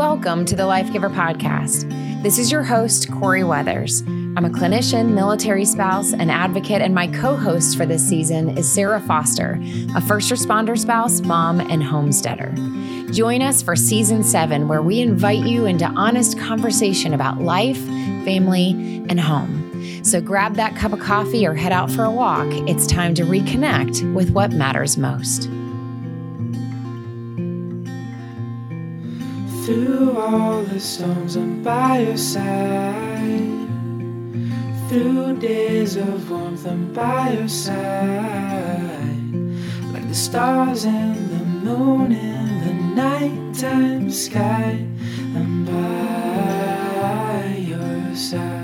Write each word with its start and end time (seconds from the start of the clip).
Welcome 0.00 0.46
to 0.46 0.56
the 0.56 0.64
Life 0.64 0.90
Giver 0.94 1.10
Podcast. 1.10 2.22
This 2.22 2.38
is 2.38 2.50
your 2.50 2.62
host, 2.62 3.12
Corie 3.12 3.44
Weathers. 3.44 4.00
I'm 4.00 4.46
a 4.46 4.48
clinician, 4.48 5.12
military 5.12 5.66
spouse, 5.66 6.14
and 6.14 6.30
advocate, 6.30 6.80
and 6.80 6.94
my 6.94 7.06
co 7.08 7.36
host 7.36 7.76
for 7.76 7.84
this 7.84 8.08
season 8.08 8.56
is 8.56 8.66
Sarah 8.66 9.02
Foster, 9.02 9.60
a 9.94 10.00
first 10.00 10.32
responder 10.32 10.78
spouse, 10.78 11.20
mom, 11.20 11.60
and 11.60 11.82
homesteader. 11.82 12.50
Join 13.12 13.42
us 13.42 13.60
for 13.60 13.76
season 13.76 14.24
seven, 14.24 14.68
where 14.68 14.80
we 14.80 15.02
invite 15.02 15.44
you 15.44 15.66
into 15.66 15.84
honest 15.84 16.38
conversation 16.38 17.12
about 17.12 17.42
life, 17.42 17.84
family, 18.24 18.70
and 19.10 19.20
home. 19.20 20.02
So 20.02 20.22
grab 20.22 20.54
that 20.54 20.76
cup 20.76 20.94
of 20.94 21.00
coffee 21.00 21.46
or 21.46 21.52
head 21.52 21.72
out 21.72 21.90
for 21.90 22.04
a 22.04 22.10
walk. 22.10 22.48
It's 22.66 22.86
time 22.86 23.14
to 23.16 23.22
reconnect 23.24 24.14
with 24.14 24.30
what 24.30 24.50
matters 24.50 24.96
most. 24.96 25.50
Through 29.70 30.18
all 30.18 30.62
the 30.64 30.80
storms, 30.80 31.36
I'm 31.36 31.62
by 31.62 32.00
your 32.00 32.16
side. 32.16 33.68
Through 34.88 35.36
days 35.36 35.94
of 35.94 36.28
warmth, 36.28 36.66
I'm 36.66 36.92
by 36.92 37.34
your 37.34 37.46
side. 37.46 37.72
Like 39.94 40.08
the 40.08 40.14
stars 40.16 40.84
and 40.86 41.30
the 41.30 41.44
moon 41.44 42.10
in 42.10 42.66
the 42.66 42.72
nighttime 43.00 44.10
sky, 44.10 44.84
I'm 45.36 45.64
by 45.64 47.54
your 47.54 48.16
side. 48.16 48.59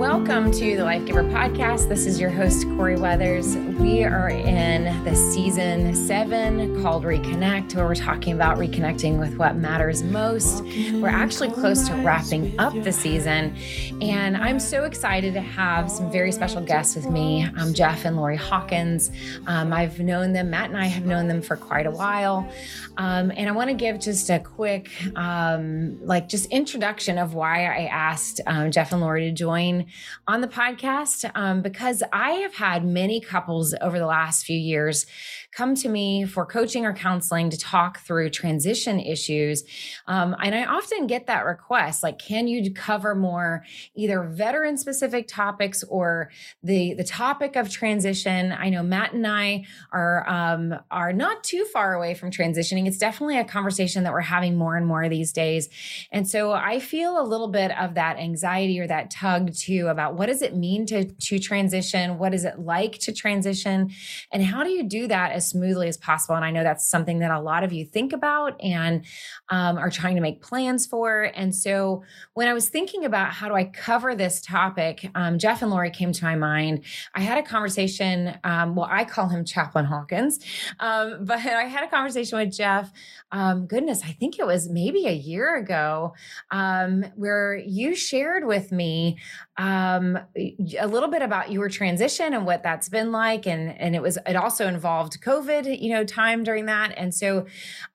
Welcome 0.00 0.50
to 0.52 0.76
the 0.78 0.82
Life 0.82 1.04
Giver 1.04 1.24
Podcast. 1.24 1.90
This 1.90 2.06
is 2.06 2.18
your 2.18 2.30
host, 2.30 2.66
Corie 2.68 2.96
Weathers. 2.96 3.54
We 3.78 4.02
are 4.02 4.30
in 4.30 5.04
the 5.04 5.14
season 5.14 5.94
seven 5.94 6.80
called 6.80 7.04
Reconnect, 7.04 7.74
where 7.74 7.84
we're 7.86 7.94
talking 7.94 8.32
about 8.32 8.56
reconnecting 8.56 9.18
with 9.18 9.36
what 9.36 9.56
matters 9.56 10.02
most. 10.02 10.64
We're 10.64 11.08
actually 11.08 11.50
close 11.50 11.86
to 11.88 11.94
wrapping 11.96 12.58
up 12.58 12.72
the 12.82 12.92
season, 12.92 13.54
and 14.00 14.38
I'm 14.38 14.58
so 14.58 14.84
excited 14.84 15.34
to 15.34 15.42
have 15.42 15.90
some 15.90 16.10
very 16.10 16.32
special 16.32 16.62
guests 16.62 16.96
with 16.96 17.10
me 17.10 17.44
um, 17.58 17.74
Jeff 17.74 18.06
and 18.06 18.16
Lori 18.16 18.36
Hawkins. 18.36 19.10
Um, 19.46 19.70
I've 19.70 20.00
known 20.00 20.32
them, 20.32 20.48
Matt 20.48 20.70
and 20.70 20.78
I 20.78 20.86
have 20.86 21.04
known 21.04 21.28
them 21.28 21.42
for 21.42 21.58
quite 21.58 21.84
a 21.84 21.90
while. 21.90 22.50
Um, 22.96 23.30
and 23.36 23.50
I 23.50 23.52
want 23.52 23.68
to 23.68 23.74
give 23.74 24.00
just 24.00 24.30
a 24.30 24.38
quick, 24.38 24.90
um, 25.14 25.98
like, 26.06 26.28
just 26.28 26.46
introduction 26.46 27.18
of 27.18 27.34
why 27.34 27.66
I 27.66 27.84
asked 27.84 28.40
um, 28.46 28.70
Jeff 28.70 28.92
and 28.92 29.02
Lori 29.02 29.26
to 29.26 29.32
join 29.32 29.86
on 30.26 30.40
the 30.40 30.48
podcast 30.48 31.30
um, 31.34 31.62
because 31.62 32.02
I 32.12 32.32
have 32.32 32.54
had 32.54 32.84
many 32.84 33.20
couples 33.20 33.74
over 33.80 33.98
the 33.98 34.06
last 34.06 34.44
few 34.44 34.58
years 34.58 35.06
come 35.52 35.74
to 35.74 35.88
me 35.88 36.24
for 36.24 36.46
coaching 36.46 36.86
or 36.86 36.92
counseling 36.92 37.50
to 37.50 37.58
talk 37.58 38.00
through 38.00 38.30
transition 38.30 39.00
issues. 39.00 39.64
Um, 40.06 40.36
and 40.42 40.54
I 40.54 40.64
often 40.64 41.06
get 41.06 41.26
that 41.26 41.44
request 41.44 42.02
like, 42.02 42.18
can 42.18 42.46
you 42.46 42.72
cover 42.72 43.14
more 43.14 43.64
either 43.94 44.22
veteran 44.22 44.76
specific 44.76 45.26
topics 45.26 45.82
or 45.84 46.30
the, 46.62 46.94
the 46.94 47.04
topic 47.04 47.56
of 47.56 47.68
transition? 47.68 48.52
I 48.52 48.68
know 48.68 48.82
Matt 48.82 49.12
and 49.12 49.26
I 49.26 49.64
are, 49.92 50.28
um, 50.28 50.74
are 50.90 51.12
not 51.12 51.42
too 51.42 51.64
far 51.72 51.94
away 51.94 52.14
from 52.14 52.30
transitioning. 52.30 52.86
It's 52.86 52.98
definitely 52.98 53.38
a 53.38 53.44
conversation 53.44 54.04
that 54.04 54.12
we're 54.12 54.20
having 54.20 54.56
more 54.56 54.76
and 54.76 54.86
more 54.86 55.08
these 55.08 55.32
days. 55.32 55.68
And 56.12 56.28
so 56.28 56.52
I 56.52 56.78
feel 56.78 57.20
a 57.20 57.26
little 57.26 57.48
bit 57.48 57.76
of 57.76 57.94
that 57.94 58.18
anxiety 58.18 58.78
or 58.78 58.86
that 58.86 59.10
tug 59.10 59.52
too 59.54 59.88
about 59.88 60.14
what 60.14 60.26
does 60.26 60.42
it 60.42 60.54
mean 60.54 60.86
to, 60.86 61.04
to 61.04 61.38
transition? 61.38 62.18
What 62.18 62.34
is 62.34 62.44
it 62.44 62.60
like 62.60 62.98
to 63.00 63.12
transition? 63.12 63.90
And 64.30 64.44
how 64.44 64.62
do 64.62 64.70
you 64.70 64.84
do 64.84 65.08
that 65.08 65.39
as 65.40 65.48
smoothly 65.48 65.88
as 65.88 65.96
possible. 65.96 66.36
And 66.36 66.44
I 66.44 66.50
know 66.50 66.62
that's 66.62 66.88
something 66.88 67.20
that 67.20 67.30
a 67.30 67.40
lot 67.40 67.64
of 67.64 67.72
you 67.72 67.86
think 67.86 68.12
about 68.12 68.60
and 68.62 69.04
um, 69.48 69.78
are 69.78 69.90
trying 69.90 70.16
to 70.16 70.20
make 70.20 70.42
plans 70.42 70.86
for. 70.86 71.30
And 71.34 71.54
so 71.54 72.04
when 72.34 72.46
I 72.46 72.52
was 72.52 72.68
thinking 72.68 73.06
about 73.06 73.32
how 73.32 73.48
do 73.48 73.54
I 73.54 73.64
cover 73.64 74.14
this 74.14 74.42
topic, 74.42 75.10
um, 75.14 75.38
Jeff 75.38 75.62
and 75.62 75.70
Lori 75.70 75.90
came 75.90 76.12
to 76.12 76.24
my 76.24 76.36
mind. 76.36 76.84
I 77.14 77.20
had 77.20 77.38
a 77.38 77.42
conversation. 77.42 78.38
Um, 78.44 78.74
well, 78.74 78.88
I 78.90 79.04
call 79.04 79.28
him 79.28 79.44
Chaplain 79.44 79.86
Hawkins, 79.86 80.38
um, 80.78 81.20
but 81.24 81.38
I 81.38 81.64
had 81.64 81.84
a 81.84 81.90
conversation 81.90 82.38
with 82.38 82.52
Jeff. 82.52 82.92
Um, 83.32 83.66
goodness, 83.66 84.02
I 84.04 84.12
think 84.12 84.38
it 84.38 84.46
was 84.46 84.68
maybe 84.68 85.06
a 85.06 85.12
year 85.12 85.56
ago, 85.56 86.14
um, 86.50 87.04
where 87.14 87.56
you 87.56 87.94
shared 87.94 88.46
with 88.46 88.72
me 88.72 89.18
um, 89.60 90.18
a 90.36 90.86
little 90.86 91.10
bit 91.10 91.20
about 91.20 91.52
your 91.52 91.68
transition 91.68 92.32
and 92.32 92.46
what 92.46 92.62
that's 92.62 92.88
been 92.88 93.12
like, 93.12 93.46
and 93.46 93.78
and 93.78 93.94
it 93.94 94.00
was 94.00 94.16
it 94.26 94.34
also 94.34 94.66
involved 94.66 95.20
COVID, 95.20 95.82
you 95.82 95.92
know, 95.92 96.02
time 96.02 96.42
during 96.44 96.64
that, 96.64 96.94
and 96.96 97.14
so 97.14 97.44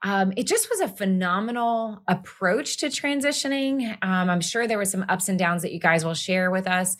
um, 0.03 0.31
it 0.37 0.45
just 0.45 0.69
was 0.69 0.79
a 0.79 0.87
phenomenal 0.87 2.03
approach 2.07 2.77
to 2.77 2.85
transitioning. 2.87 3.97
Um, 4.03 4.29
I'm 4.29 4.41
sure 4.41 4.67
there 4.67 4.77
were 4.77 4.85
some 4.85 5.05
ups 5.09 5.27
and 5.27 5.39
downs 5.39 5.63
that 5.63 5.73
you 5.73 5.79
guys 5.79 6.05
will 6.05 6.13
share 6.13 6.51
with 6.51 6.67
us, 6.67 6.97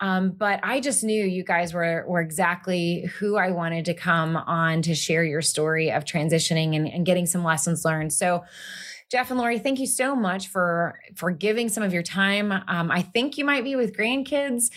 um, 0.00 0.32
but 0.32 0.60
I 0.62 0.80
just 0.80 1.02
knew 1.02 1.24
you 1.24 1.42
guys 1.42 1.72
were 1.72 2.04
were 2.06 2.20
exactly 2.20 3.06
who 3.18 3.38
I 3.38 3.50
wanted 3.50 3.86
to 3.86 3.94
come 3.94 4.36
on 4.36 4.82
to 4.82 4.94
share 4.94 5.24
your 5.24 5.40
story 5.40 5.90
of 5.90 6.04
transitioning 6.04 6.76
and, 6.76 6.86
and 6.86 7.06
getting 7.06 7.24
some 7.24 7.44
lessons 7.44 7.82
learned. 7.82 8.12
So. 8.12 8.44
Jeff 9.12 9.30
and 9.30 9.38
Lori, 9.38 9.58
thank 9.58 9.78
you 9.78 9.86
so 9.86 10.16
much 10.16 10.48
for 10.48 10.98
for 11.16 11.30
giving 11.30 11.68
some 11.68 11.82
of 11.82 11.92
your 11.92 12.02
time. 12.02 12.50
Um, 12.50 12.90
I 12.90 13.02
think 13.02 13.36
you 13.36 13.44
might 13.44 13.62
be 13.62 13.76
with 13.76 13.94
grandkids, 13.94 14.70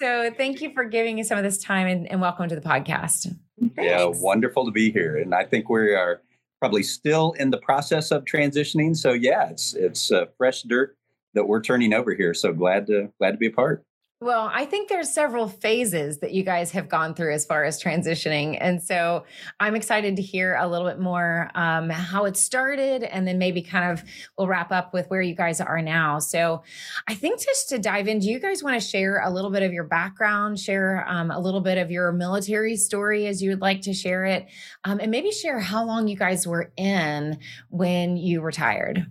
so 0.00 0.30
thank 0.34 0.62
you 0.62 0.72
for 0.72 0.86
giving 0.86 1.22
some 1.24 1.36
of 1.36 1.44
this 1.44 1.58
time 1.58 1.86
and, 1.86 2.10
and 2.10 2.18
welcome 2.18 2.48
to 2.48 2.54
the 2.54 2.62
podcast. 2.62 3.36
Thanks. 3.60 3.74
Yeah, 3.76 4.06
wonderful 4.06 4.64
to 4.64 4.70
be 4.70 4.90
here, 4.90 5.18
and 5.18 5.34
I 5.34 5.44
think 5.44 5.68
we 5.68 5.94
are 5.94 6.22
probably 6.58 6.82
still 6.82 7.32
in 7.32 7.50
the 7.50 7.58
process 7.58 8.10
of 8.10 8.24
transitioning. 8.24 8.96
So 8.96 9.12
yeah, 9.12 9.50
it's 9.50 9.74
it's 9.74 10.10
uh, 10.10 10.24
fresh 10.38 10.62
dirt 10.62 10.96
that 11.34 11.46
we're 11.46 11.60
turning 11.60 11.92
over 11.92 12.14
here. 12.14 12.32
So 12.32 12.54
glad 12.54 12.86
to 12.86 13.12
glad 13.18 13.32
to 13.32 13.36
be 13.36 13.48
a 13.48 13.52
part. 13.52 13.84
Well, 14.22 14.48
I 14.54 14.66
think 14.66 14.88
there's 14.88 15.10
several 15.10 15.48
phases 15.48 16.20
that 16.20 16.30
you 16.30 16.44
guys 16.44 16.70
have 16.70 16.88
gone 16.88 17.12
through 17.12 17.32
as 17.34 17.44
far 17.44 17.64
as 17.64 17.82
transitioning. 17.82 18.56
And 18.60 18.80
so 18.80 19.24
I'm 19.58 19.74
excited 19.74 20.14
to 20.14 20.22
hear 20.22 20.54
a 20.54 20.68
little 20.68 20.86
bit 20.86 21.00
more 21.00 21.50
um, 21.56 21.90
how 21.90 22.26
it 22.26 22.36
started 22.36 23.02
and 23.02 23.26
then 23.26 23.38
maybe 23.38 23.62
kind 23.62 23.90
of 23.90 24.08
we'll 24.38 24.46
wrap 24.46 24.70
up 24.70 24.94
with 24.94 25.08
where 25.08 25.22
you 25.22 25.34
guys 25.34 25.60
are 25.60 25.82
now. 25.82 26.20
So 26.20 26.62
I 27.08 27.14
think 27.14 27.40
just 27.40 27.70
to 27.70 27.80
dive 27.80 28.06
in, 28.06 28.20
do 28.20 28.30
you 28.30 28.38
guys 28.38 28.62
want 28.62 28.80
to 28.80 28.88
share 28.88 29.20
a 29.20 29.28
little 29.28 29.50
bit 29.50 29.64
of 29.64 29.72
your 29.72 29.82
background, 29.82 30.60
share 30.60 31.04
um, 31.08 31.32
a 31.32 31.40
little 31.40 31.60
bit 31.60 31.76
of 31.76 31.90
your 31.90 32.12
military 32.12 32.76
story 32.76 33.26
as 33.26 33.42
you 33.42 33.50
would 33.50 33.60
like 33.60 33.80
to 33.82 33.92
share 33.92 34.24
it, 34.24 34.46
um, 34.84 35.00
and 35.00 35.10
maybe 35.10 35.32
share 35.32 35.58
how 35.58 35.84
long 35.84 36.06
you 36.06 36.16
guys 36.16 36.46
were 36.46 36.70
in 36.76 37.40
when 37.70 38.16
you 38.16 38.40
retired? 38.40 39.04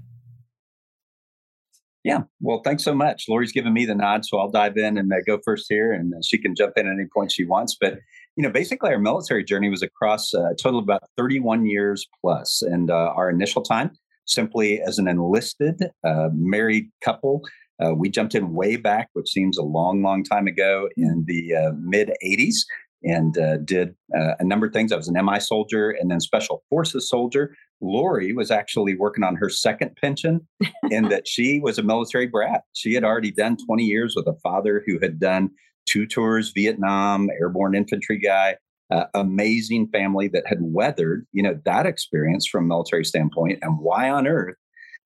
Yeah. 2.03 2.21
Well, 2.39 2.61
thanks 2.63 2.83
so 2.83 2.95
much. 2.95 3.25
Lori's 3.29 3.51
given 3.51 3.73
me 3.73 3.85
the 3.85 3.93
nod, 3.93 4.25
so 4.25 4.39
I'll 4.39 4.49
dive 4.49 4.75
in 4.75 4.97
and 4.97 5.11
uh, 5.13 5.17
go 5.27 5.39
first 5.45 5.67
here, 5.69 5.91
and 5.93 6.13
uh, 6.13 6.17
she 6.23 6.37
can 6.39 6.55
jump 6.55 6.73
in 6.75 6.87
at 6.87 6.93
any 6.93 7.05
point 7.13 7.31
she 7.31 7.45
wants. 7.45 7.77
But 7.79 7.99
you 8.35 8.43
know, 8.43 8.49
basically, 8.49 8.89
our 8.89 8.99
military 8.99 9.43
journey 9.43 9.69
was 9.69 9.83
across 9.83 10.33
uh, 10.33 10.51
a 10.51 10.55
total 10.55 10.79
of 10.79 10.83
about 10.83 11.03
31 11.17 11.65
years 11.67 12.07
plus, 12.21 12.63
and 12.63 12.89
uh, 12.89 13.13
our 13.15 13.29
initial 13.29 13.61
time 13.61 13.91
simply 14.25 14.81
as 14.81 14.97
an 14.97 15.07
enlisted 15.07 15.83
uh, 16.05 16.29
married 16.33 16.89
couple. 17.03 17.41
Uh, 17.83 17.93
we 17.93 18.09
jumped 18.09 18.35
in 18.35 18.53
way 18.53 18.77
back, 18.77 19.09
which 19.13 19.29
seems 19.29 19.57
a 19.57 19.63
long, 19.63 20.01
long 20.01 20.23
time 20.23 20.47
ago, 20.47 20.87
in 20.97 21.25
the 21.27 21.53
mid 21.79 22.11
80s, 22.23 22.57
and 23.03 23.33
did 23.65 23.95
a 24.11 24.43
number 24.43 24.67
of 24.67 24.73
things. 24.73 24.91
I 24.91 24.97
was 24.97 25.07
an 25.07 25.25
MI 25.25 25.39
soldier 25.39 25.91
and 25.91 26.11
then 26.11 26.19
Special 26.19 26.63
Forces 26.69 27.09
soldier. 27.09 27.55
Lori 27.81 28.31
was 28.31 28.51
actually 28.51 28.95
working 28.95 29.23
on 29.23 29.35
her 29.35 29.49
second 29.49 29.95
pension 29.99 30.47
in 30.91 31.09
that 31.09 31.27
she 31.27 31.59
was 31.59 31.79
a 31.79 31.83
military 31.83 32.27
brat. 32.27 32.61
She 32.73 32.93
had 32.93 33.03
already 33.03 33.31
done 33.31 33.57
20 33.65 33.83
years 33.83 34.13
with 34.15 34.27
a 34.27 34.39
father 34.43 34.83
who 34.85 34.99
had 35.01 35.19
done 35.19 35.49
two 35.87 36.05
tours, 36.05 36.51
Vietnam, 36.53 37.27
airborne 37.39 37.73
infantry 37.75 38.19
guy, 38.19 38.55
uh, 38.91 39.05
amazing 39.15 39.87
family 39.87 40.27
that 40.27 40.45
had 40.45 40.59
weathered, 40.61 41.25
you 41.31 41.41
know, 41.41 41.59
that 41.65 41.85
experience 41.85 42.45
from 42.45 42.67
military 42.67 43.05
standpoint. 43.05 43.59
And 43.61 43.79
why 43.79 44.09
on 44.09 44.27
earth 44.27 44.57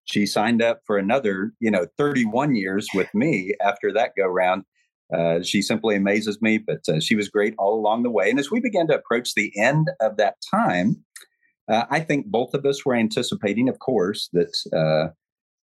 she 0.05 0.25
signed 0.25 0.61
up 0.61 0.81
for 0.85 0.97
another, 0.97 1.53
you 1.59 1.71
know, 1.71 1.87
31 1.97 2.55
years 2.55 2.87
with 2.93 3.07
me 3.13 3.53
after 3.61 3.91
that 3.93 4.11
go 4.17 4.25
round. 4.25 4.63
Uh, 5.15 5.41
she 5.41 5.61
simply 5.61 5.95
amazes 5.95 6.41
me, 6.41 6.57
but 6.57 6.81
uh, 6.89 6.99
she 6.99 7.15
was 7.15 7.29
great 7.29 7.53
all 7.57 7.79
along 7.79 8.03
the 8.03 8.11
way. 8.11 8.29
And 8.29 8.39
as 8.39 8.51
we 8.51 8.59
began 8.59 8.87
to 8.87 8.95
approach 8.95 9.33
the 9.33 9.51
end 9.57 9.87
of 10.01 10.17
that 10.17 10.35
time, 10.51 11.03
uh, 11.71 11.85
I 11.89 11.99
think 12.01 12.27
both 12.27 12.53
of 12.53 12.65
us 12.65 12.85
were 12.85 12.95
anticipating, 12.95 13.69
of 13.69 13.79
course, 13.79 14.29
that, 14.33 14.53
uh, 14.73 15.13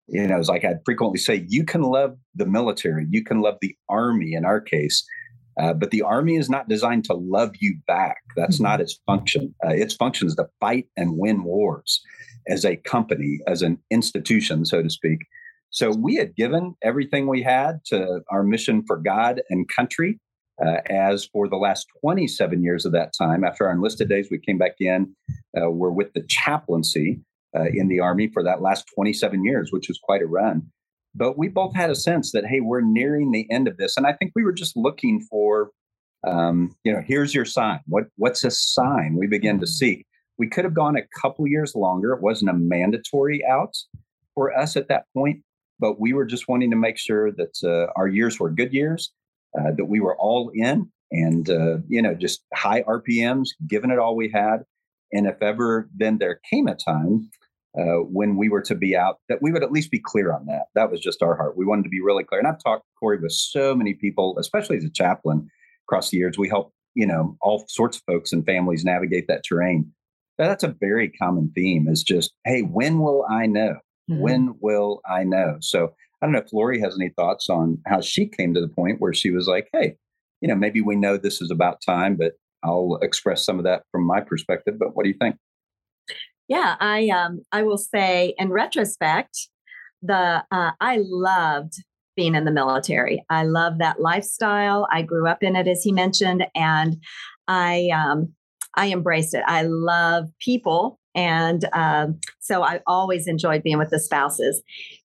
you 0.08 0.26
know, 0.26 0.38
as 0.38 0.48
like 0.48 0.64
I 0.64 0.74
frequently 0.84 1.18
say, 1.18 1.44
you 1.48 1.64
can 1.64 1.82
love 1.82 2.16
the 2.34 2.46
military, 2.46 3.06
you 3.10 3.22
can 3.22 3.40
love 3.40 3.58
the 3.60 3.76
army 3.88 4.32
in 4.32 4.44
our 4.44 4.60
case, 4.60 5.04
uh, 5.60 5.74
but 5.74 5.90
the 5.90 6.02
army 6.02 6.36
is 6.36 6.48
not 6.48 6.68
designed 6.68 7.04
to 7.04 7.14
love 7.14 7.52
you 7.60 7.76
back. 7.86 8.18
That's 8.36 8.56
mm-hmm. 8.56 8.64
not 8.64 8.80
its 8.80 8.98
function. 9.06 9.54
Uh, 9.64 9.70
its 9.70 9.94
function 9.94 10.26
is 10.28 10.34
to 10.36 10.48
fight 10.60 10.86
and 10.96 11.18
win 11.18 11.44
wars 11.44 12.00
as 12.48 12.64
a 12.64 12.76
company, 12.76 13.40
as 13.46 13.62
an 13.62 13.78
institution, 13.90 14.64
so 14.64 14.82
to 14.82 14.90
speak. 14.90 15.20
So 15.72 15.90
we 15.90 16.14
had 16.16 16.36
given 16.36 16.74
everything 16.82 17.26
we 17.26 17.42
had 17.42 17.84
to 17.86 18.20
our 18.30 18.44
mission 18.44 18.84
for 18.86 18.96
God 18.96 19.42
and 19.50 19.68
country. 19.68 20.20
Uh, 20.64 20.76
as 20.88 21.24
for 21.32 21.48
the 21.48 21.56
last 21.56 21.86
27 22.02 22.62
years 22.62 22.84
of 22.86 22.92
that 22.92 23.12
time, 23.18 23.42
after 23.42 23.66
our 23.66 23.72
enlisted 23.72 24.08
days, 24.08 24.28
we 24.30 24.38
came 24.38 24.58
back 24.58 24.76
in. 24.78 25.12
Uh, 25.60 25.70
we're 25.70 25.90
with 25.90 26.12
the 26.12 26.22
chaplaincy. 26.28 27.20
uh, 27.56 27.64
in 27.72 27.88
the 27.88 28.00
Army 28.00 28.28
for 28.28 28.42
that 28.42 28.62
last 28.62 28.86
27 28.94 29.44
years, 29.44 29.70
which 29.72 29.88
was 29.88 29.98
quite 30.02 30.22
a 30.22 30.26
run. 30.26 30.62
But 31.14 31.36
we 31.36 31.48
both 31.48 31.74
had 31.74 31.90
a 31.90 31.94
sense 31.94 32.32
that, 32.32 32.46
hey, 32.46 32.60
we're 32.60 32.80
nearing 32.80 33.30
the 33.30 33.50
end 33.50 33.68
of 33.68 33.76
this. 33.76 33.96
And 33.96 34.06
I 34.06 34.14
think 34.14 34.32
we 34.34 34.44
were 34.44 34.52
just 34.52 34.76
looking 34.76 35.20
for, 35.20 35.70
um, 36.26 36.74
you 36.84 36.92
know, 36.92 37.02
here's 37.06 37.34
your 37.34 37.44
sign. 37.44 37.80
What 37.86 38.04
What's 38.16 38.44
a 38.44 38.50
sign 38.50 39.16
we 39.18 39.26
begin 39.26 39.60
to 39.60 39.66
seek? 39.66 40.06
We 40.38 40.48
could 40.48 40.64
have 40.64 40.74
gone 40.74 40.96
a 40.96 41.02
couple 41.20 41.46
years 41.46 41.74
longer. 41.74 42.12
It 42.12 42.22
wasn't 42.22 42.50
a 42.50 42.54
mandatory 42.54 43.44
out 43.44 43.76
for 44.34 44.56
us 44.56 44.76
at 44.76 44.88
that 44.88 45.04
point, 45.14 45.42
but 45.82 45.98
we 45.98 46.12
were 46.12 46.24
just 46.24 46.46
wanting 46.46 46.70
to 46.70 46.76
make 46.76 46.96
sure 46.96 47.32
that 47.32 47.58
uh, 47.64 47.92
our 47.96 48.06
years 48.06 48.38
were 48.38 48.50
good 48.50 48.72
years, 48.72 49.12
uh, 49.58 49.72
that 49.76 49.86
we 49.86 49.98
were 49.98 50.16
all 50.16 50.52
in 50.54 50.88
and, 51.10 51.50
uh, 51.50 51.78
you 51.88 52.00
know, 52.00 52.14
just 52.14 52.44
high 52.54 52.82
RPMs, 52.82 53.48
giving 53.66 53.90
it 53.90 53.98
all 53.98 54.14
we 54.14 54.30
had. 54.32 54.58
And 55.12 55.26
if 55.26 55.42
ever 55.42 55.90
then 55.94 56.18
there 56.18 56.40
came 56.48 56.68
a 56.68 56.76
time 56.76 57.28
uh, 57.76 58.04
when 58.04 58.36
we 58.36 58.48
were 58.48 58.62
to 58.62 58.76
be 58.76 58.96
out, 58.96 59.16
that 59.28 59.42
we 59.42 59.50
would 59.50 59.64
at 59.64 59.72
least 59.72 59.90
be 59.90 59.98
clear 59.98 60.32
on 60.32 60.46
that. 60.46 60.66
That 60.76 60.88
was 60.88 61.00
just 61.00 61.20
our 61.20 61.34
heart. 61.36 61.56
We 61.56 61.66
wanted 61.66 61.82
to 61.82 61.88
be 61.88 62.00
really 62.00 62.22
clear. 62.22 62.38
And 62.38 62.46
I've 62.46 62.62
talked, 62.62 62.84
Corie, 63.00 63.18
with 63.20 63.32
so 63.32 63.74
many 63.74 63.92
people, 63.92 64.38
especially 64.38 64.76
as 64.76 64.84
a 64.84 64.90
chaplain 64.90 65.50
across 65.88 66.10
the 66.10 66.16
years. 66.16 66.38
We 66.38 66.48
help, 66.48 66.72
you 66.94 67.08
know, 67.08 67.36
all 67.40 67.64
sorts 67.66 67.96
of 67.96 68.04
folks 68.04 68.32
and 68.32 68.46
families 68.46 68.84
navigate 68.84 69.26
that 69.26 69.42
terrain. 69.42 69.90
But 70.38 70.46
that's 70.46 70.64
a 70.64 70.76
very 70.80 71.10
common 71.10 71.50
theme 71.56 71.88
is 71.88 72.04
just, 72.04 72.34
hey, 72.44 72.60
when 72.60 73.00
will 73.00 73.26
I 73.28 73.46
know? 73.46 73.78
Mm-hmm. 74.12 74.22
When 74.22 74.54
will 74.60 75.00
I 75.08 75.24
know? 75.24 75.56
So 75.60 75.94
I 76.20 76.26
don't 76.26 76.32
know 76.32 76.40
if 76.40 76.52
Lori 76.52 76.80
has 76.80 76.96
any 76.98 77.10
thoughts 77.10 77.50
on 77.50 77.78
how 77.86 78.00
she 78.00 78.26
came 78.26 78.54
to 78.54 78.60
the 78.60 78.68
point 78.68 79.00
where 79.00 79.12
she 79.12 79.30
was 79.30 79.46
like, 79.48 79.68
hey, 79.72 79.96
you 80.40 80.48
know, 80.48 80.54
maybe 80.54 80.80
we 80.80 80.96
know 80.96 81.16
this 81.16 81.40
is 81.40 81.50
about 81.50 81.80
time, 81.84 82.16
but 82.16 82.32
I'll 82.64 82.98
express 83.02 83.44
some 83.44 83.58
of 83.58 83.64
that 83.64 83.82
from 83.90 84.04
my 84.04 84.20
perspective. 84.20 84.78
But 84.78 84.94
what 84.94 85.04
do 85.04 85.08
you 85.08 85.16
think? 85.18 85.36
Yeah, 86.48 86.76
I 86.80 87.08
um 87.08 87.42
I 87.52 87.62
will 87.62 87.78
say 87.78 88.34
in 88.38 88.50
retrospect, 88.50 89.48
the 90.02 90.44
uh, 90.50 90.72
I 90.80 90.98
loved 91.00 91.74
being 92.14 92.34
in 92.34 92.44
the 92.44 92.50
military. 92.50 93.24
I 93.30 93.44
love 93.44 93.78
that 93.78 94.00
lifestyle. 94.00 94.86
I 94.92 95.02
grew 95.02 95.26
up 95.26 95.42
in 95.42 95.56
it, 95.56 95.66
as 95.66 95.82
he 95.82 95.92
mentioned, 95.92 96.44
and 96.54 96.98
I 97.48 97.88
um 97.88 98.34
I 98.74 98.90
embraced 98.90 99.34
it. 99.34 99.42
I 99.46 99.62
love 99.62 100.28
people, 100.40 100.98
and 101.14 101.64
um, 101.72 102.20
so 102.40 102.62
I 102.62 102.80
always 102.86 103.26
enjoyed 103.26 103.62
being 103.62 103.78
with 103.78 103.90
the 103.90 104.00
spouses. 104.00 104.62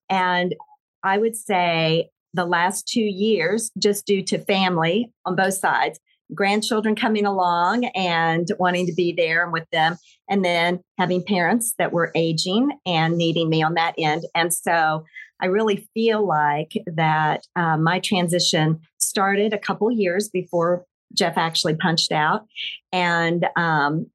And 0.09 0.55
I 1.03 1.17
would 1.17 1.35
say 1.35 2.09
the 2.33 2.45
last 2.45 2.87
two 2.87 3.01
years, 3.01 3.71
just 3.77 4.05
due 4.05 4.23
to 4.23 4.39
family 4.39 5.11
on 5.25 5.35
both 5.35 5.55
sides, 5.55 5.99
grandchildren 6.33 6.95
coming 6.95 7.25
along 7.25 7.85
and 7.95 8.47
wanting 8.59 8.85
to 8.85 8.93
be 8.93 9.13
there 9.13 9.43
and 9.43 9.53
with 9.53 9.69
them, 9.71 9.97
and 10.29 10.43
then 10.43 10.79
having 10.97 11.23
parents 11.23 11.73
that 11.77 11.93
were 11.93 12.11
aging 12.15 12.71
and 12.85 13.17
needing 13.17 13.49
me 13.49 13.63
on 13.63 13.73
that 13.75 13.95
end. 13.97 14.23
And 14.35 14.53
so 14.53 15.05
I 15.41 15.45
really 15.45 15.87
feel 15.93 16.25
like 16.25 16.73
that 16.87 17.45
uh, 17.55 17.77
my 17.77 17.99
transition 17.99 18.79
started 18.97 19.53
a 19.53 19.59
couple 19.59 19.91
years 19.91 20.29
before 20.29 20.85
Jeff 21.13 21.37
actually 21.37 21.75
punched 21.75 22.11
out. 22.11 22.45
And 22.91 23.45
um, 23.55 24.07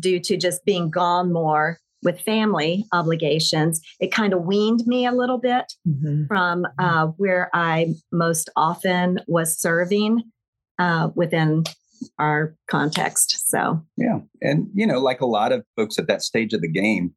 due 0.00 0.20
to 0.20 0.36
just 0.36 0.64
being 0.64 0.90
gone 0.90 1.32
more 1.32 1.78
with 2.02 2.20
family 2.20 2.84
obligations, 2.92 3.80
it 4.00 4.12
kind 4.12 4.32
of 4.32 4.44
weaned 4.44 4.86
me 4.86 5.06
a 5.06 5.12
little 5.12 5.38
bit 5.38 5.72
mm-hmm. 5.86 6.26
from 6.26 6.66
uh, 6.78 7.06
where 7.16 7.50
I 7.52 7.94
most 8.12 8.50
often 8.56 9.20
was 9.26 9.58
serving 9.58 10.22
uh, 10.78 11.10
within 11.14 11.64
our 12.18 12.54
context. 12.68 13.50
So, 13.50 13.82
yeah. 13.96 14.20
And, 14.40 14.68
you 14.74 14.86
know, 14.86 15.00
like 15.00 15.20
a 15.20 15.26
lot 15.26 15.52
of 15.52 15.64
folks 15.76 15.98
at 15.98 16.06
that 16.06 16.22
stage 16.22 16.52
of 16.52 16.60
the 16.60 16.68
game, 16.68 17.14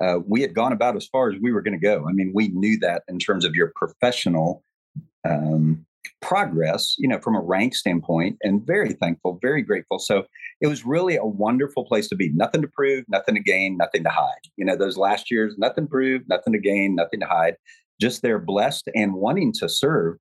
uh, 0.00 0.18
we 0.26 0.42
had 0.42 0.54
gone 0.54 0.72
about 0.72 0.96
as 0.96 1.06
far 1.06 1.30
as 1.30 1.38
we 1.40 1.52
were 1.52 1.62
going 1.62 1.78
to 1.78 1.82
go. 1.82 2.06
I 2.08 2.12
mean, 2.12 2.32
we 2.34 2.48
knew 2.48 2.78
that 2.80 3.02
in 3.08 3.18
terms 3.18 3.44
of 3.44 3.54
your 3.54 3.72
professional 3.76 4.62
um, 5.28 5.86
progress, 6.20 6.94
you 6.98 7.08
know, 7.08 7.18
from 7.18 7.34
a 7.34 7.40
rank 7.40 7.74
standpoint, 7.74 8.36
and 8.42 8.66
very 8.66 8.92
thankful, 8.92 9.38
very 9.42 9.62
grateful. 9.62 9.98
So 9.98 10.24
it 10.60 10.66
was 10.66 10.84
really 10.84 11.16
a 11.16 11.24
wonderful 11.24 11.84
place 11.84 12.08
to 12.08 12.16
be. 12.16 12.30
Nothing 12.30 12.62
to 12.62 12.68
prove, 12.68 13.04
nothing 13.08 13.34
to 13.34 13.40
gain, 13.40 13.76
nothing 13.76 14.04
to 14.04 14.10
hide. 14.10 14.48
You 14.56 14.64
know, 14.64 14.76
those 14.76 14.96
last 14.96 15.30
years, 15.30 15.54
nothing 15.58 15.84
to 15.84 15.90
prove, 15.90 16.22
nothing 16.28 16.52
to 16.52 16.58
gain, 16.58 16.94
nothing 16.94 17.20
to 17.20 17.26
hide. 17.26 17.56
Just 18.00 18.22
they're 18.22 18.38
blessed 18.38 18.88
and 18.94 19.14
wanting 19.14 19.52
to 19.60 19.68
serve. 19.68 20.16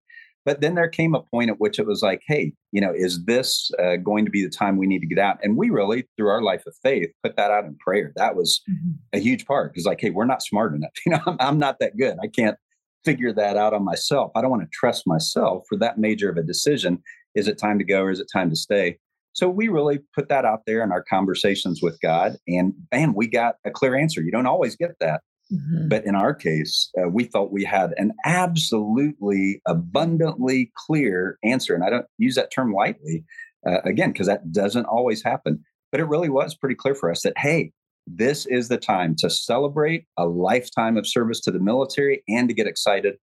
But 0.46 0.62
then 0.62 0.76
there 0.76 0.90
came 0.90 1.14
a 1.14 1.22
point 1.22 1.50
at 1.50 1.60
which 1.60 1.80
it 1.80 1.86
was 1.86 2.02
like, 2.02 2.22
hey, 2.26 2.54
you 2.72 2.80
know, 2.82 2.94
is 2.96 3.24
this 3.26 3.70
uh, 3.78 3.98
going 3.98 4.26
to 4.26 4.32
be 4.32 4.44
the 4.44 4.50
time 4.50 4.78
we 4.78 4.88
need 4.88 5.02
to 5.02 5.06
get 5.06 5.20
out? 5.20 5.38
And 5.44 5.58
we 5.58 5.70
really, 5.70 6.08
through 6.18 6.30
our 6.30 6.42
life 6.42 6.64
of 6.66 6.74
faith, 6.82 7.10
put 7.24 7.36
that 7.36 7.52
out 7.52 7.66
in 7.66 7.76
prayer. 7.76 8.14
That 8.16 8.36
was 8.36 8.62
mm-hmm. 8.70 8.92
a 9.14 9.20
huge 9.20 9.46
part 9.46 9.74
because, 9.74 9.86
like, 9.86 10.00
hey, 10.00 10.10
we're 10.10 10.26
not 10.26 10.42
smart 10.42 10.74
enough. 10.74 10.92
You 11.06 11.12
know, 11.12 11.22
I'm, 11.26 11.38
I'm 11.40 11.58
not 11.60 11.78
that 11.80 11.98
good. 11.98 12.18
I 12.22 12.28
can't 12.28 12.58
figure 13.06 13.34
that 13.34 13.58
out 13.58 13.74
on 13.74 13.84
myself. 13.84 14.32
I 14.36 14.42
don't 14.42 14.52
want 14.52 14.64
to 14.64 14.70
trust 14.72 15.08
myself 15.08 15.64
for 15.68 15.78
that 15.78 15.98
major 15.98 16.30
of 16.30 16.38
a 16.38 16.44
decision. 16.44 17.02
Is 17.36 17.48
it 17.48 17.58
time 17.58 17.78
to 17.80 17.86
go 17.86 18.02
or 18.02 18.12
is 18.12 18.20
it 18.20 18.28
time 18.32 18.50
to 18.50 18.56
stay? 18.56 19.00
So 19.34 19.48
we 19.48 19.68
really 19.68 20.00
put 20.16 20.28
that 20.30 20.44
out 20.44 20.62
there 20.66 20.84
in 20.84 20.92
our 20.92 21.04
conversations 21.04 21.82
with 21.82 22.00
God, 22.02 22.36
and 22.48 22.74
bam, 22.92 23.14
we 23.14 23.28
got 23.28 23.56
a 23.64 23.72
clear 23.72 23.96
answer. 23.96 24.22
You 24.22 24.32
don't 24.32 24.48
always 24.48 24.76
get 24.76 24.96
that. 25.00 25.22
Mm-hmm. 25.52 25.88
But 25.88 26.06
in 26.06 26.14
our 26.14 26.34
case, 26.34 26.92
uh, 27.00 27.10
we 27.10 27.24
felt 27.26 27.52
we 27.52 27.64
had 27.64 27.94
an 27.98 28.14
absolutely 28.26 29.62
abundantly 29.66 30.72
clear 30.76 31.38
answer. 31.44 31.74
And 31.74 31.84
I 31.84 31.90
don't 31.90 32.06
use 32.18 32.36
that 32.36 32.52
term 32.52 32.72
lightly, 32.72 33.24
uh, 33.68 33.82
again, 33.84 34.12
because 34.12 34.28
that 34.28 34.52
doesn't 34.52 34.86
always 34.86 35.24
happen. 35.24 35.64
But 35.92 36.02
it 36.02 36.06
really 36.06 36.30
was 36.30 36.56
pretty 36.56 36.76
clear 36.76 36.94
for 36.94 37.10
us 37.10 37.22
that, 37.24 37.34
hey, 37.38 37.72
this 38.16 38.46
is 38.46 38.68
the 38.68 38.78
time 38.78 39.16
to 39.20 39.30
celebrate 39.30 40.06
a 40.18 40.26
lifetime 40.26 40.98
of 40.98 41.08
service 41.08 41.40
to 41.42 41.52
the 41.52 41.60
military 41.60 42.24
and 42.28 42.48
to 42.50 42.56
get 42.56 42.68
excited 42.68 43.16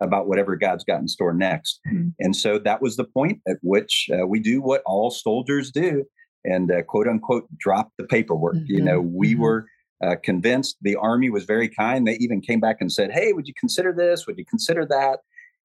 about 0.00 0.26
whatever 0.26 0.56
God's 0.56 0.84
got 0.84 1.00
in 1.00 1.08
store 1.08 1.32
next. 1.32 1.80
Mm-hmm. 1.86 2.08
And 2.18 2.34
so 2.34 2.58
that 2.58 2.82
was 2.82 2.96
the 2.96 3.04
point 3.04 3.40
at 3.46 3.58
which 3.62 4.08
uh, 4.12 4.26
we 4.26 4.40
do 4.40 4.60
what 4.60 4.82
all 4.84 5.10
soldiers 5.10 5.70
do 5.70 6.04
and 6.44 6.72
uh, 6.72 6.82
quote 6.82 7.06
unquote 7.06 7.46
drop 7.56 7.90
the 7.98 8.04
paperwork. 8.04 8.56
Mm-hmm. 8.56 8.74
You 8.74 8.82
know, 8.82 9.00
we 9.00 9.32
mm-hmm. 9.32 9.42
were 9.42 9.66
uh, 10.04 10.16
convinced 10.22 10.76
the 10.82 10.96
Army 10.96 11.30
was 11.30 11.44
very 11.44 11.68
kind. 11.68 12.06
They 12.06 12.16
even 12.16 12.40
came 12.40 12.58
back 12.58 12.78
and 12.80 12.90
said, 12.90 13.12
Hey, 13.12 13.32
would 13.32 13.46
you 13.46 13.54
consider 13.58 13.92
this? 13.92 14.26
Would 14.26 14.38
you 14.38 14.44
consider 14.44 14.84
that? 14.86 15.20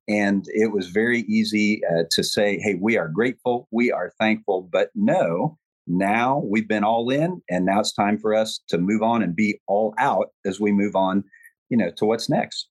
And 0.07 0.45
it 0.49 0.71
was 0.71 0.87
very 0.89 1.21
easy 1.21 1.81
uh, 1.85 2.03
to 2.11 2.23
say, 2.23 2.59
Hey, 2.59 2.75
we 2.75 2.97
are 2.97 3.07
grateful. 3.07 3.67
We 3.71 3.91
are 3.91 4.13
thankful. 4.19 4.69
But 4.71 4.91
no, 4.93 5.57
now 5.87 6.39
we've 6.45 6.67
been 6.67 6.83
all 6.83 7.09
in 7.09 7.41
and 7.49 7.65
now 7.65 7.79
it's 7.79 7.93
time 7.93 8.17
for 8.17 8.35
us 8.35 8.59
to 8.67 8.77
move 8.77 9.01
on 9.01 9.23
and 9.23 9.35
be 9.35 9.59
all 9.67 9.93
out 9.97 10.27
as 10.45 10.59
we 10.59 10.71
move 10.71 10.95
on 10.95 11.23
you 11.69 11.77
know 11.77 11.91
to 11.97 12.05
what's 12.05 12.29
next. 12.29 12.69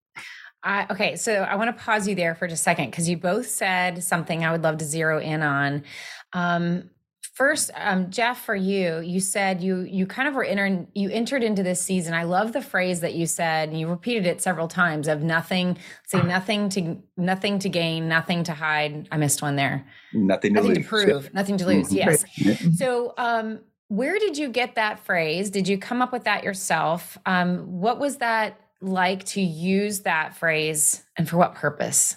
Okay 0.91 1.17
so 1.17 1.43
i 1.43 1.55
want 1.55 1.77
to 1.77 1.83
pause 1.83 2.09
you 2.09 2.15
there 2.15 2.35
for 2.35 2.49
just 2.49 2.61
a 2.61 2.65
second 2.65 2.91
because 2.91 3.09
you 3.09 3.17
both 3.17 3.47
said 3.47 4.03
something 4.03 4.45
i 4.45 4.51
would 4.51 4.63
love 4.63 4.79
to 4.79 4.85
zero 4.85 5.21
in 5.21 5.43
on. 5.43 5.85
Um, 6.33 6.91
First, 7.37 7.71
um, 7.75 8.11
Jeff, 8.11 8.47
for 8.47 8.57
you, 8.57 9.01
you 9.01 9.21
said 9.21 9.61
you 9.61 9.81
you 9.83 10.07
kind 10.07 10.27
of 10.27 10.33
were 10.33 10.43
entering 10.43 10.89
you 10.95 11.11
entered 11.11 11.43
into 11.43 11.63
this 11.63 11.83
season. 11.83 12.15
I 12.15 12.23
love 12.23 12.55
the 12.55 12.63
phrase 12.63 13.01
that 13.01 13.13
you 13.13 13.27
said, 13.27 13.69
and 13.69 13.79
you 13.79 13.89
repeated 13.89 14.25
it 14.25 14.41
several 14.41 14.69
times 14.69 15.07
of 15.07 15.23
nothing, 15.23 15.77
say 16.07 16.23
nothing 16.23 16.71
to 16.71 16.97
nothing 17.19 17.59
to 17.59 17.69
gain, 17.69 18.09
nothing 18.09 18.43
to 18.45 18.55
hide. 18.55 19.07
I 19.13 19.19
missed 19.19 19.43
one 19.43 19.55
there. 19.55 19.87
Nothing 20.15 20.55
to 20.55 20.63
nothing 20.63 20.77
lose. 20.77 20.85
to 20.85 20.89
prove, 20.89 21.35
nothing 21.35 21.59
to 21.59 21.67
lose. 21.67 21.91
Mm-hmm. 21.91 22.49
Yes. 22.49 22.79
So, 22.79 23.13
um, 23.19 23.61
where 23.89 24.19
did 24.19 24.39
you 24.39 24.49
get 24.49 24.77
that 24.77 25.01
phrase? 25.01 25.51
Did 25.51 25.69
you 25.69 25.77
come 25.77 26.01
up 26.01 26.13
with 26.13 26.25
that 26.25 26.43
yourself? 26.43 27.19
Um, 27.27 27.83
what 27.83 27.99
was 27.99 28.17
that 28.17 28.59
like 28.81 29.25
to 29.25 29.43
use 29.43 30.01
that 30.01 30.35
phrase, 30.35 31.05
and 31.19 31.29
for 31.29 31.37
what 31.37 31.55
purpose? 31.55 32.17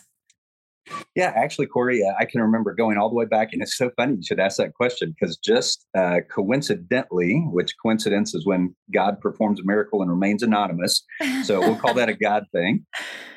Yeah, 1.15 1.33
actually, 1.35 1.67
Corie, 1.67 2.03
uh, 2.03 2.13
I 2.19 2.25
can 2.25 2.41
remember 2.41 2.73
going 2.73 2.97
all 2.97 3.09
the 3.09 3.15
way 3.15 3.25
back, 3.25 3.49
and 3.51 3.61
it's 3.61 3.77
so 3.77 3.91
funny 3.97 4.15
you 4.15 4.23
should 4.23 4.39
ask 4.39 4.57
that 4.57 4.73
question 4.73 5.15
because 5.19 5.37
just 5.37 5.85
uh, 5.97 6.17
coincidentally, 6.33 7.45
which 7.51 7.73
coincidence 7.81 8.33
is 8.33 8.45
when 8.45 8.75
God 8.93 9.19
performs 9.19 9.59
a 9.59 9.63
miracle 9.63 10.01
and 10.01 10.09
remains 10.09 10.43
anonymous, 10.43 11.03
so 11.43 11.59
we'll 11.59 11.75
call 11.75 11.93
that 11.95 12.09
a 12.09 12.13
God 12.21 12.45
thing. 12.53 12.85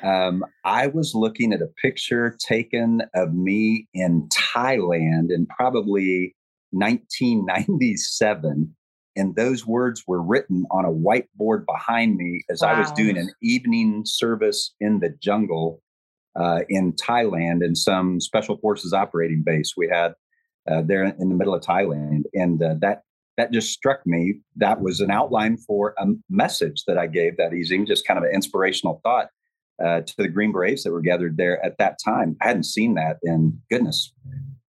Um, 0.03 0.45
I 0.63 0.87
was 0.87 1.13
looking 1.15 1.53
at 1.53 1.61
a 1.61 1.67
picture 1.81 2.37
taken 2.45 3.01
of 3.15 3.33
me 3.33 3.87
in 3.93 4.29
Thailand 4.29 5.31
in 5.31 5.47
probably 5.47 6.35
1997 6.71 8.75
and 9.15 9.35
those 9.35 9.65
words 9.65 10.03
were 10.07 10.21
written 10.21 10.65
on 10.71 10.85
a 10.85 10.91
whiteboard 10.91 11.65
behind 11.65 12.17
me 12.17 12.43
as 12.49 12.61
wow. 12.61 12.69
I 12.69 12.79
was 12.79 12.91
doing 12.91 13.17
an 13.17 13.31
evening 13.41 14.03
service 14.05 14.73
in 14.79 14.99
the 14.99 15.13
jungle 15.21 15.81
uh, 16.35 16.61
in 16.69 16.93
Thailand 16.93 17.63
in 17.63 17.75
some 17.75 18.19
special 18.19 18.57
forces 18.57 18.93
operating 18.93 19.43
base 19.43 19.73
we 19.77 19.87
had 19.87 20.13
uh, 20.69 20.81
there 20.81 21.03
in 21.03 21.29
the 21.29 21.35
middle 21.35 21.53
of 21.53 21.61
Thailand, 21.61 22.23
and 22.33 22.61
uh, 22.61 22.75
that 22.79 23.03
that 23.37 23.51
just 23.51 23.71
struck 23.71 24.05
me. 24.05 24.39
That 24.55 24.81
was 24.81 24.99
an 24.99 25.11
outline 25.11 25.57
for 25.57 25.93
a 25.97 26.05
message 26.29 26.83
that 26.87 26.97
I 26.97 27.07
gave 27.07 27.37
that 27.37 27.53
evening, 27.53 27.85
just 27.85 28.07
kind 28.07 28.17
of 28.17 28.23
an 28.23 28.31
inspirational 28.31 29.01
thought 29.03 29.29
uh, 29.83 30.01
to 30.01 30.13
the 30.17 30.27
Green 30.27 30.51
Berets 30.51 30.83
that 30.83 30.91
were 30.91 31.01
gathered 31.01 31.37
there 31.37 31.63
at 31.65 31.77
that 31.79 31.97
time. 32.03 32.37
I 32.41 32.47
hadn't 32.47 32.65
seen 32.65 32.93
that 32.95 33.17
in 33.23 33.59
goodness, 33.69 34.13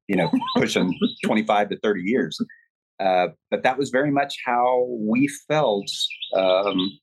you 0.08 0.16
know, 0.16 0.30
pushing 0.56 0.98
twenty 1.24 1.44
five 1.44 1.68
to 1.70 1.78
thirty 1.78 2.02
years. 2.02 2.38
Uh, 3.00 3.28
but 3.50 3.62
that 3.64 3.76
was 3.76 3.90
very 3.90 4.10
much 4.10 4.36
how 4.44 4.86
we 4.88 5.28
felt 5.48 5.90
um, 6.34 6.98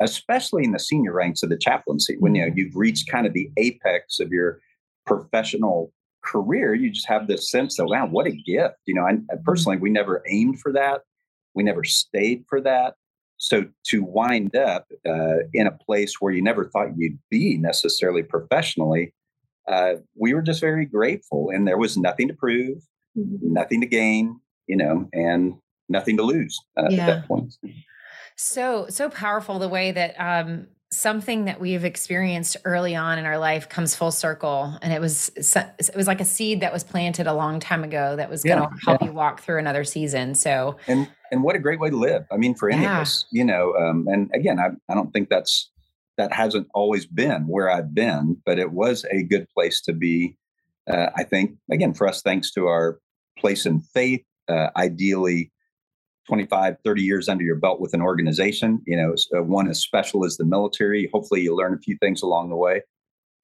especially 0.00 0.64
in 0.64 0.72
the 0.72 0.78
senior 0.78 1.12
ranks 1.12 1.42
of 1.42 1.50
the 1.50 1.58
chaplaincy, 1.58 2.16
when 2.18 2.34
you 2.34 2.46
know 2.46 2.52
you've 2.54 2.76
reached 2.76 3.08
kind 3.08 3.26
of 3.26 3.32
the 3.32 3.50
apex 3.56 4.20
of 4.20 4.30
your 4.30 4.60
professional 5.06 5.92
career, 6.24 6.74
you 6.74 6.90
just 6.90 7.08
have 7.08 7.26
this 7.26 7.50
sense 7.50 7.78
of 7.78 7.86
wow, 7.88 8.06
what 8.06 8.26
a 8.26 8.32
gift. 8.32 8.76
You 8.86 8.94
know, 8.94 9.02
I, 9.02 9.18
personally, 9.44 9.78
we 9.78 9.90
never 9.90 10.22
aimed 10.28 10.60
for 10.60 10.72
that, 10.72 11.02
we 11.54 11.62
never 11.62 11.84
stayed 11.84 12.44
for 12.48 12.60
that. 12.62 12.94
So 13.36 13.66
to 13.88 14.02
wind 14.02 14.56
up 14.56 14.86
uh, 15.06 15.38
in 15.52 15.66
a 15.66 15.72
place 15.72 16.20
where 16.20 16.32
you 16.32 16.40
never 16.40 16.66
thought 16.66 16.96
you'd 16.96 17.18
be 17.30 17.58
necessarily 17.58 18.22
professionally, 18.22 19.12
uh, 19.68 19.94
we 20.16 20.34
were 20.34 20.42
just 20.42 20.60
very 20.60 20.86
grateful, 20.86 21.50
and 21.50 21.66
there 21.66 21.78
was 21.78 21.96
nothing 21.96 22.28
to 22.28 22.34
prove, 22.34 22.78
mm-hmm. 23.16 23.52
nothing 23.52 23.80
to 23.80 23.86
gain, 23.86 24.38
you 24.66 24.76
know, 24.76 25.08
and 25.12 25.54
nothing 25.88 26.16
to 26.16 26.22
lose 26.22 26.58
uh, 26.76 26.88
yeah. 26.90 27.00
at 27.00 27.06
that 27.06 27.28
point. 27.28 27.54
So 28.36 28.86
so 28.88 29.08
powerful 29.08 29.58
the 29.58 29.68
way 29.68 29.92
that 29.92 30.14
um, 30.18 30.66
something 30.94 31.46
that 31.46 31.60
we've 31.60 31.84
experienced 31.84 32.56
early 32.64 32.94
on 32.94 33.18
in 33.18 33.26
our 33.26 33.38
life 33.38 33.68
comes 33.68 33.94
full 33.94 34.12
circle 34.12 34.78
and 34.80 34.92
it 34.92 35.00
was 35.00 35.30
it 35.36 35.96
was 35.96 36.06
like 36.06 36.20
a 36.20 36.24
seed 36.24 36.60
that 36.60 36.72
was 36.72 36.84
planted 36.84 37.26
a 37.26 37.34
long 37.34 37.58
time 37.58 37.82
ago 37.82 38.16
that 38.16 38.30
was 38.30 38.44
going 38.44 38.62
to 38.62 38.68
help 38.84 39.00
yeah. 39.00 39.08
you 39.08 39.12
walk 39.12 39.40
through 39.40 39.58
another 39.58 39.82
season 39.82 40.34
so 40.34 40.76
and 40.86 41.10
and 41.32 41.42
what 41.42 41.56
a 41.56 41.58
great 41.58 41.80
way 41.80 41.90
to 41.90 41.96
live 41.96 42.24
i 42.30 42.36
mean 42.36 42.54
for 42.54 42.70
any 42.70 42.82
yeah. 42.82 42.96
of 42.96 43.02
us 43.02 43.24
you 43.32 43.44
know 43.44 43.74
um, 43.74 44.06
and 44.08 44.30
again 44.34 44.58
I, 44.58 44.68
I 44.90 44.94
don't 44.94 45.12
think 45.12 45.28
that's 45.28 45.70
that 46.16 46.32
hasn't 46.32 46.68
always 46.74 47.06
been 47.06 47.48
where 47.48 47.68
i've 47.70 47.92
been 47.92 48.40
but 48.46 48.58
it 48.58 48.70
was 48.70 49.04
a 49.10 49.22
good 49.24 49.48
place 49.50 49.80
to 49.82 49.92
be 49.92 50.36
uh, 50.88 51.08
i 51.16 51.24
think 51.24 51.56
again 51.70 51.92
for 51.92 52.06
us 52.06 52.22
thanks 52.22 52.52
to 52.52 52.66
our 52.66 53.00
place 53.36 53.66
in 53.66 53.80
faith 53.80 54.22
uh, 54.48 54.68
ideally 54.76 55.50
25, 56.26 56.76
30 56.84 57.02
years 57.02 57.28
under 57.28 57.44
your 57.44 57.56
belt 57.56 57.80
with 57.80 57.94
an 57.94 58.00
organization, 58.00 58.80
you 58.86 58.96
know, 58.96 59.14
uh, 59.36 59.42
one 59.42 59.68
as 59.68 59.82
special 59.82 60.24
as 60.24 60.36
the 60.36 60.44
military. 60.44 61.08
Hopefully, 61.12 61.42
you 61.42 61.54
learn 61.54 61.74
a 61.74 61.78
few 61.78 61.96
things 61.98 62.22
along 62.22 62.50
the 62.50 62.56
way. 62.56 62.82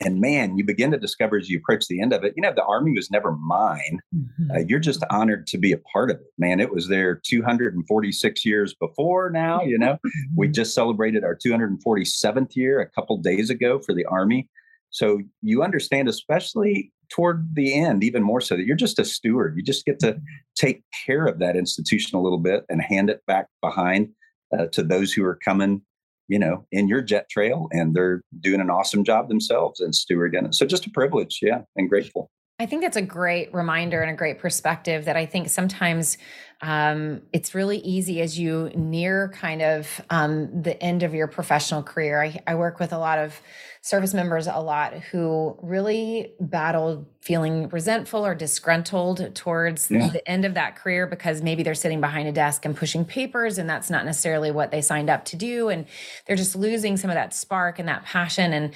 And 0.03 0.19
man, 0.19 0.57
you 0.57 0.65
begin 0.65 0.91
to 0.93 0.99
discover 0.99 1.37
as 1.37 1.51
you 1.51 1.59
approach 1.59 1.87
the 1.87 2.01
end 2.01 2.15
of 2.15 2.25
it, 2.25 2.33
you 2.35 2.43
know, 2.43 2.55
the 2.55 2.65
Army 2.65 2.93
was 2.93 3.11
never 3.11 3.33
mine. 3.33 4.01
Mm-hmm. 4.17 4.51
Uh, 4.51 4.59
you're 4.67 4.79
just 4.79 5.05
honored 5.11 5.47
to 5.49 5.59
be 5.59 5.73
a 5.73 5.79
part 5.79 6.11
of 6.11 6.17
it, 6.17 6.27
man. 6.39 6.59
It 6.59 6.73
was 6.73 6.89
there 6.89 7.21
246 7.23 8.47
years 8.47 8.75
before 8.75 9.29
now, 9.29 9.63
you 9.63 9.79
know. 9.79 9.99
we 10.35 10.47
mm-hmm. 10.47 10.53
just 10.55 10.75
celebrated 10.75 11.23
our 11.23 11.37
247th 11.37 12.57
year 12.57 12.81
a 12.81 12.89
couple 12.89 13.19
days 13.19 13.51
ago 13.51 13.79
for 13.79 13.95
the 13.95 14.07
Army. 14.07 14.49
So 14.89 15.21
you 15.43 15.63
understand, 15.63 16.09
especially 16.09 16.93
toward 17.11 17.55
the 17.55 17.75
end, 17.75 18.03
even 18.05 18.23
more 18.23 18.41
so, 18.41 18.57
that 18.57 18.65
you're 18.65 18.77
just 18.77 18.99
a 18.99 19.05
steward. 19.05 19.55
You 19.57 19.63
just 19.63 19.85
get 19.85 19.99
to 20.01 20.13
mm-hmm. 20.13 20.25
take 20.57 20.83
care 21.07 21.27
of 21.27 21.39
that 21.41 21.57
institution 21.57 22.19
a 22.19 22.23
little 22.23 22.39
bit 22.39 22.65
and 22.69 22.81
hand 22.83 23.11
it 23.11 23.21
back 23.27 23.47
behind 23.61 24.11
uh, 24.57 24.67
to 24.73 24.83
those 24.83 25.13
who 25.13 25.25
are 25.25 25.37
coming, 25.37 25.83
you 26.29 26.39
know, 26.39 26.67
in 26.73 26.89
your 26.89 27.03
jet 27.03 27.29
trail, 27.29 27.69
and 27.73 27.95
they're 27.95 28.23
doing 28.41 28.61
an 28.61 28.71
awesome 28.71 29.05
job 29.05 29.29
themselves 29.29 29.81
and 29.81 29.93
stewarding 29.93 30.47
it. 30.47 30.55
So 30.55 30.67
just 30.67 30.87
a 30.87 30.91
privilege, 30.91 31.41
yeah, 31.43 31.63
and 31.77 31.89
grateful. 31.89 32.31
I 32.59 32.67
think 32.67 32.83
that's 32.83 32.97
a 32.97 33.03
great 33.03 33.53
reminder 33.55 34.03
and 34.03 34.11
a 34.11 34.15
great 34.15 34.39
perspective 34.39 35.07
that 35.07 35.17
I 35.17 35.25
think 35.25 35.49
sometimes 35.49 36.19
um, 36.63 37.23
it's 37.33 37.55
really 37.55 37.79
easy 37.79 38.21
as 38.21 38.39
you 38.39 38.71
near 38.75 39.29
kind 39.29 39.63
of 39.63 40.01
um, 40.11 40.63
the 40.63 40.81
end 40.83 41.03
of 41.03 41.15
your 41.15 41.27
professional 41.27 41.83
career. 41.83 42.23
I, 42.23 42.41
I 42.47 42.55
work 42.55 42.79
with 42.79 42.93
a 42.93 42.99
lot 42.99 43.19
of 43.19 43.41
service 43.83 44.13
members 44.13 44.47
a 44.47 44.59
lot 44.59 44.93
who 44.93 45.57
really 45.63 46.35
battled 46.39 47.07
feeling 47.23 47.69
resentful 47.71 48.25
or 48.25 48.35
disgruntled 48.35 49.35
towards 49.35 49.91
yeah. 49.91 50.09
the 50.09 50.27
end 50.29 50.45
of 50.45 50.55
that 50.55 50.77
career 50.77 51.07
because 51.07 51.43
maybe 51.43 51.63
they're 51.63 51.75
sitting 51.75 52.01
behind 52.01 52.29
a 52.29 52.33
desk 52.33 52.67
and 52.67 52.77
pushing 52.77 53.07
papers 53.07 53.57
and 53.57 53.69
that's 53.69 53.89
not 53.89 54.05
necessarily 54.05 54.51
what 54.51 54.71
they 54.71 54.83
signed 54.83 55.09
up 55.09 55.25
to 55.25 55.37
do 55.37 55.71
and 55.71 55.87
they're 56.27 56.37
just 56.37 56.57
losing 56.57 56.99
some 56.99 57.09
of 57.09 57.15
that 57.15 57.33
spark 57.33 57.79
and 57.79 57.89
that 57.89 58.05
passion 58.05 58.53
and 58.53 58.75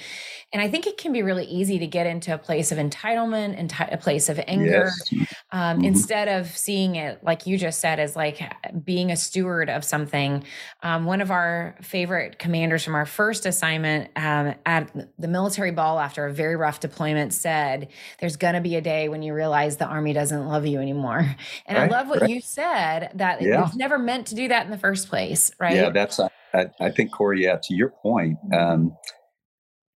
and 0.53 0.61
I 0.61 0.69
think 0.69 0.87
it 0.87 0.97
can 0.97 1.11
be 1.11 1.21
really 1.21 1.45
easy 1.45 1.77
to 1.79 1.87
get 1.87 2.07
into 2.07 2.33
a 2.33 2.37
place 2.37 2.71
of 2.71 2.79
entitlement 2.79 3.59
and 3.59 3.73
a 3.91 3.97
place 3.97 4.27
of 4.27 4.39
anger 4.47 4.89
yes. 5.11 5.33
um, 5.51 5.77
mm-hmm. 5.77 5.85
instead 5.85 6.27
of 6.27 6.47
seeing 6.47 6.95
it 6.95 7.23
like 7.23 7.45
you 7.45 7.59
just 7.59 7.74
said 7.75 7.99
as 7.99 8.15
like 8.15 8.41
being 8.83 9.11
a 9.11 9.15
steward 9.15 9.69
of 9.69 9.83
something. 9.83 10.43
Um, 10.83 11.05
one 11.05 11.21
of 11.21 11.31
our 11.31 11.75
favorite 11.81 12.39
commanders 12.39 12.83
from 12.83 12.95
our 12.95 13.05
first 13.05 13.45
assignment 13.45 14.11
um, 14.15 14.55
at 14.65 14.91
the 15.19 15.27
military 15.27 15.71
ball 15.71 15.99
after 15.99 16.25
a 16.25 16.33
very 16.33 16.55
rough 16.55 16.79
deployment 16.79 17.33
said, 17.33 17.89
"There's 18.19 18.37
going 18.37 18.55
to 18.55 18.61
be 18.61 18.75
a 18.75 18.81
day 18.81 19.09
when 19.09 19.21
you 19.21 19.33
realize 19.33 19.77
the 19.77 19.85
army 19.85 20.13
doesn't 20.13 20.47
love 20.47 20.65
you 20.65 20.79
anymore." 20.79 21.35
And 21.67 21.77
right, 21.77 21.91
I 21.91 21.95
love 21.97 22.07
what 22.07 22.21
right. 22.21 22.29
you 22.29 22.41
said 22.41 23.11
that 23.15 23.41
yeah. 23.41 23.65
it's 23.65 23.75
never 23.75 23.97
meant 23.97 24.27
to 24.27 24.35
do 24.35 24.47
that 24.47 24.65
in 24.65 24.71
the 24.71 24.77
first 24.77 25.09
place, 25.09 25.51
right? 25.59 25.75
Yeah, 25.75 25.89
that's 25.89 26.19
I, 26.19 26.67
I 26.79 26.89
think 26.91 27.11
Corie. 27.11 27.43
Yeah, 27.43 27.57
to 27.61 27.75
your 27.75 27.89
point, 27.89 28.37
um, 28.53 28.95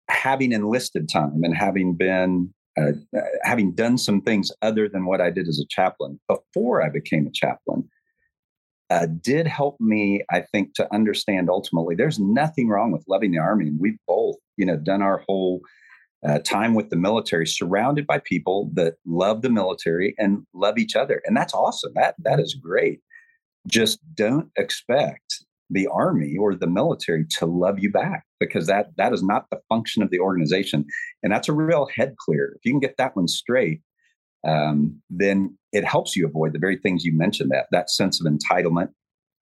having 0.09 0.51
enlisted 0.51 1.09
time 1.09 1.43
and 1.43 1.55
having 1.55 1.95
been 1.95 2.53
uh, 2.77 2.91
having 3.43 3.71
done 3.73 3.97
some 3.97 4.21
things 4.21 4.51
other 4.61 4.87
than 4.87 5.05
what 5.05 5.21
I 5.21 5.31
did 5.31 5.47
as 5.47 5.59
a 5.59 5.65
chaplain 5.69 6.19
before 6.27 6.83
I 6.83 6.89
became 6.89 7.27
a 7.27 7.31
chaplain, 7.31 7.89
uh, 8.89 9.07
did 9.21 9.47
help 9.47 9.79
me, 9.79 10.23
I 10.31 10.41
think, 10.41 10.73
to 10.75 10.93
understand 10.93 11.49
ultimately 11.49 11.95
there's 11.95 12.19
nothing 12.19 12.69
wrong 12.69 12.91
with 12.91 13.03
loving 13.07 13.31
the 13.31 13.39
Army. 13.39 13.67
And 13.67 13.79
we've 13.79 13.99
both, 14.07 14.35
you 14.55 14.65
know, 14.65 14.77
done 14.77 15.01
our 15.01 15.23
whole 15.27 15.61
uh, 16.25 16.39
time 16.39 16.73
with 16.73 16.89
the 16.89 16.95
military 16.95 17.45
surrounded 17.45 18.07
by 18.07 18.19
people 18.19 18.69
that 18.73 18.95
love 19.05 19.41
the 19.41 19.49
military 19.49 20.15
and 20.17 20.45
love 20.53 20.77
each 20.77 20.95
other. 20.95 21.21
And 21.25 21.35
that's 21.35 21.53
awesome. 21.53 21.91
That 21.95 22.15
That 22.19 22.39
is 22.39 22.53
great. 22.53 23.01
Just 23.67 23.99
don't 24.15 24.49
expect 24.55 25.43
the 25.69 25.87
army 25.87 26.35
or 26.37 26.55
the 26.55 26.67
military 26.67 27.25
to 27.25 27.45
love 27.45 27.79
you 27.79 27.91
back 27.91 28.23
because 28.39 28.67
that 28.67 28.87
that 28.97 29.13
is 29.13 29.23
not 29.23 29.45
the 29.51 29.59
function 29.69 30.01
of 30.01 30.09
the 30.09 30.19
organization 30.19 30.85
and 31.23 31.31
that's 31.31 31.49
a 31.49 31.53
real 31.53 31.87
head 31.93 32.15
clear 32.17 32.53
if 32.55 32.65
you 32.65 32.71
can 32.71 32.79
get 32.79 32.95
that 32.97 33.15
one 33.15 33.27
straight 33.27 33.81
um, 34.47 35.01
then 35.09 35.57
it 35.73 35.83
helps 35.83 36.15
you 36.15 36.25
avoid 36.25 36.53
the 36.53 36.59
very 36.59 36.77
things 36.77 37.03
you 37.03 37.11
mentioned 37.11 37.51
that 37.51 37.67
that 37.71 37.89
sense 37.89 38.21
of 38.21 38.31
entitlement 38.31 38.89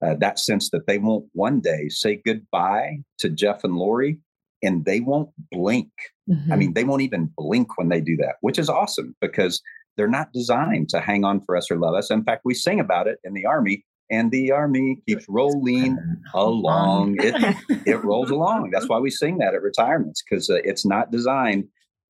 uh, 0.05 0.15
that 0.15 0.39
sense 0.39 0.69
that 0.71 0.87
they 0.87 0.97
won't 0.97 1.25
one 1.33 1.59
day 1.59 1.87
say 1.89 2.21
goodbye 2.25 2.97
to 3.19 3.29
jeff 3.29 3.63
and 3.63 3.75
lori 3.75 4.17
and 4.63 4.85
they 4.85 5.01
won't 5.01 5.29
blink. 5.51 5.89
Mm-hmm. 6.29 6.51
i 6.51 6.55
mean 6.55 6.73
they 6.73 6.83
won't 6.83 7.03
even 7.03 7.31
blink 7.37 7.77
when 7.77 7.89
they 7.89 8.01
do 8.01 8.17
that 8.17 8.35
which 8.41 8.57
is 8.57 8.69
awesome 8.69 9.15
because 9.21 9.61
they're 9.97 10.07
not 10.07 10.33
designed 10.33 10.89
to 10.89 10.99
hang 10.99 11.23
on 11.23 11.41
for 11.41 11.55
us 11.55 11.71
or 11.71 11.77
love 11.77 11.95
us. 11.95 12.11
In 12.11 12.23
fact 12.23 12.41
we 12.45 12.53
sing 12.53 12.79
about 12.79 13.07
it 13.07 13.19
in 13.23 13.33
the 13.33 13.45
army 13.45 13.85
and 14.09 14.31
the 14.31 14.51
army 14.51 15.01
keeps 15.07 15.25
rolling 15.27 15.97
along. 16.33 17.17
It, 17.19 17.55
it 17.87 18.03
rolls 18.03 18.29
along. 18.29 18.71
That's 18.71 18.87
why 18.87 18.99
we 18.99 19.09
sing 19.09 19.39
that 19.39 19.53
at 19.53 19.61
retirements 19.61 20.23
because 20.23 20.49
uh, 20.49 20.55
it's 20.63 20.85
not 20.85 21.11
designed 21.11 21.65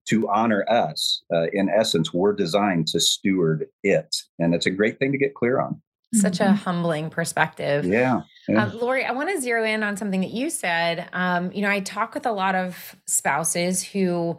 to 0.09 0.29
honor 0.29 0.65
us. 0.69 1.23
Uh, 1.33 1.47
in 1.53 1.69
essence, 1.69 2.13
we're 2.13 2.33
designed 2.33 2.87
to 2.87 2.99
steward 2.99 3.67
it. 3.83 4.15
And 4.39 4.53
it's 4.53 4.65
a 4.65 4.71
great 4.71 4.99
thing 4.99 5.11
to 5.11 5.17
get 5.17 5.33
clear 5.33 5.59
on. 5.59 5.81
Such 6.13 6.41
a 6.41 6.43
mm-hmm. 6.43 6.55
humbling 6.55 7.09
perspective. 7.09 7.85
Yeah. 7.85 8.21
yeah. 8.47 8.65
Um, 8.65 8.77
Lori, 8.77 9.03
I 9.03 9.13
want 9.13 9.29
to 9.29 9.41
zero 9.41 9.63
in 9.63 9.81
on 9.81 9.97
something 9.97 10.21
that 10.21 10.29
you 10.29 10.51
said. 10.51 11.09
Um, 11.11 11.51
you 11.51 11.61
know, 11.61 11.69
I 11.69 11.79
talk 11.79 12.13
with 12.13 12.27
a 12.27 12.31
lot 12.31 12.53
of 12.53 12.95
spouses 13.07 13.81
who 13.81 14.37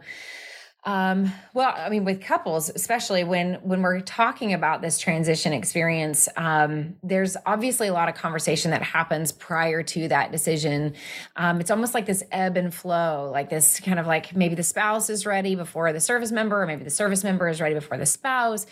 um, 0.85 1.31
well, 1.55 1.73
I 1.75 1.89
mean, 1.89 2.05
with 2.05 2.21
couples, 2.21 2.69
especially 2.69 3.23
when 3.23 3.55
when 3.55 3.81
we're 3.81 4.01
talking 4.01 4.53
about 4.53 4.83
this 4.83 4.99
transition 4.99 5.51
experience, 5.51 6.29
um, 6.37 6.95
there's 7.01 7.35
obviously 7.47 7.87
a 7.87 7.93
lot 7.93 8.07
of 8.07 8.13
conversation 8.13 8.69
that 8.69 8.83
happens 8.83 9.31
prior 9.31 9.81
to 9.81 10.07
that 10.09 10.31
decision. 10.31 10.93
Um, 11.37 11.59
it's 11.59 11.71
almost 11.71 11.95
like 11.95 12.05
this 12.05 12.23
ebb 12.31 12.55
and 12.55 12.71
flow, 12.71 13.31
like 13.33 13.49
this 13.49 13.79
kind 13.79 13.99
of 13.99 14.05
like 14.05 14.35
maybe 14.35 14.53
the 14.53 14.63
spouse 14.63 15.09
is 15.09 15.25
ready 15.25 15.55
before 15.55 15.91
the 15.91 15.99
service 15.99 16.31
member, 16.31 16.61
or 16.61 16.67
maybe 16.67 16.83
the 16.83 16.91
service 16.91 17.23
member 17.23 17.49
is 17.49 17.59
ready 17.59 17.73
before 17.73 17.97
the 17.97 18.05
spouse. 18.05 18.67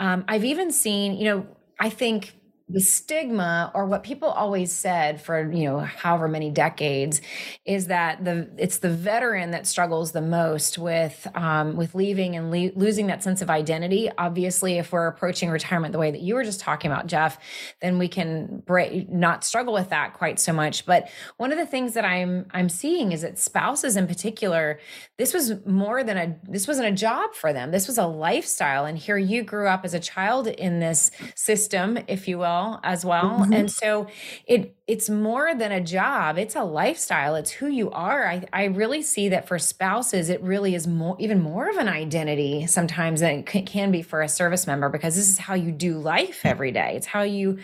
Um, 0.00 0.24
I've 0.26 0.44
even 0.44 0.72
seen, 0.72 1.14
you 1.14 1.24
know, 1.24 1.46
I 1.78 1.90
think 1.90 2.34
the 2.72 2.80
stigma 2.80 3.70
or 3.74 3.84
what 3.86 4.02
people 4.02 4.28
always 4.28 4.72
said 4.72 5.20
for 5.20 5.52
you 5.52 5.64
know 5.64 5.80
however 5.80 6.26
many 6.26 6.50
decades 6.50 7.20
is 7.66 7.88
that 7.88 8.24
the 8.24 8.48
it's 8.56 8.78
the 8.78 8.88
veteran 8.88 9.50
that 9.50 9.66
struggles 9.66 10.12
the 10.12 10.20
most 10.22 10.78
with 10.78 11.26
um, 11.34 11.76
with 11.76 11.94
leaving 11.94 12.34
and 12.34 12.50
le- 12.50 12.72
losing 12.74 13.06
that 13.08 13.22
sense 13.22 13.42
of 13.42 13.50
identity. 13.50 14.10
Obviously 14.16 14.78
if 14.78 14.92
we're 14.92 15.06
approaching 15.06 15.50
retirement 15.50 15.92
the 15.92 15.98
way 15.98 16.10
that 16.10 16.22
you 16.22 16.34
were 16.34 16.44
just 16.44 16.60
talking 16.60 16.90
about 16.90 17.06
jeff 17.06 17.38
then 17.80 17.98
we 17.98 18.08
can 18.08 18.62
not 19.10 19.44
struggle 19.44 19.74
with 19.74 19.90
that 19.90 20.14
quite 20.14 20.40
so 20.40 20.52
much. 20.52 20.86
But 20.86 21.10
one 21.36 21.52
of 21.52 21.58
the 21.58 21.66
things 21.66 21.94
that 21.94 22.04
i'm 22.04 22.46
i'm 22.52 22.68
seeing 22.68 23.12
is 23.12 23.22
that 23.22 23.38
spouses 23.38 23.96
in 23.96 24.06
particular 24.06 24.78
this 25.18 25.34
was 25.34 25.64
more 25.66 26.02
than 26.02 26.16
a 26.16 26.36
this 26.48 26.66
wasn't 26.66 26.88
a 26.88 26.92
job 26.92 27.34
for 27.34 27.52
them. 27.52 27.70
This 27.70 27.86
was 27.86 27.98
a 27.98 28.06
lifestyle. 28.06 28.84
And 28.84 28.96
here 28.96 29.18
you 29.18 29.42
grew 29.42 29.68
up 29.68 29.84
as 29.84 29.94
a 29.94 30.00
child 30.00 30.46
in 30.46 30.80
this 30.80 31.10
system 31.34 31.98
if 32.08 32.26
you 32.28 32.38
will 32.38 32.61
as 32.82 33.04
well. 33.04 33.40
Mm-hmm. 33.40 33.52
And 33.52 33.70
so 33.70 34.06
it 34.46 34.74
it's 34.92 35.08
more 35.08 35.54
than 35.54 35.72
a 35.72 35.80
job 35.80 36.36
it's 36.36 36.54
a 36.54 36.62
lifestyle 36.62 37.34
it's 37.34 37.50
who 37.50 37.66
you 37.66 37.90
are. 37.92 38.26
I, 38.28 38.44
I 38.52 38.64
really 38.64 39.00
see 39.00 39.30
that 39.30 39.48
for 39.48 39.58
spouses 39.58 40.28
it 40.28 40.42
really 40.42 40.74
is 40.74 40.86
more 40.86 41.16
even 41.18 41.40
more 41.40 41.70
of 41.70 41.76
an 41.76 41.88
identity 41.88 42.66
sometimes 42.66 43.20
than 43.20 43.44
it 43.50 43.66
can 43.66 43.90
be 43.90 44.02
for 44.02 44.20
a 44.20 44.28
service 44.28 44.66
member 44.66 44.90
because 44.90 45.16
this 45.16 45.28
is 45.28 45.38
how 45.38 45.54
you 45.54 45.72
do 45.72 45.98
life 45.98 46.40
every 46.44 46.72
day. 46.72 46.92
It's 46.96 47.06
how 47.06 47.22
you 47.22 47.58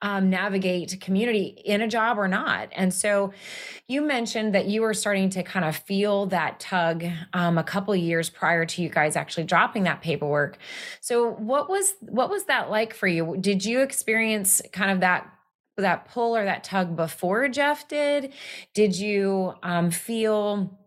um, 0.00 0.30
navigate 0.30 0.98
community 1.02 1.60
in 1.64 1.82
a 1.82 1.88
job 1.88 2.18
or 2.18 2.28
not. 2.28 2.70
And 2.72 2.94
so 2.94 3.34
you 3.86 4.00
mentioned 4.00 4.54
that 4.54 4.66
you 4.66 4.80
were 4.80 4.94
starting 4.94 5.28
to 5.30 5.42
kind 5.42 5.66
of 5.66 5.76
feel 5.76 6.26
that 6.26 6.60
tug 6.60 7.04
um, 7.34 7.58
a 7.58 7.62
couple 7.62 7.94
years 7.94 8.30
prior 8.30 8.64
to 8.64 8.82
you 8.82 8.88
guys 8.88 9.16
actually 9.16 9.44
dropping 9.44 9.82
that 9.82 10.00
paperwork. 10.00 10.56
So 11.00 11.32
what 11.32 11.68
was 11.68 11.92
what 12.00 12.30
was 12.30 12.44
that 12.44 12.70
like 12.70 12.94
for 12.94 13.06
you? 13.06 13.36
Did 13.38 13.64
you 13.64 13.80
experience 13.80 14.62
kind 14.72 14.90
of 14.90 15.00
that 15.00 15.30
that 15.80 16.08
pull 16.08 16.36
or 16.36 16.44
that 16.44 16.64
tug 16.64 16.96
before 16.96 17.48
Jeff 17.48 17.88
did? 17.88 18.32
Did 18.74 18.96
you 18.96 19.54
um, 19.62 19.90
feel? 19.90 20.78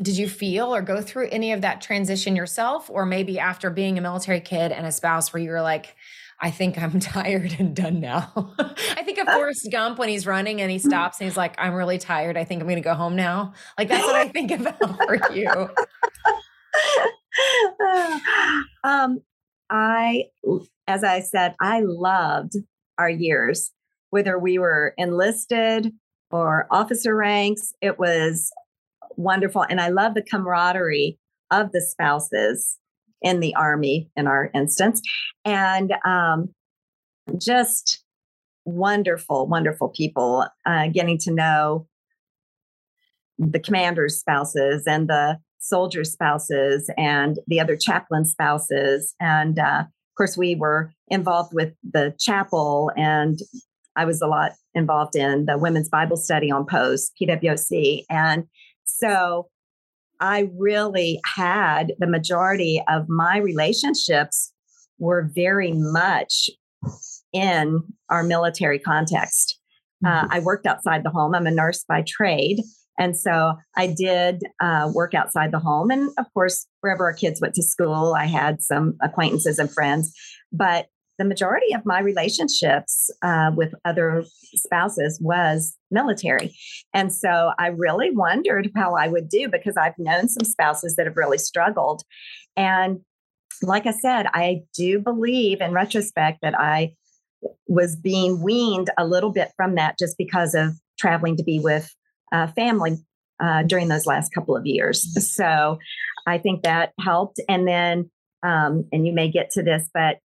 Did 0.00 0.16
you 0.16 0.28
feel 0.28 0.74
or 0.74 0.80
go 0.82 1.00
through 1.00 1.28
any 1.30 1.52
of 1.52 1.60
that 1.60 1.80
transition 1.80 2.34
yourself, 2.34 2.88
or 2.90 3.04
maybe 3.04 3.38
after 3.38 3.70
being 3.70 3.98
a 3.98 4.00
military 4.00 4.40
kid 4.40 4.72
and 4.72 4.86
a 4.86 4.92
spouse, 4.92 5.32
where 5.32 5.42
you 5.42 5.50
were 5.50 5.60
like, 5.60 5.94
I 6.42 6.50
think 6.50 6.76
I'm 6.76 6.98
tired 7.00 7.54
and 7.58 7.74
done 7.74 8.00
now. 8.00 8.52
I 8.58 9.02
think 9.04 9.18
of 9.18 9.28
Forrest 9.28 9.68
Gump 9.70 9.98
when 9.98 10.08
he's 10.08 10.26
running 10.26 10.60
and 10.60 10.70
he 10.70 10.78
stops 10.78 11.20
and 11.20 11.28
he's 11.28 11.36
like, 11.36 11.54
I'm 11.56 11.72
really 11.72 11.98
tired. 11.98 12.36
I 12.36 12.44
think 12.44 12.60
I'm 12.60 12.66
going 12.66 12.76
to 12.76 12.82
go 12.82 12.94
home 12.94 13.14
now. 13.14 13.54
Like, 13.78 13.88
that's 13.88 14.04
what 14.04 14.16
I 14.16 14.28
think 14.28 14.50
about 14.60 14.78
for 14.78 15.32
you. 15.32 15.70
um, 18.84 19.20
I, 19.70 20.24
as 20.88 21.04
I 21.04 21.20
said, 21.20 21.54
I 21.60 21.80
loved 21.84 22.54
our 22.98 23.08
years 23.08 23.70
whether 24.12 24.38
we 24.38 24.58
were 24.58 24.92
enlisted 24.98 25.90
or 26.30 26.66
officer 26.70 27.16
ranks. 27.16 27.72
It 27.80 27.98
was 27.98 28.52
wonderful. 29.16 29.64
And 29.68 29.80
I 29.80 29.88
love 29.88 30.12
the 30.12 30.22
camaraderie 30.22 31.18
of 31.50 31.72
the 31.72 31.80
spouses 31.80 32.78
in 33.22 33.40
the 33.40 33.54
Army, 33.54 34.10
in 34.14 34.26
our 34.26 34.50
instance. 34.54 35.00
And 35.46 35.94
um, 36.04 36.50
just 37.38 38.04
wonderful, 38.66 39.46
wonderful 39.46 39.88
people 39.88 40.46
uh, 40.66 40.88
getting 40.88 41.16
to 41.18 41.32
know 41.32 41.86
the 43.38 43.60
commander's 43.60 44.18
spouses 44.18 44.84
and 44.86 45.08
the 45.08 45.38
soldier 45.58 46.04
spouses 46.04 46.90
and 46.98 47.38
the 47.46 47.60
other 47.60 47.76
chaplain 47.76 48.26
spouses. 48.26 49.14
And 49.20 49.58
uh, 49.58 49.84
of 49.86 50.16
course, 50.18 50.36
we 50.36 50.54
were 50.54 50.92
involved 51.08 51.54
with 51.54 51.72
the 51.82 52.14
chapel 52.18 52.90
and 52.94 53.38
I 53.96 54.04
was 54.04 54.20
a 54.20 54.26
lot 54.26 54.52
involved 54.74 55.16
in 55.16 55.46
the 55.46 55.58
women's 55.58 55.88
Bible 55.88 56.16
study 56.16 56.50
on 56.50 56.66
post, 56.66 57.12
PWC. 57.20 58.04
And 58.08 58.44
so 58.84 59.48
I 60.20 60.50
really 60.56 61.20
had 61.36 61.94
the 61.98 62.06
majority 62.06 62.82
of 62.88 63.08
my 63.08 63.38
relationships 63.38 64.52
were 64.98 65.28
very 65.34 65.72
much 65.72 66.48
in 67.32 67.82
our 68.08 68.22
military 68.22 68.78
context. 68.78 69.58
Uh, 70.04 70.22
mm-hmm. 70.22 70.32
I 70.32 70.40
worked 70.40 70.66
outside 70.66 71.04
the 71.04 71.10
home. 71.10 71.34
I'm 71.34 71.46
a 71.46 71.50
nurse 71.50 71.84
by 71.86 72.04
trade. 72.06 72.60
And 72.98 73.16
so 73.16 73.54
I 73.76 73.86
did 73.86 74.42
uh, 74.60 74.90
work 74.94 75.14
outside 75.14 75.50
the 75.50 75.58
home. 75.58 75.90
And 75.90 76.10
of 76.18 76.26
course, 76.34 76.66
wherever 76.80 77.04
our 77.04 77.14
kids 77.14 77.40
went 77.40 77.54
to 77.54 77.62
school, 77.62 78.14
I 78.14 78.26
had 78.26 78.62
some 78.62 78.96
acquaintances 79.02 79.58
and 79.58 79.72
friends. 79.72 80.14
But 80.52 80.86
the 81.22 81.28
majority 81.28 81.72
of 81.72 81.86
my 81.86 82.00
relationships 82.00 83.08
uh, 83.22 83.52
with 83.54 83.72
other 83.84 84.24
spouses 84.54 85.20
was 85.22 85.76
military. 85.88 86.52
And 86.92 87.14
so 87.14 87.52
I 87.60 87.68
really 87.68 88.10
wondered 88.10 88.72
how 88.74 88.96
I 88.96 89.06
would 89.06 89.28
do 89.28 89.48
because 89.48 89.76
I've 89.76 89.98
known 89.98 90.28
some 90.28 90.44
spouses 90.44 90.96
that 90.96 91.06
have 91.06 91.16
really 91.16 91.38
struggled. 91.38 92.02
And 92.56 93.02
like 93.62 93.86
I 93.86 93.92
said, 93.92 94.26
I 94.34 94.62
do 94.74 94.98
believe 94.98 95.60
in 95.60 95.70
retrospect 95.70 96.40
that 96.42 96.58
I 96.58 96.94
was 97.68 97.94
being 97.94 98.42
weaned 98.42 98.90
a 98.98 99.06
little 99.06 99.30
bit 99.30 99.52
from 99.56 99.76
that 99.76 99.96
just 100.00 100.18
because 100.18 100.56
of 100.56 100.72
traveling 100.98 101.36
to 101.36 101.44
be 101.44 101.60
with 101.60 101.88
uh, 102.32 102.48
family 102.48 102.96
uh, 103.38 103.62
during 103.62 103.86
those 103.86 104.06
last 104.06 104.34
couple 104.34 104.56
of 104.56 104.66
years. 104.66 105.06
So 105.32 105.78
I 106.26 106.38
think 106.38 106.64
that 106.64 106.92
helped. 106.98 107.38
And 107.48 107.68
then, 107.68 108.10
um, 108.42 108.88
and 108.90 109.06
you 109.06 109.12
may 109.12 109.30
get 109.30 109.50
to 109.52 109.62
this, 109.62 109.88
but 109.94 110.18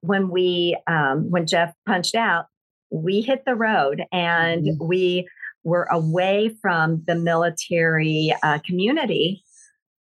when 0.00 0.30
we 0.30 0.76
um, 0.86 1.30
when 1.30 1.46
Jeff 1.46 1.74
punched 1.86 2.14
out, 2.14 2.46
we 2.90 3.20
hit 3.20 3.42
the 3.44 3.54
road 3.54 4.04
and 4.12 4.64
mm-hmm. 4.64 4.86
we 4.86 5.28
were 5.64 5.88
away 5.90 6.56
from 6.62 7.02
the 7.06 7.14
military 7.14 8.34
uh, 8.42 8.58
community 8.64 9.42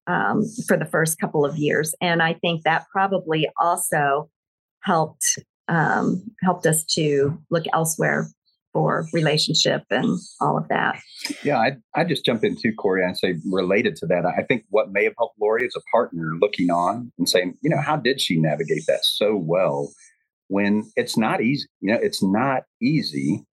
um, 0.07 0.43
for 0.67 0.77
the 0.77 0.87
first 0.87 1.19
couple 1.21 1.45
of 1.45 1.57
years, 1.57 1.95
and 2.01 2.23
I 2.23 2.35
think 2.35 2.63
that 2.65 2.87
probably 2.91 3.49
also 3.61 4.31
helped 4.81 5.39
um, 5.69 6.25
helped 6.43 6.67
us 6.67 6.85
to 6.85 7.39
look 7.51 7.65
elsewhere 7.73 8.29
for 8.73 9.07
relationship 9.13 9.83
and 9.91 10.19
all 10.41 10.57
of 10.57 10.69
that. 10.69 11.01
Yeah, 11.43 11.59
I 11.59 11.77
I 11.95 12.05
just 12.05 12.25
jump 12.25 12.45
in 12.45 12.57
too, 12.57 12.73
Corie, 12.73 13.05
and 13.05 13.17
say 13.17 13.35
related 13.51 13.97
to 13.97 14.07
that. 14.07 14.25
I 14.27 14.43
think 14.43 14.65
what 14.71 14.93
may 14.93 15.05
have 15.05 15.15
helped 15.19 15.37
Lori 15.41 15.67
is 15.67 15.77
a 15.77 15.81
partner 15.97 16.33
looking 16.41 16.71
on 16.71 17.13
and 17.19 17.29
saying, 17.29 17.55
you 17.63 17.71
know, 17.71 17.81
how 17.81 17.97
did 17.97 18.21
she 18.21 18.39
navigate 18.39 18.85
that 18.89 19.05
so 19.05 19.37
well 19.37 19.93
when 20.49 20.91
it's 20.97 21.17
not 21.17 21.43
easy? 21.43 21.67
You 21.81 21.93
know, 21.93 22.01
it's 22.01 22.23
not 22.23 22.63
easy, 22.81 23.45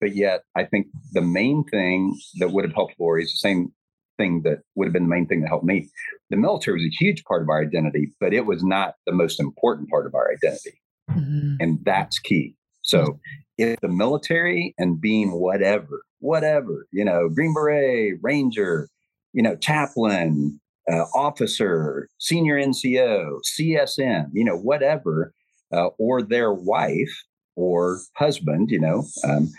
but 0.00 0.14
yet 0.14 0.42
I 0.56 0.64
think 0.64 0.86
the 1.12 1.22
main 1.22 1.64
thing 1.64 2.16
that 2.38 2.50
would 2.50 2.64
have 2.64 2.74
helped 2.74 2.94
Lori 2.98 3.24
is 3.24 3.32
the 3.32 3.48
same 3.48 3.72
thing 4.18 4.42
that 4.44 4.58
would 4.74 4.86
have 4.86 4.92
been 4.92 5.04
the 5.04 5.08
main 5.08 5.26
thing 5.26 5.40
that 5.40 5.48
helped 5.48 5.64
me. 5.64 5.88
The 6.28 6.36
military 6.36 6.76
was 6.76 6.84
a 6.84 7.04
huge 7.04 7.24
part 7.24 7.42
of 7.42 7.48
our 7.48 7.62
identity, 7.62 8.12
but 8.20 8.34
it 8.34 8.46
was 8.46 8.62
not 8.62 8.94
the 9.06 9.12
most 9.12 9.40
important 9.40 9.88
part 9.88 10.06
of 10.06 10.14
our 10.14 10.30
identity. 10.30 10.80
Mm-hmm. 11.10 11.56
And 11.58 11.78
that's 11.84 12.18
key. 12.18 12.54
So 12.82 13.18
if 13.60 13.78
the 13.80 13.88
military 13.88 14.74
and 14.78 15.00
being 15.00 15.32
whatever, 15.32 16.02
whatever, 16.20 16.86
you 16.92 17.04
know, 17.04 17.28
Green 17.28 17.52
Beret, 17.52 18.14
Ranger, 18.22 18.88
you 19.34 19.42
know, 19.42 19.54
chaplain, 19.56 20.58
uh, 20.90 21.04
officer, 21.14 22.08
senior 22.18 22.56
NCO, 22.56 23.38
CSM, 23.44 24.30
you 24.32 24.44
know, 24.44 24.56
whatever, 24.56 25.34
uh, 25.72 25.88
or 25.98 26.22
their 26.22 26.52
wife 26.52 27.22
or 27.54 28.00
husband, 28.16 28.70
you 28.70 28.80
know, 28.80 29.04
um, 29.24 29.50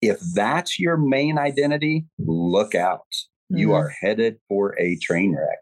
if 0.00 0.20
that's 0.34 0.78
your 0.78 0.96
main 0.96 1.36
identity, 1.36 2.06
look 2.18 2.76
out. 2.76 3.10
Mm-hmm. 3.50 3.58
You 3.58 3.72
are 3.72 3.88
headed 3.88 4.38
for 4.48 4.78
a 4.78 4.96
train 4.98 5.34
wreck 5.34 5.58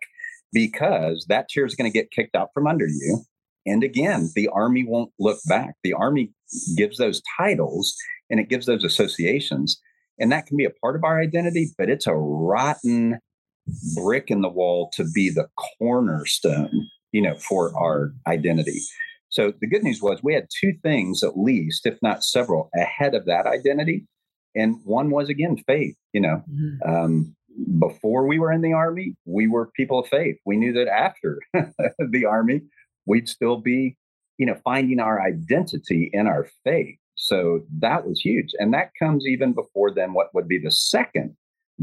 because 0.52 1.24
that 1.30 1.48
chair 1.48 1.64
is 1.64 1.74
going 1.74 1.90
to 1.90 1.98
get 1.98 2.10
kicked 2.10 2.36
out 2.36 2.50
from 2.52 2.66
under 2.66 2.86
you. 2.86 3.24
And 3.66 3.82
again, 3.82 4.30
the 4.34 4.48
Army 4.48 4.84
won't 4.84 5.12
look 5.18 5.38
back. 5.48 5.74
The 5.82 5.92
Army 5.92 6.32
gives 6.76 6.98
those 6.98 7.20
titles 7.36 7.94
and 8.30 8.40
it 8.40 8.48
gives 8.48 8.66
those 8.66 8.84
associations. 8.84 9.80
And 10.18 10.32
that 10.32 10.46
can 10.46 10.56
be 10.56 10.64
a 10.64 10.70
part 10.70 10.96
of 10.96 11.04
our 11.04 11.20
identity, 11.20 11.68
but 11.76 11.90
it's 11.90 12.06
a 12.06 12.14
rotten 12.14 13.18
brick 13.94 14.30
in 14.30 14.40
the 14.40 14.48
wall 14.48 14.90
to 14.94 15.04
be 15.12 15.28
the 15.28 15.48
cornerstone, 15.78 16.88
you 17.12 17.20
know, 17.20 17.36
for 17.36 17.76
our 17.76 18.12
identity. 18.26 18.80
So 19.28 19.52
the 19.60 19.66
good 19.66 19.82
news 19.82 20.00
was 20.00 20.22
we 20.22 20.34
had 20.34 20.46
two 20.60 20.72
things 20.82 21.22
at 21.22 21.38
least, 21.38 21.84
if 21.84 21.98
not 22.00 22.24
several, 22.24 22.70
ahead 22.74 23.14
of 23.14 23.26
that 23.26 23.46
identity. 23.46 24.06
And 24.54 24.76
one 24.84 25.10
was 25.10 25.28
again 25.28 25.58
faith. 25.66 25.96
You 26.12 26.20
know, 26.20 26.42
mm-hmm. 26.50 26.88
um, 26.88 27.36
before 27.78 28.26
we 28.26 28.38
were 28.38 28.52
in 28.52 28.62
the 28.62 28.72
army, 28.72 29.14
we 29.24 29.48
were 29.48 29.70
people 29.76 29.98
of 29.98 30.08
faith. 30.08 30.36
We 30.46 30.56
knew 30.56 30.72
that 30.74 30.88
after 30.88 31.40
the 31.98 32.24
army, 32.24 32.62
we'd 33.06 33.28
still 33.28 33.58
be, 33.58 33.96
you 34.38 34.46
know, 34.46 34.56
finding 34.64 35.00
our 35.00 35.22
identity 35.22 36.10
in 36.12 36.26
our 36.26 36.46
faith. 36.64 36.96
So 37.14 37.60
that 37.78 38.06
was 38.06 38.20
huge. 38.20 38.50
And 38.58 38.74
that 38.74 38.90
comes 38.98 39.26
even 39.26 39.52
before 39.52 39.90
then 39.92 40.12
what 40.12 40.34
would 40.34 40.48
be 40.48 40.58
the 40.58 40.70
second 40.70 41.34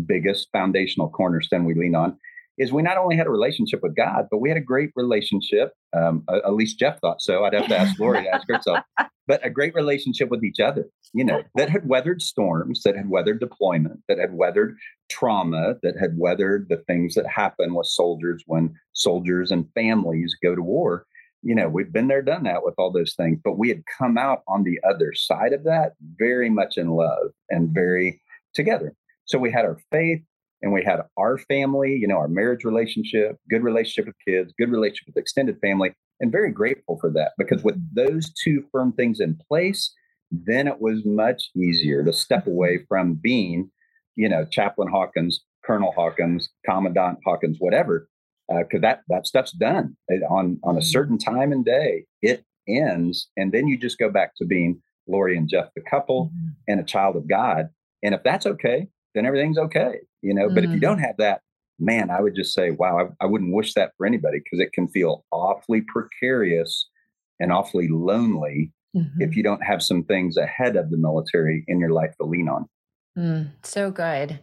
biggest 0.05 0.49
foundational 0.51 1.09
cornerstone 1.09 1.65
we 1.65 1.73
lean 1.73 1.95
on 1.95 2.17
is 2.57 2.71
we 2.71 2.83
not 2.83 2.97
only 2.97 3.15
had 3.15 3.25
a 3.25 3.31
relationship 3.31 3.81
with 3.81 3.95
God, 3.95 4.27
but 4.29 4.37
we 4.37 4.49
had 4.49 4.57
a 4.57 4.61
great 4.61 4.91
relationship. 4.95 5.73
Um, 5.95 6.23
at 6.29 6.53
least 6.53 6.77
Jeff 6.77 6.99
thought 6.99 7.21
so. 7.21 7.43
I'd 7.43 7.53
have 7.53 7.67
to 7.67 7.77
ask 7.77 7.99
Lori 7.99 8.23
to 8.23 8.29
ask 8.29 8.47
herself, 8.47 8.79
but 9.27 9.43
a 9.43 9.49
great 9.49 9.73
relationship 9.73 10.29
with 10.29 10.43
each 10.43 10.59
other, 10.59 10.85
you 11.13 11.23
know, 11.23 11.41
that 11.55 11.69
had 11.69 11.87
weathered 11.87 12.21
storms, 12.21 12.83
that 12.83 12.95
had 12.95 13.09
weathered 13.09 13.39
deployment, 13.39 14.01
that 14.07 14.19
had 14.19 14.33
weathered 14.33 14.77
trauma, 15.09 15.75
that 15.81 15.95
had 15.99 16.15
weathered 16.15 16.67
the 16.69 16.77
things 16.85 17.15
that 17.15 17.25
happen 17.27 17.73
with 17.73 17.87
soldiers 17.87 18.43
when 18.45 18.75
soldiers 18.93 19.49
and 19.49 19.65
families 19.73 20.35
go 20.43 20.53
to 20.53 20.61
war 20.61 21.07
you 21.43 21.53
know, 21.53 21.67
we've 21.67 21.91
been 21.91 22.07
there, 22.07 22.21
done 22.21 22.43
that 22.43 22.63
with 22.63 22.73
all 22.77 22.91
those 22.91 23.13
things, 23.15 23.39
but 23.43 23.57
we 23.57 23.67
had 23.67 23.83
come 23.97 24.17
out 24.17 24.41
on 24.47 24.63
the 24.63 24.79
other 24.87 25.13
side 25.13 25.53
of 25.53 25.63
that 25.65 25.93
very 26.17 26.49
much 26.49 26.77
in 26.77 26.91
love 26.91 27.31
and 27.49 27.69
very 27.69 28.21
together. 28.53 28.93
So 29.25 29.37
we 29.37 29.51
had 29.51 29.65
our 29.65 29.77
faith 29.91 30.21
and 30.61 30.71
we 30.71 30.83
had 30.83 31.01
our 31.17 31.37
family, 31.37 31.97
you 31.99 32.07
know, 32.07 32.17
our 32.17 32.29
marriage 32.29 32.63
relationship, 32.63 33.37
good 33.49 33.63
relationship 33.63 34.05
with 34.05 34.15
kids, 34.25 34.53
good 34.57 34.71
relationship 34.71 35.07
with 35.07 35.17
extended 35.17 35.59
family, 35.59 35.93
and 36.21 36.31
very 36.31 36.51
grateful 36.51 36.97
for 36.99 37.11
that 37.11 37.33
because 37.37 37.63
with 37.63 37.77
those 37.93 38.31
two 38.33 38.63
firm 38.71 38.93
things 38.93 39.19
in 39.19 39.37
place, 39.49 39.93
then 40.31 40.67
it 40.67 40.79
was 40.79 41.05
much 41.05 41.51
easier 41.55 42.03
to 42.03 42.13
step 42.13 42.47
away 42.47 42.85
from 42.87 43.15
being, 43.15 43.69
you 44.15 44.29
know, 44.29 44.45
Chaplain 44.45 44.87
Hawkins, 44.87 45.43
Colonel 45.65 45.91
Hawkins, 45.91 46.49
Commandant 46.65 47.19
Hawkins, 47.25 47.57
whatever, 47.59 48.07
because 48.49 48.79
uh, 48.79 48.81
that 48.81 49.01
that 49.07 49.27
stuff's 49.27 49.51
done 49.51 49.95
it, 50.07 50.21
on 50.29 50.59
on 50.63 50.75
a 50.75 50.79
mm-hmm. 50.79 50.85
certain 50.85 51.17
time 51.17 51.51
and 51.51 51.65
day. 51.65 52.05
It 52.21 52.43
ends, 52.67 53.29
and 53.37 53.51
then 53.51 53.67
you 53.67 53.77
just 53.77 53.97
go 53.97 54.09
back 54.09 54.35
to 54.37 54.45
being 54.45 54.81
Lori 55.07 55.37
and 55.37 55.49
Jeff, 55.49 55.69
the 55.75 55.81
couple, 55.81 56.27
mm-hmm. 56.27 56.49
and 56.67 56.79
a 56.79 56.83
child 56.83 57.15
of 57.15 57.27
God. 57.27 57.69
And 58.03 58.13
if 58.13 58.23
that's 58.23 58.45
okay, 58.45 58.87
then 59.15 59.25
everything's 59.25 59.57
okay, 59.57 59.99
you 60.21 60.33
know. 60.33 60.45
Mm-hmm. 60.45 60.55
But 60.55 60.63
if 60.63 60.69
you 60.69 60.75
mm-hmm. 60.75 60.81
don't 60.81 60.99
have 60.99 61.17
that, 61.17 61.41
man, 61.79 62.09
I 62.09 62.21
would 62.21 62.35
just 62.35 62.53
say, 62.53 62.71
wow, 62.71 62.99
I, 62.99 63.23
I 63.23 63.27
wouldn't 63.27 63.53
wish 63.53 63.73
that 63.73 63.91
for 63.97 64.05
anybody 64.05 64.39
because 64.43 64.59
it 64.59 64.73
can 64.73 64.87
feel 64.87 65.25
awfully 65.31 65.81
precarious 65.81 66.89
and 67.39 67.51
awfully 67.51 67.87
lonely 67.87 68.71
mm-hmm. 68.95 69.21
if 69.21 69.35
you 69.35 69.43
don't 69.43 69.63
have 69.63 69.81
some 69.81 70.03
things 70.03 70.37
ahead 70.37 70.75
of 70.75 70.91
the 70.91 70.97
military 70.97 71.63
in 71.67 71.79
your 71.79 71.91
life 71.91 72.13
to 72.19 72.27
lean 72.27 72.47
on. 72.47 72.67
Mm, 73.17 73.51
so 73.63 73.91
good. 73.91 74.39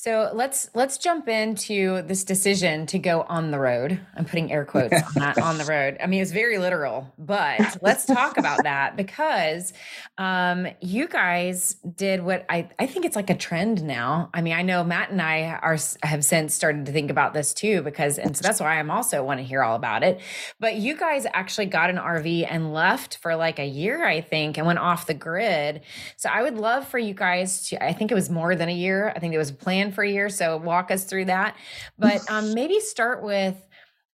So 0.00 0.30
let's 0.32 0.70
let's 0.74 0.96
jump 0.96 1.26
into 1.26 2.02
this 2.02 2.22
decision 2.22 2.86
to 2.86 3.00
go 3.00 3.22
on 3.22 3.50
the 3.50 3.58
road. 3.58 3.98
I'm 4.14 4.26
putting 4.26 4.52
air 4.52 4.64
quotes 4.64 4.94
on 4.94 5.14
that 5.16 5.38
on 5.38 5.58
the 5.58 5.64
road. 5.64 5.96
I 6.00 6.06
mean, 6.06 6.22
it's 6.22 6.30
very 6.30 6.58
literal, 6.58 7.12
but 7.18 7.78
let's 7.82 8.06
talk 8.06 8.38
about 8.38 8.62
that 8.62 8.94
because 8.96 9.72
um, 10.16 10.68
you 10.80 11.08
guys 11.08 11.74
did 11.96 12.22
what 12.22 12.46
I 12.48 12.68
I 12.78 12.86
think 12.86 13.06
it's 13.06 13.16
like 13.16 13.28
a 13.28 13.36
trend 13.36 13.82
now. 13.82 14.30
I 14.32 14.40
mean, 14.40 14.52
I 14.52 14.62
know 14.62 14.84
Matt 14.84 15.10
and 15.10 15.20
I 15.20 15.58
are 15.60 15.76
have 16.04 16.24
since 16.24 16.54
started 16.54 16.86
to 16.86 16.92
think 16.92 17.10
about 17.10 17.34
this 17.34 17.52
too 17.52 17.82
because 17.82 18.18
and 18.18 18.36
so 18.36 18.42
that's 18.42 18.60
why 18.60 18.78
I'm 18.78 18.92
also 18.92 19.24
want 19.24 19.40
to 19.40 19.44
hear 19.44 19.64
all 19.64 19.74
about 19.74 20.04
it. 20.04 20.20
But 20.60 20.76
you 20.76 20.96
guys 20.96 21.26
actually 21.34 21.66
got 21.66 21.90
an 21.90 21.96
RV 21.96 22.46
and 22.48 22.72
left 22.72 23.16
for 23.16 23.34
like 23.34 23.58
a 23.58 23.66
year, 23.66 24.06
I 24.06 24.20
think, 24.20 24.58
and 24.58 24.66
went 24.66 24.78
off 24.78 25.08
the 25.08 25.14
grid. 25.14 25.80
So 26.16 26.30
I 26.30 26.44
would 26.44 26.54
love 26.54 26.86
for 26.86 27.00
you 27.00 27.14
guys 27.14 27.68
to. 27.70 27.84
I 27.84 27.92
think 27.92 28.12
it 28.12 28.14
was 28.14 28.30
more 28.30 28.54
than 28.54 28.68
a 28.68 28.74
year. 28.74 29.12
I 29.16 29.18
think 29.18 29.34
it 29.34 29.38
was 29.38 29.50
planned 29.50 29.87
for 29.92 30.04
a 30.04 30.10
year. 30.10 30.28
So 30.28 30.56
walk 30.56 30.90
us 30.90 31.04
through 31.04 31.26
that. 31.26 31.56
But 31.98 32.28
um, 32.30 32.54
maybe 32.54 32.80
start 32.80 33.22
with, 33.22 33.56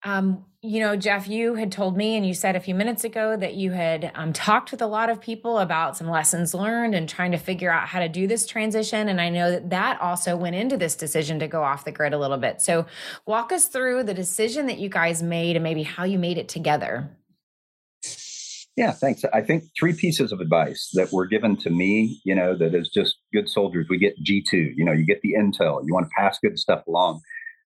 um, 0.03 0.45
you 0.61 0.81
know, 0.81 0.97
Jeff, 0.97 1.29
you 1.29 1.55
had 1.55 1.73
told 1.73 1.97
me 1.97 2.17
and 2.17 2.27
you 2.27 2.33
said 2.33 2.57
a 2.57 2.61
few 2.61 2.75
minutes 2.75 3.05
ago 3.05 3.37
that 3.37 3.55
you 3.55 3.73
had 3.73 4.11
um, 4.15 4.33
talked 4.33 4.71
with 4.71 4.81
a 4.81 4.87
lot 4.87 5.11
of 5.11 5.21
people 5.21 5.59
about 5.59 5.97
some 5.97 6.09
lessons 6.09 6.55
learned 6.55 6.95
and 6.95 7.09
trying 7.09 7.33
to 7.33 7.39
figure 7.39 7.71
out 7.71 7.89
how 7.89 8.01
to 8.01 8.09
do 8.09 8.27
this 8.27 8.47
transition. 8.47 9.09
And 9.09 9.21
I 9.21 9.29
know 9.29 9.51
that 9.51 9.71
that 9.71 10.01
also 10.01 10.37
went 10.37 10.57
into 10.57 10.77
this 10.77 10.97
decision 10.97 11.39
to 11.41 11.49
go 11.49 11.63
off 11.63 11.85
the 11.85 11.93
grid 11.93 12.15
a 12.15 12.19
little 12.19 12.39
bit. 12.39 12.63
So 12.63 12.87
walk 13.27 13.53
us 13.53 13.67
through 13.67 14.05
the 14.05 14.15
decision 14.15 14.67
that 14.67 14.79
you 14.79 14.89
guys 14.89 15.23
made 15.23 15.57
and 15.57 15.63
maybe 15.63 15.83
how 15.83 16.05
you 16.05 16.19
made 16.19 16.39
it 16.39 16.49
together. 16.49 17.15
Yeah, 18.77 18.91
thanks. 18.91 19.25
I 19.33 19.41
think 19.41 19.65
three 19.79 19.93
pieces 19.93 20.33
of 20.33 20.41
advice 20.41 20.91
that 20.95 21.13
were 21.13 21.27
given 21.27 21.57
to 21.59 21.71
me, 21.71 22.21
you 22.25 22.35
know, 22.35 22.57
that 22.57 22.75
is 22.75 22.89
just 22.89 23.19
good 23.33 23.49
soldiers. 23.49 23.87
We 23.89 23.99
get 23.99 24.19
G2, 24.25 24.73
you 24.77 24.85
know, 24.85 24.93
you 24.93 25.07
get 25.07 25.21
the 25.23 25.35
intel, 25.39 25.81
you 25.87 25.95
want 25.95 26.07
to 26.07 26.11
pass 26.17 26.39
good 26.43 26.59
stuff 26.59 26.85
along. 26.89 27.21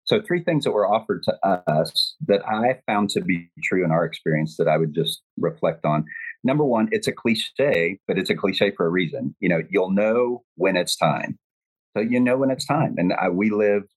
So, 0.04 0.20
three 0.20 0.42
things 0.42 0.64
that 0.64 0.72
were 0.72 0.86
offered 0.86 1.22
to 1.24 1.34
us 1.70 2.14
that 2.26 2.46
I 2.46 2.80
found 2.86 3.10
to 3.10 3.20
be 3.22 3.50
true 3.62 3.84
in 3.84 3.90
our 3.90 4.04
experience 4.04 4.56
that 4.58 4.68
I 4.68 4.76
would 4.76 4.94
just 4.94 5.22
reflect 5.38 5.84
on. 5.84 6.04
Number 6.44 6.64
one, 6.64 6.88
it's 6.92 7.06
a 7.08 7.12
cliche, 7.12 7.98
but 8.06 8.18
it's 8.18 8.30
a 8.30 8.34
cliche 8.34 8.72
for 8.76 8.86
a 8.86 8.90
reason. 8.90 9.34
You 9.40 9.48
know, 9.48 9.62
you'll 9.70 9.90
know 9.90 10.42
when 10.56 10.76
it's 10.76 10.96
time. 10.96 11.38
So, 11.96 12.02
you 12.02 12.20
know 12.20 12.36
when 12.36 12.50
it's 12.50 12.66
time. 12.66 12.94
And 12.98 13.14
I, 13.14 13.28
we 13.30 13.50
lived 13.50 13.92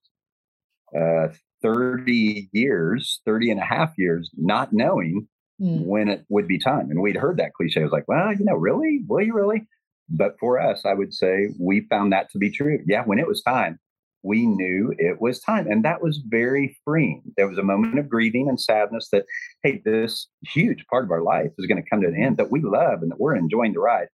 uh, 0.98 1.28
30 1.62 2.48
years, 2.52 3.20
30 3.26 3.50
and 3.50 3.60
a 3.60 3.64
half 3.64 3.92
years, 3.96 4.30
not 4.36 4.72
knowing 4.72 5.28
mm. 5.62 5.84
when 5.84 6.08
it 6.08 6.24
would 6.28 6.48
be 6.48 6.58
time. 6.58 6.90
And 6.90 7.00
we'd 7.00 7.16
heard 7.16 7.36
that 7.38 7.54
cliche. 7.54 7.80
I 7.80 7.84
was 7.84 7.92
like, 7.92 8.08
well, 8.08 8.32
you 8.32 8.44
know, 8.44 8.56
really? 8.56 9.02
Will 9.06 9.24
you 9.24 9.34
really? 9.34 9.66
But 10.08 10.36
for 10.38 10.60
us, 10.60 10.84
I 10.84 10.94
would 10.94 11.14
say 11.14 11.48
we 11.58 11.86
found 11.88 12.12
that 12.12 12.30
to 12.32 12.38
be 12.38 12.50
true. 12.50 12.80
Yeah, 12.86 13.02
when 13.04 13.18
it 13.18 13.28
was 13.28 13.42
time, 13.42 13.78
we 14.22 14.46
knew 14.46 14.94
it 14.98 15.20
was 15.20 15.40
time. 15.40 15.66
And 15.66 15.84
that 15.84 16.02
was 16.02 16.20
very 16.26 16.76
freeing. 16.84 17.22
There 17.36 17.48
was 17.48 17.58
a 17.58 17.62
moment 17.62 17.98
of 17.98 18.08
grieving 18.08 18.48
and 18.48 18.60
sadness 18.60 19.08
that, 19.10 19.24
hey, 19.62 19.82
this 19.84 20.28
huge 20.42 20.84
part 20.86 21.04
of 21.04 21.10
our 21.10 21.22
life 21.22 21.50
is 21.58 21.66
going 21.66 21.82
to 21.82 21.88
come 21.88 22.02
to 22.02 22.08
an 22.08 22.20
end 22.20 22.36
that 22.36 22.50
we 22.50 22.60
love 22.60 23.02
and 23.02 23.10
that 23.10 23.20
we're 23.20 23.36
enjoying 23.36 23.72
the 23.72 23.80
ride. 23.80 24.08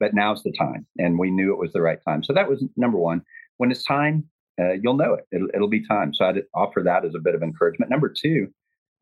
But 0.00 0.12
now's 0.12 0.42
the 0.42 0.52
time. 0.52 0.86
And 0.98 1.18
we 1.18 1.30
knew 1.30 1.52
it 1.52 1.58
was 1.58 1.72
the 1.72 1.80
right 1.80 1.98
time. 2.06 2.22
So 2.22 2.32
that 2.32 2.48
was 2.48 2.64
number 2.76 2.98
one. 2.98 3.22
When 3.56 3.70
it's 3.70 3.84
time, 3.84 4.24
uh, 4.60 4.72
you'll 4.72 4.96
know 4.96 5.14
it. 5.14 5.24
It'll, 5.32 5.48
it'll 5.54 5.68
be 5.68 5.86
time. 5.86 6.12
So 6.12 6.26
I'd 6.26 6.42
offer 6.54 6.82
that 6.82 7.04
as 7.04 7.14
a 7.14 7.20
bit 7.20 7.34
of 7.34 7.42
encouragement. 7.42 7.90
Number 7.90 8.08
two, 8.08 8.48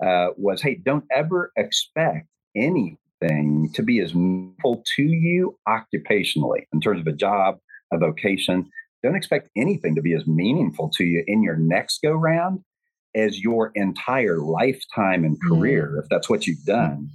uh, 0.04 0.28
was 0.36 0.60
hey, 0.62 0.74
don't 0.74 1.04
ever 1.10 1.52
expect 1.56 2.28
anything 2.54 3.70
to 3.74 3.82
be 3.82 4.00
as 4.00 4.14
meaningful 4.14 4.82
to 4.96 5.02
you 5.02 5.56
occupationally 5.68 6.66
in 6.72 6.80
terms 6.80 7.00
of 7.00 7.06
a 7.06 7.12
job, 7.12 7.58
a 7.92 7.98
vocation. 7.98 8.68
Don't 9.02 9.16
expect 9.16 9.48
anything 9.56 9.94
to 9.94 10.02
be 10.02 10.14
as 10.14 10.26
meaningful 10.26 10.90
to 10.96 11.04
you 11.04 11.24
in 11.26 11.42
your 11.42 11.56
next 11.56 12.02
go 12.02 12.12
round 12.12 12.60
as 13.14 13.40
your 13.40 13.72
entire 13.74 14.38
lifetime 14.38 15.24
and 15.24 15.36
career, 15.42 15.88
mm-hmm. 15.88 15.98
if 16.00 16.08
that's 16.08 16.30
what 16.30 16.46
you've 16.46 16.64
done, 16.64 17.08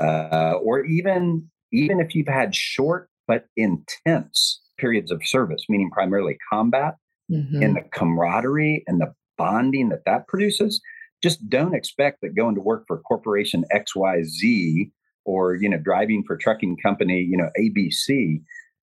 uh, 0.00 0.52
or 0.62 0.84
even 0.84 1.48
even 1.72 2.00
if 2.00 2.14
you've 2.14 2.28
had 2.28 2.54
short 2.54 3.08
but 3.26 3.46
intense 3.56 4.62
periods 4.78 5.10
of 5.10 5.20
service, 5.26 5.64
meaning 5.68 5.90
primarily 5.90 6.38
combat, 6.50 6.94
mm-hmm. 7.30 7.62
and 7.62 7.76
the 7.76 7.82
camaraderie 7.92 8.84
and 8.86 9.00
the 9.00 9.12
bonding 9.36 9.90
that 9.90 10.04
that 10.06 10.26
produces 10.28 10.80
just 11.22 11.48
don't 11.48 11.74
expect 11.74 12.20
that 12.22 12.34
going 12.34 12.54
to 12.54 12.60
work 12.60 12.84
for 12.86 12.98
corporation 12.98 13.64
XYZ 13.74 14.90
or, 15.24 15.54
you 15.56 15.68
know, 15.68 15.78
driving 15.78 16.22
for 16.26 16.36
trucking 16.36 16.76
company, 16.82 17.20
you 17.20 17.36
know, 17.36 17.50
ABC, 17.58 18.42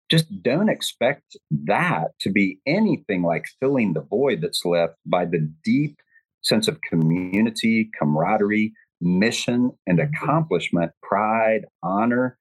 just 0.10 0.44
don't 0.44 0.70
expect 0.70 1.38
that 1.50 2.12
to 2.20 2.30
be 2.30 2.60
anything 2.68 3.24
like 3.24 3.46
filling 3.60 3.94
the 3.94 4.02
void 4.02 4.42
that's 4.42 4.66
left 4.66 4.96
by 5.06 5.26
the 5.26 5.50
deep 5.64 5.98
sense 6.42 6.68
of 6.68 6.82
community, 6.82 7.90
camaraderie, 7.98 8.74
mission, 9.02 9.72
and 9.88 10.00
mm-hmm. 10.00 10.14
accomplishment, 10.14 10.92
pride, 11.02 11.66
honor. 11.82 12.38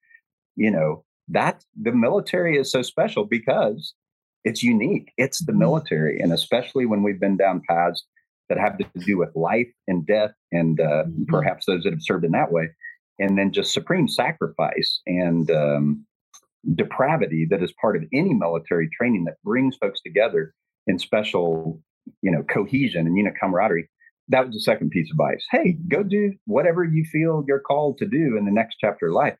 You 0.56 0.70
know, 0.70 1.04
that 1.28 1.64
the 1.80 1.92
military 1.92 2.56
is 2.56 2.70
so 2.70 2.82
special 2.82 3.24
because 3.24 3.94
it's 4.44 4.62
unique. 4.62 5.12
It's 5.16 5.38
the 5.38 5.52
mm-hmm. 5.52 5.60
military. 5.60 6.20
And 6.20 6.32
especially 6.32 6.86
when 6.86 7.02
we've 7.02 7.20
been 7.20 7.36
down 7.36 7.62
paths 7.68 8.04
that 8.52 8.60
have 8.60 8.76
to 8.76 8.84
do 9.00 9.16
with 9.16 9.34
life 9.34 9.68
and 9.88 10.06
death, 10.06 10.32
and 10.52 10.78
uh, 10.78 11.04
mm-hmm. 11.04 11.24
perhaps 11.28 11.64
those 11.66 11.84
that 11.84 11.92
have 11.92 12.02
served 12.02 12.24
in 12.24 12.32
that 12.32 12.52
way, 12.52 12.68
and 13.18 13.38
then 13.38 13.52
just 13.52 13.72
supreme 13.72 14.06
sacrifice 14.06 15.00
and 15.06 15.50
um, 15.50 16.04
depravity 16.74 17.46
that 17.48 17.62
is 17.62 17.72
part 17.80 17.96
of 17.96 18.04
any 18.12 18.34
military 18.34 18.90
training 18.90 19.24
that 19.24 19.42
brings 19.42 19.76
folks 19.76 20.00
together 20.02 20.54
in 20.86 20.98
special, 20.98 21.80
you 22.20 22.30
know, 22.30 22.42
cohesion 22.42 23.06
and 23.06 23.16
unit 23.16 23.34
camaraderie. 23.40 23.88
That 24.28 24.46
was 24.46 24.54
the 24.54 24.60
second 24.60 24.90
piece 24.90 25.10
of 25.10 25.14
advice. 25.14 25.44
Hey, 25.50 25.78
go 25.88 26.02
do 26.02 26.34
whatever 26.46 26.84
you 26.84 27.04
feel 27.04 27.44
you're 27.46 27.60
called 27.60 27.98
to 27.98 28.06
do 28.06 28.36
in 28.36 28.44
the 28.44 28.52
next 28.52 28.76
chapter 28.80 29.06
of 29.06 29.14
life. 29.14 29.36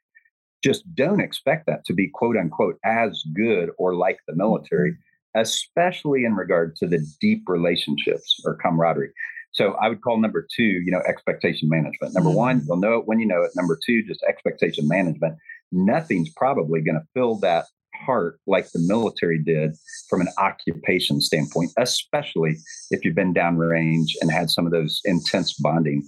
Just 0.64 0.84
don't 0.94 1.20
expect 1.20 1.66
that 1.66 1.84
to 1.84 1.92
be 1.92 2.08
quote 2.08 2.36
unquote 2.36 2.78
as 2.84 3.22
good 3.34 3.70
or 3.78 3.94
like 3.94 4.18
the 4.26 4.36
military 4.36 4.96
especially 5.34 6.24
in 6.24 6.34
regard 6.34 6.76
to 6.76 6.86
the 6.86 7.04
deep 7.20 7.42
relationships 7.46 8.40
or 8.44 8.56
camaraderie. 8.56 9.12
So 9.52 9.74
I 9.74 9.88
would 9.88 10.00
call 10.00 10.18
number 10.18 10.46
two, 10.54 10.62
you 10.62 10.90
know, 10.90 11.02
expectation 11.06 11.68
management. 11.68 12.14
Number 12.14 12.30
one, 12.30 12.60
mm. 12.60 12.64
you'll 12.66 12.78
know 12.78 12.94
it 12.94 13.06
when 13.06 13.20
you 13.20 13.26
know 13.26 13.42
it. 13.42 13.52
Number 13.54 13.78
two, 13.84 14.02
just 14.02 14.22
expectation 14.28 14.88
management. 14.88 15.36
Nothing's 15.70 16.30
probably 16.30 16.80
going 16.80 16.94
to 16.94 17.06
fill 17.14 17.36
that 17.40 17.66
heart 17.94 18.40
like 18.46 18.70
the 18.72 18.78
military 18.80 19.38
did 19.38 19.76
from 20.08 20.20
an 20.20 20.28
occupation 20.38 21.20
standpoint, 21.20 21.70
especially 21.78 22.56
if 22.90 23.04
you've 23.04 23.14
been 23.14 23.34
downrange 23.34 24.08
and 24.20 24.30
had 24.30 24.50
some 24.50 24.66
of 24.66 24.72
those 24.72 25.00
intense 25.04 25.54
bonding 25.54 26.06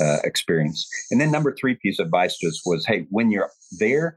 uh, 0.00 0.18
experience. 0.24 0.88
And 1.10 1.20
then 1.20 1.30
number 1.30 1.54
three 1.54 1.74
piece 1.74 1.98
of 1.98 2.06
advice 2.06 2.38
just 2.38 2.62
was, 2.64 2.86
hey, 2.86 3.06
when 3.10 3.30
you're 3.30 3.50
there, 3.78 4.14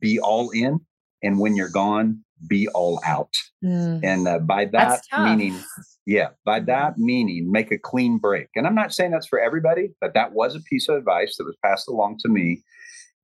be 0.00 0.18
all 0.18 0.50
in, 0.50 0.80
and 1.22 1.38
when 1.38 1.56
you're 1.56 1.68
gone, 1.68 2.24
be 2.46 2.68
all 2.68 3.00
out. 3.04 3.32
Mm. 3.64 4.00
And 4.02 4.28
uh, 4.28 4.38
by 4.38 4.66
that 4.66 5.02
meaning, 5.18 5.58
yeah, 6.06 6.28
by 6.44 6.60
that 6.60 6.98
meaning, 6.98 7.50
make 7.50 7.70
a 7.70 7.78
clean 7.78 8.18
break. 8.18 8.48
And 8.54 8.66
I'm 8.66 8.74
not 8.74 8.92
saying 8.92 9.10
that's 9.10 9.26
for 9.26 9.40
everybody, 9.40 9.90
but 10.00 10.14
that 10.14 10.32
was 10.32 10.54
a 10.54 10.60
piece 10.60 10.88
of 10.88 10.96
advice 10.96 11.36
that 11.36 11.44
was 11.44 11.56
passed 11.64 11.88
along 11.88 12.18
to 12.20 12.28
me. 12.28 12.62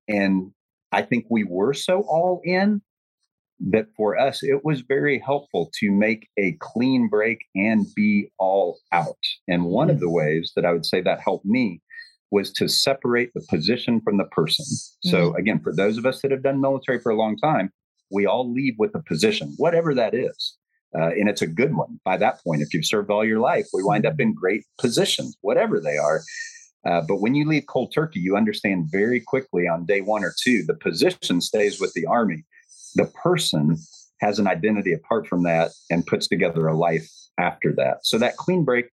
And 0.07 0.51
I 0.91 1.01
think 1.01 1.25
we 1.29 1.43
were 1.43 1.73
so 1.73 2.01
all 2.01 2.41
in 2.43 2.81
that 3.59 3.87
for 3.95 4.19
us, 4.19 4.43
it 4.43 4.65
was 4.65 4.81
very 4.81 5.19
helpful 5.19 5.71
to 5.79 5.91
make 5.91 6.27
a 6.37 6.57
clean 6.59 7.07
break 7.09 7.39
and 7.55 7.85
be 7.95 8.29
all 8.37 8.79
out. 8.91 9.15
And 9.47 9.65
one 9.65 9.87
mm. 9.87 9.91
of 9.91 9.99
the 9.99 10.09
ways 10.09 10.51
that 10.55 10.65
I 10.65 10.73
would 10.73 10.85
say 10.85 11.01
that 11.01 11.21
helped 11.21 11.45
me 11.45 11.81
was 12.31 12.51
to 12.51 12.67
separate 12.67 13.31
the 13.33 13.45
position 13.49 14.01
from 14.01 14.17
the 14.17 14.25
person. 14.25 14.65
So, 15.03 15.31
mm. 15.31 15.37
again, 15.37 15.59
for 15.59 15.73
those 15.73 15.97
of 15.97 16.05
us 16.05 16.21
that 16.21 16.31
have 16.31 16.43
done 16.43 16.59
military 16.59 16.99
for 16.99 17.11
a 17.11 17.15
long 17.15 17.37
time, 17.37 17.71
we 18.11 18.25
all 18.25 18.51
leave 18.51 18.75
with 18.77 18.95
a 18.95 19.01
position, 19.01 19.53
whatever 19.57 19.93
that 19.93 20.13
is. 20.13 20.57
Uh, 20.97 21.09
and 21.09 21.27
it's 21.27 21.41
a 21.41 21.47
good 21.47 21.75
one 21.75 21.99
by 22.05 22.15
that 22.15 22.41
point. 22.43 22.61
If 22.61 22.73
you've 22.73 22.85
served 22.85 23.11
all 23.11 23.25
your 23.25 23.39
life, 23.39 23.67
we 23.73 23.83
wind 23.83 24.05
up 24.05 24.19
in 24.19 24.33
great 24.33 24.63
positions, 24.79 25.35
whatever 25.41 25.79
they 25.79 25.97
are. 25.97 26.21
Uh, 26.85 27.01
but 27.01 27.19
when 27.19 27.35
you 27.35 27.47
leave 27.47 27.65
cold 27.67 27.91
turkey, 27.91 28.19
you 28.19 28.37
understand 28.37 28.87
very 28.91 29.19
quickly 29.19 29.67
on 29.67 29.85
day 29.85 30.01
one 30.01 30.23
or 30.23 30.33
two, 30.41 30.63
the 30.63 30.75
position 30.75 31.41
stays 31.41 31.81
with 31.81 31.93
the 31.93 32.05
Army. 32.05 32.43
the 32.95 33.05
person 33.05 33.77
has 34.21 34.39
an 34.39 34.47
identity 34.47 34.93
apart 34.93 35.27
from 35.27 35.43
that 35.43 35.71
and 35.89 36.05
puts 36.05 36.27
together 36.27 36.67
a 36.67 36.77
life 36.77 37.09
after 37.37 37.73
that. 37.73 38.05
So 38.05 38.17
that 38.19 38.37
clean 38.37 38.63
break, 38.63 38.85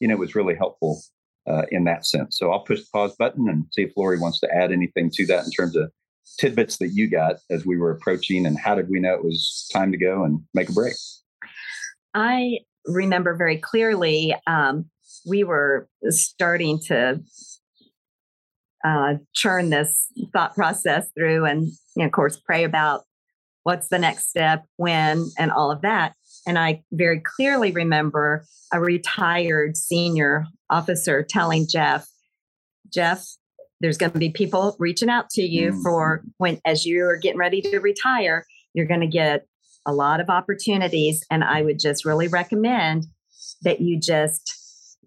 you 0.00 0.08
know, 0.08 0.16
was 0.16 0.34
really 0.34 0.54
helpful 0.54 1.00
uh, 1.48 1.62
in 1.70 1.84
that 1.84 2.04
sense. 2.04 2.36
So 2.36 2.52
I'll 2.52 2.64
push 2.64 2.80
the 2.80 2.88
pause 2.92 3.16
button 3.16 3.48
and 3.48 3.64
see 3.72 3.82
if 3.82 3.92
Lori 3.96 4.18
wants 4.18 4.40
to 4.40 4.54
add 4.54 4.70
anything 4.70 5.10
to 5.14 5.26
that 5.26 5.44
in 5.46 5.50
terms 5.50 5.76
of 5.76 5.90
tidbits 6.38 6.78
that 6.78 6.90
you 6.92 7.08
got 7.08 7.36
as 7.50 7.66
we 7.66 7.76
were 7.76 7.90
approaching 7.90 8.46
and 8.46 8.58
how 8.58 8.74
did 8.74 8.88
we 8.88 9.00
know 9.00 9.14
it 9.14 9.24
was 9.24 9.68
time 9.72 9.92
to 9.92 9.98
go 9.98 10.24
and 10.24 10.40
make 10.54 10.68
a 10.68 10.72
break? 10.72 10.94
I 12.14 12.60
remember 12.86 13.36
very 13.36 13.58
clearly 13.58 14.34
um, 14.46 14.86
we 15.26 15.44
were 15.44 15.88
starting 16.08 16.80
to 16.86 17.20
uh, 18.84 19.14
churn 19.34 19.70
this 19.70 20.06
thought 20.32 20.54
process 20.54 21.10
through 21.16 21.44
and, 21.44 21.66
you 21.66 21.72
know, 21.96 22.06
of 22.06 22.12
course, 22.12 22.36
pray 22.36 22.64
about 22.64 23.04
what's 23.64 23.88
the 23.88 23.98
next 23.98 24.30
step, 24.30 24.64
when, 24.76 25.26
and 25.38 25.50
all 25.50 25.70
of 25.70 25.82
that. 25.82 26.14
And 26.46 26.58
I 26.58 26.82
very 26.92 27.20
clearly 27.20 27.72
remember 27.72 28.44
a 28.72 28.80
retired 28.80 29.76
senior 29.76 30.46
officer 30.70 31.22
telling 31.22 31.66
Jeff, 31.68 32.08
Jeff, 32.92 33.26
there's 33.80 33.98
going 33.98 34.12
to 34.12 34.18
be 34.18 34.30
people 34.30 34.76
reaching 34.78 35.08
out 35.08 35.30
to 35.30 35.42
you 35.42 35.72
mm. 35.72 35.82
for 35.82 36.22
when, 36.38 36.60
as 36.64 36.86
you're 36.86 37.16
getting 37.16 37.38
ready 37.38 37.60
to 37.62 37.78
retire, 37.78 38.44
you're 38.74 38.86
going 38.86 39.00
to 39.00 39.06
get 39.06 39.46
a 39.86 39.92
lot 39.92 40.20
of 40.20 40.28
opportunities. 40.28 41.24
And 41.30 41.44
I 41.44 41.62
would 41.62 41.78
just 41.78 42.04
really 42.04 42.28
recommend 42.28 43.06
that 43.62 43.80
you 43.80 43.98
just 43.98 44.54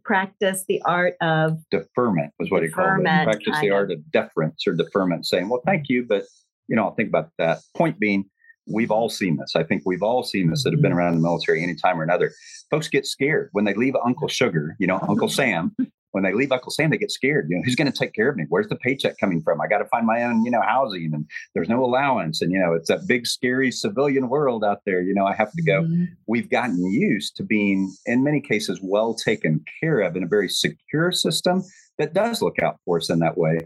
practice 0.04 0.66
the 0.68 0.82
art 0.84 1.16
of 1.22 1.60
deferment 1.70 2.34
was 2.40 2.50
what 2.50 2.64
he 2.64 2.70
called 2.70 3.00
it. 3.00 3.04
Practice 3.04 3.60
the 3.62 3.72
art 3.72 3.92
of 3.92 4.12
deference 4.12 4.66
or 4.68 4.74
deferment, 4.74 5.26
saying, 5.26 5.50
"Well, 5.50 5.62
thank 5.66 5.90
you, 5.90 6.06
but 6.08 6.24
you 6.68 6.76
know, 6.76 6.86
I'll 6.86 6.96
think 6.96 7.10
about 7.10 7.30
that." 7.38 7.60
Point 7.76 8.00
being, 8.00 8.26
we've 8.68 8.92
all 8.92 9.10
seen 9.10 9.38
this. 9.38 9.56
I 9.56 9.64
think 9.64 9.84
we've 9.86 10.04
all 10.04 10.24
seen 10.24 10.50
this 10.50 10.64
that 10.64 10.74
have 10.74 10.82
been 10.82 10.92
mm-hmm. 10.92 11.00
around 11.00 11.16
the 11.16 11.22
military 11.22 11.64
any 11.64 11.76
time 11.76 12.00
or 12.00 12.04
another. 12.04 12.32
Folks 12.70 12.88
get 12.88 13.06
scared 13.06 13.50
when 13.52 13.66
they 13.66 13.74
leave 13.74 13.96
Uncle 14.04 14.28
Sugar, 14.28 14.76
you 14.80 14.88
know, 14.88 15.00
Uncle 15.08 15.30
Sam. 15.30 15.76
When 16.12 16.24
they 16.24 16.34
leave 16.34 16.52
Uncle 16.52 16.72
Sam, 16.72 16.90
they 16.90 16.98
get 16.98 17.12
scared. 17.12 17.48
You 17.50 17.58
know, 17.58 17.64
who's 17.64 17.76
going 17.76 17.92
to 17.92 17.98
take 17.98 18.14
care 18.14 18.30
of 18.30 18.36
me? 18.36 18.46
Where's 18.50 18.68
the 18.68 18.76
paycheck 18.76 19.18
coming 19.18 19.42
from? 19.42 19.62
I 19.62 19.68
got 19.68 19.80
to 19.80 19.86
find 19.86 20.06
my 20.06 20.24
own, 20.24 20.44
you 20.44 20.52
know, 20.52 20.62
housing, 20.62 21.12
and 21.14 21.26
there's 21.54 21.70
no 21.70 21.84
allowance. 21.84 22.42
And 22.42 22.52
you 22.52 22.60
know, 22.60 22.74
it's 22.74 22.90
that 22.90 23.08
big, 23.08 23.26
scary 23.26 23.72
civilian 23.72 24.30
world 24.30 24.64
out 24.64 24.82
there. 24.86 25.02
You 25.02 25.14
know, 25.14 25.26
I 25.26 25.34
have 25.34 25.52
to 25.54 25.64
go. 25.64 25.84
Mm-hmm. 25.84 26.06
We've 26.28 26.50
gotten 26.50 26.84
used 26.92 27.36
to 27.38 27.44
being, 27.44 27.94
in 28.06 28.24
many 28.24 28.42
cases, 28.42 28.80
well 28.82 29.14
taken 29.14 29.64
care 29.80 30.02
of 30.02 30.16
in 30.16 30.24
a 30.24 30.28
very 30.28 30.50
secure 30.50 31.12
system 31.12 31.64
that 31.98 32.14
does 32.14 32.42
look 32.42 32.62
out 32.62 32.78
for 32.86 32.98
us 32.98 33.10
in 33.10 33.20
that 33.20 33.38
way. 33.38 33.60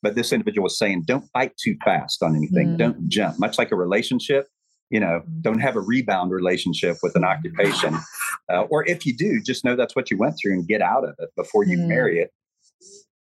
But 0.00 0.14
this 0.14 0.32
individual 0.32 0.64
was 0.64 0.78
saying, 0.78 1.04
don't 1.06 1.28
fight 1.32 1.52
too 1.56 1.76
fast 1.84 2.22
on 2.22 2.36
anything. 2.36 2.68
Mm. 2.68 2.78
Don't 2.78 3.08
jump. 3.08 3.40
Much 3.40 3.58
like 3.58 3.72
a 3.72 3.76
relationship, 3.76 4.46
you 4.90 5.00
know, 5.00 5.22
don't 5.40 5.60
have 5.60 5.76
a 5.76 5.80
rebound 5.80 6.30
relationship 6.30 6.96
with 7.02 7.14
an 7.16 7.24
occupation. 7.24 7.96
Uh, 8.50 8.62
or 8.62 8.88
if 8.88 9.04
you 9.04 9.14
do, 9.14 9.40
just 9.42 9.64
know 9.64 9.76
that's 9.76 9.94
what 9.94 10.10
you 10.10 10.16
went 10.16 10.34
through 10.40 10.54
and 10.54 10.66
get 10.66 10.80
out 10.80 11.04
of 11.04 11.14
it 11.18 11.28
before 11.36 11.64
you 11.64 11.76
mm. 11.76 11.86
marry 11.86 12.20
it. 12.20 12.32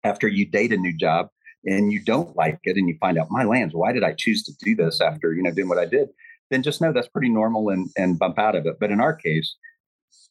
After 0.04 0.28
you 0.28 0.46
date 0.46 0.72
a 0.72 0.78
new 0.78 0.96
job 0.96 1.28
and 1.66 1.92
you 1.92 2.02
don't 2.02 2.36
like 2.36 2.60
it 2.64 2.78
and 2.78 2.88
you 2.88 2.96
find 3.00 3.18
out, 3.18 3.28
my 3.30 3.44
lands, 3.44 3.74
why 3.76 3.92
did 3.92 4.04
I 4.04 4.14
choose 4.14 4.44
to 4.44 4.54
do 4.62 4.76
this 4.76 5.02
after, 5.02 5.34
you 5.34 5.44
know, 5.44 5.52
doing 5.52 5.68
what 5.68 5.80
I 5.80 5.86
did? 5.86 6.10
Then 6.50 6.64
just 6.64 6.80
know 6.80 6.94
that's 6.94 7.10
pretty 7.10 7.30
normal 7.30 7.70
and, 7.70 7.90
and 7.98 8.18
bump 8.18 8.40
out 8.40 8.56
of 8.56 8.66
it. 8.66 8.78
But 8.80 8.92
in 8.92 9.02
our 9.02 9.14
case, 9.14 9.56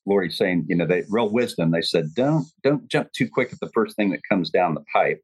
Lori's 0.06 0.38
saying, 0.38 0.64
you 0.68 0.76
know, 0.76 0.86
they 0.86 1.02
real 1.10 1.28
wisdom. 1.28 1.72
They 1.72 1.82
said, 1.82 2.14
don't 2.14 2.46
don't 2.62 2.88
jump 2.88 3.12
too 3.12 3.28
quick 3.28 3.52
at 3.52 3.60
the 3.60 3.70
first 3.74 3.96
thing 3.96 4.10
that 4.10 4.20
comes 4.28 4.48
down 4.48 4.74
the 4.74 4.84
pipe. 4.92 5.20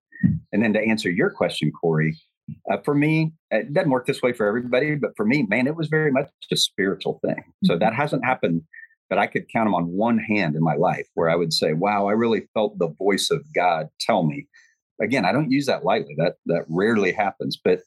And 0.53 0.63
then 0.63 0.73
to 0.75 0.81
answer 0.81 1.09
your 1.09 1.31
question, 1.31 1.73
Corie, 1.81 2.19
uh, 2.71 2.79
for 2.85 2.95
me, 2.95 3.33
it 3.51 3.73
doesn't 3.73 3.91
work 3.91 4.07
this 4.07 4.23
way 4.23 4.33
for 4.33 4.47
everybody, 4.47 4.95
but 4.95 5.13
for 5.17 5.25
me, 5.25 5.47
man, 5.49 5.67
it 5.67 5.77
was 5.77 5.89
very 5.89 6.11
much 6.11 6.29
a 6.51 6.57
spiritual 6.57 7.21
thing. 7.25 7.43
So 7.65 7.79
that 7.79 7.95
hasn't 7.95 8.25
happened, 8.25 8.63
but 9.09 9.19
I 9.19 9.27
could 9.27 9.49
count 9.49 9.67
them 9.67 9.75
on 9.75 9.87
one 9.87 10.19
hand 10.19 10.57
in 10.57 10.63
my 10.63 10.75
life 10.75 11.07
where 11.15 11.31
I 11.31 11.37
would 11.37 11.53
say, 11.53 11.73
wow, 11.73 12.07
I 12.09 12.13
really 12.13 12.49
felt 12.55 12.79
the 12.79 12.95
voice 12.99 13.31
of 13.31 13.43
God 13.55 13.89
tell 14.01 14.25
me. 14.25 14.47
Again, 15.01 15.25
I 15.25 15.33
don't 15.33 15.51
use 15.51 15.67
that 15.67 15.85
lightly. 15.85 16.15
That 16.19 16.35
that 16.47 16.65
rarely 16.69 17.13
happens, 17.13 17.59
but 17.63 17.81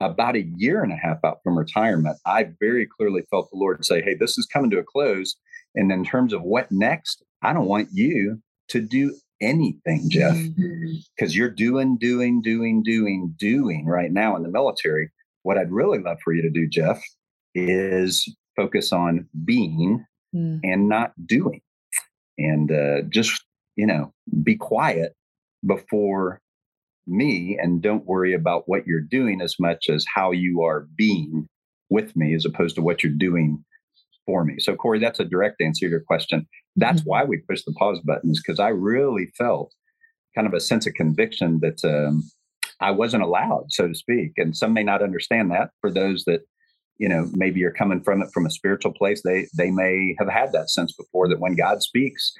about 0.00 0.36
a 0.36 0.46
year 0.56 0.82
and 0.82 0.92
a 0.92 0.96
half 0.96 1.18
out 1.24 1.38
from 1.42 1.58
retirement, 1.58 2.18
I 2.24 2.50
very 2.60 2.86
clearly 2.86 3.22
felt 3.30 3.50
the 3.50 3.58
Lord 3.58 3.84
say, 3.84 4.00
Hey, 4.02 4.14
this 4.14 4.38
is 4.38 4.46
coming 4.46 4.70
to 4.70 4.78
a 4.78 4.84
close. 4.84 5.36
And 5.74 5.92
in 5.92 6.04
terms 6.04 6.32
of 6.32 6.42
what 6.42 6.70
next, 6.70 7.22
I 7.42 7.52
don't 7.52 7.66
want 7.66 7.88
you 7.92 8.40
to 8.68 8.80
do 8.80 9.14
anything, 9.40 10.08
Jeff, 10.08 10.36
because 10.36 10.56
mm-hmm. 10.56 11.38
you're 11.38 11.50
doing, 11.50 11.96
doing, 11.98 12.42
doing, 12.42 12.82
doing, 12.82 13.34
doing 13.38 13.86
right 13.86 14.10
now 14.10 14.36
in 14.36 14.42
the 14.42 14.48
military. 14.48 15.10
What 15.42 15.58
I'd 15.58 15.72
really 15.72 15.98
love 15.98 16.18
for 16.22 16.32
you 16.32 16.42
to 16.42 16.50
do, 16.50 16.68
Jeff, 16.68 17.02
is 17.54 18.28
focus 18.56 18.92
on 18.92 19.28
being 19.44 20.04
mm. 20.34 20.60
and 20.62 20.88
not 20.88 21.12
doing. 21.26 21.60
And 22.36 22.70
uh, 22.70 23.02
just, 23.08 23.44
you 23.76 23.86
know, 23.86 24.12
be 24.42 24.56
quiet 24.56 25.12
before 25.66 26.40
me 27.06 27.58
and 27.60 27.82
don't 27.82 28.04
worry 28.04 28.34
about 28.34 28.64
what 28.66 28.86
you're 28.86 29.00
doing 29.00 29.40
as 29.40 29.56
much 29.58 29.88
as 29.88 30.04
how 30.14 30.30
you 30.30 30.62
are 30.62 30.86
being 30.96 31.48
with 31.90 32.14
me 32.14 32.34
as 32.34 32.44
opposed 32.44 32.74
to 32.76 32.82
what 32.82 33.02
you're 33.02 33.12
doing 33.12 33.64
for 34.28 34.44
me. 34.44 34.56
So, 34.58 34.76
Corie, 34.76 34.98
that's 34.98 35.20
a 35.20 35.24
direct 35.24 35.62
answer 35.62 35.86
to 35.86 35.90
your 35.90 36.00
question. 36.00 36.46
That's 36.76 37.00
mm-hmm. 37.00 37.08
why 37.08 37.24
we 37.24 37.38
pushed 37.38 37.64
the 37.64 37.72
pause 37.72 37.98
buttons 38.04 38.40
because 38.40 38.60
I 38.60 38.68
really 38.68 39.32
felt 39.38 39.72
kind 40.34 40.46
of 40.46 40.52
a 40.52 40.60
sense 40.60 40.86
of 40.86 40.92
conviction 40.92 41.60
that 41.60 41.82
um, 41.82 42.22
I 42.78 42.90
wasn't 42.90 43.22
allowed, 43.22 43.72
so 43.72 43.88
to 43.88 43.94
speak. 43.94 44.32
And 44.36 44.54
some 44.54 44.74
may 44.74 44.84
not 44.84 45.02
understand 45.02 45.50
that. 45.52 45.70
For 45.80 45.90
those 45.90 46.24
that 46.26 46.42
you 46.98 47.08
know 47.08 47.30
maybe 47.32 47.58
you're 47.58 47.72
coming 47.72 48.02
from 48.02 48.20
it 48.20 48.28
from 48.34 48.44
a 48.44 48.50
spiritual 48.50 48.92
place, 48.92 49.22
they 49.22 49.46
they 49.56 49.70
may 49.70 50.14
have 50.18 50.28
had 50.28 50.52
that 50.52 50.68
sense 50.68 50.92
before 50.92 51.26
that 51.28 51.40
when 51.40 51.56
God 51.56 51.82
speaks, 51.82 52.34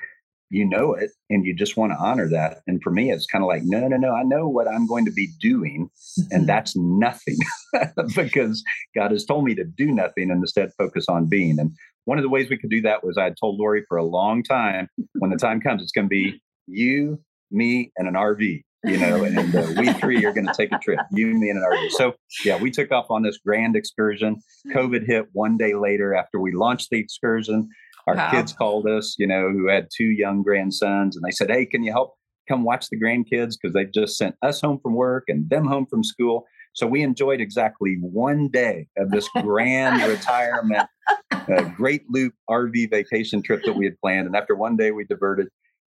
you 0.50 0.64
know 0.64 0.94
it 0.94 1.10
and 1.28 1.44
you 1.44 1.54
just 1.54 1.76
want 1.76 1.92
to 1.92 1.98
honor 1.98 2.28
that. 2.30 2.58
And 2.66 2.82
for 2.82 2.90
me, 2.90 3.10
it's 3.10 3.26
kind 3.26 3.44
of 3.44 3.48
like, 3.48 3.62
no, 3.64 3.86
no, 3.86 3.96
no, 3.96 4.14
I 4.14 4.22
know 4.22 4.48
what 4.48 4.68
I'm 4.68 4.86
going 4.86 5.04
to 5.04 5.10
be 5.10 5.28
doing, 5.40 5.90
and 6.30 6.42
mm-hmm. 6.42 6.46
that's 6.46 6.76
nothing 6.76 7.38
because 8.16 8.62
God 8.94 9.10
has 9.10 9.24
told 9.24 9.44
me 9.44 9.54
to 9.54 9.64
do 9.64 9.86
nothing 9.92 10.30
and 10.30 10.40
instead 10.40 10.70
focus 10.78 11.06
on 11.08 11.28
being. 11.28 11.58
And 11.58 11.72
one 12.04 12.18
of 12.18 12.22
the 12.22 12.30
ways 12.30 12.48
we 12.48 12.58
could 12.58 12.70
do 12.70 12.80
that 12.82 13.04
was 13.04 13.18
I 13.18 13.24
had 13.24 13.36
told 13.38 13.58
Lori 13.58 13.84
for 13.88 13.98
a 13.98 14.04
long 14.04 14.42
time 14.42 14.88
when 15.18 15.30
the 15.30 15.36
time 15.40 15.60
comes, 15.60 15.82
it's 15.82 15.92
going 15.92 16.06
to 16.06 16.08
be 16.08 16.40
you, 16.66 17.20
me, 17.50 17.92
and 17.96 18.08
an 18.08 18.14
RV. 18.14 18.62
You 18.84 18.96
know, 18.96 19.24
and 19.24 19.56
uh, 19.56 19.66
we 19.76 19.92
three 19.94 20.24
are 20.24 20.32
going 20.32 20.46
to 20.46 20.54
take 20.56 20.70
a 20.70 20.78
trip. 20.78 21.00
You, 21.10 21.26
me, 21.26 21.50
and 21.50 21.58
an 21.58 21.64
RV. 21.68 21.90
So, 21.90 22.14
yeah, 22.44 22.56
we 22.62 22.70
took 22.70 22.92
off 22.92 23.06
on 23.10 23.22
this 23.22 23.36
grand 23.44 23.74
excursion. 23.74 24.36
COVID 24.72 25.04
hit 25.04 25.26
one 25.32 25.56
day 25.56 25.74
later 25.74 26.14
after 26.14 26.38
we 26.38 26.52
launched 26.52 26.90
the 26.90 26.98
excursion 27.00 27.68
our 28.08 28.16
wow. 28.16 28.30
kids 28.30 28.52
called 28.52 28.86
us, 28.86 29.14
you 29.18 29.26
know, 29.26 29.50
who 29.50 29.68
had 29.68 29.88
two 29.94 30.10
young 30.10 30.42
grandsons, 30.42 31.14
and 31.16 31.24
they 31.24 31.30
said, 31.30 31.50
"Hey, 31.50 31.66
can 31.66 31.82
you 31.82 31.92
help 31.92 32.14
come 32.48 32.64
watch 32.64 32.88
the 32.88 32.98
grandkids 32.98 33.56
because 33.60 33.74
they've 33.74 33.92
just 33.92 34.16
sent 34.16 34.34
us 34.42 34.60
home 34.60 34.78
from 34.82 34.94
work 34.94 35.24
and 35.28 35.48
them 35.50 35.66
home 35.66 35.86
from 35.86 36.02
school." 36.02 36.46
So 36.74 36.86
we 36.86 37.02
enjoyed 37.02 37.40
exactly 37.40 37.96
one 38.00 38.48
day 38.48 38.86
of 38.96 39.10
this 39.10 39.28
grand 39.42 40.02
retirement, 40.08 40.88
uh, 41.32 41.62
Great 41.76 42.02
Loop 42.08 42.34
RV 42.48 42.90
vacation 42.90 43.42
trip 43.42 43.62
that 43.64 43.74
we 43.74 43.84
had 43.84 43.98
planned. 44.00 44.26
And 44.26 44.36
after 44.36 44.54
one 44.54 44.76
day, 44.76 44.92
we 44.92 45.04
diverted 45.04 45.48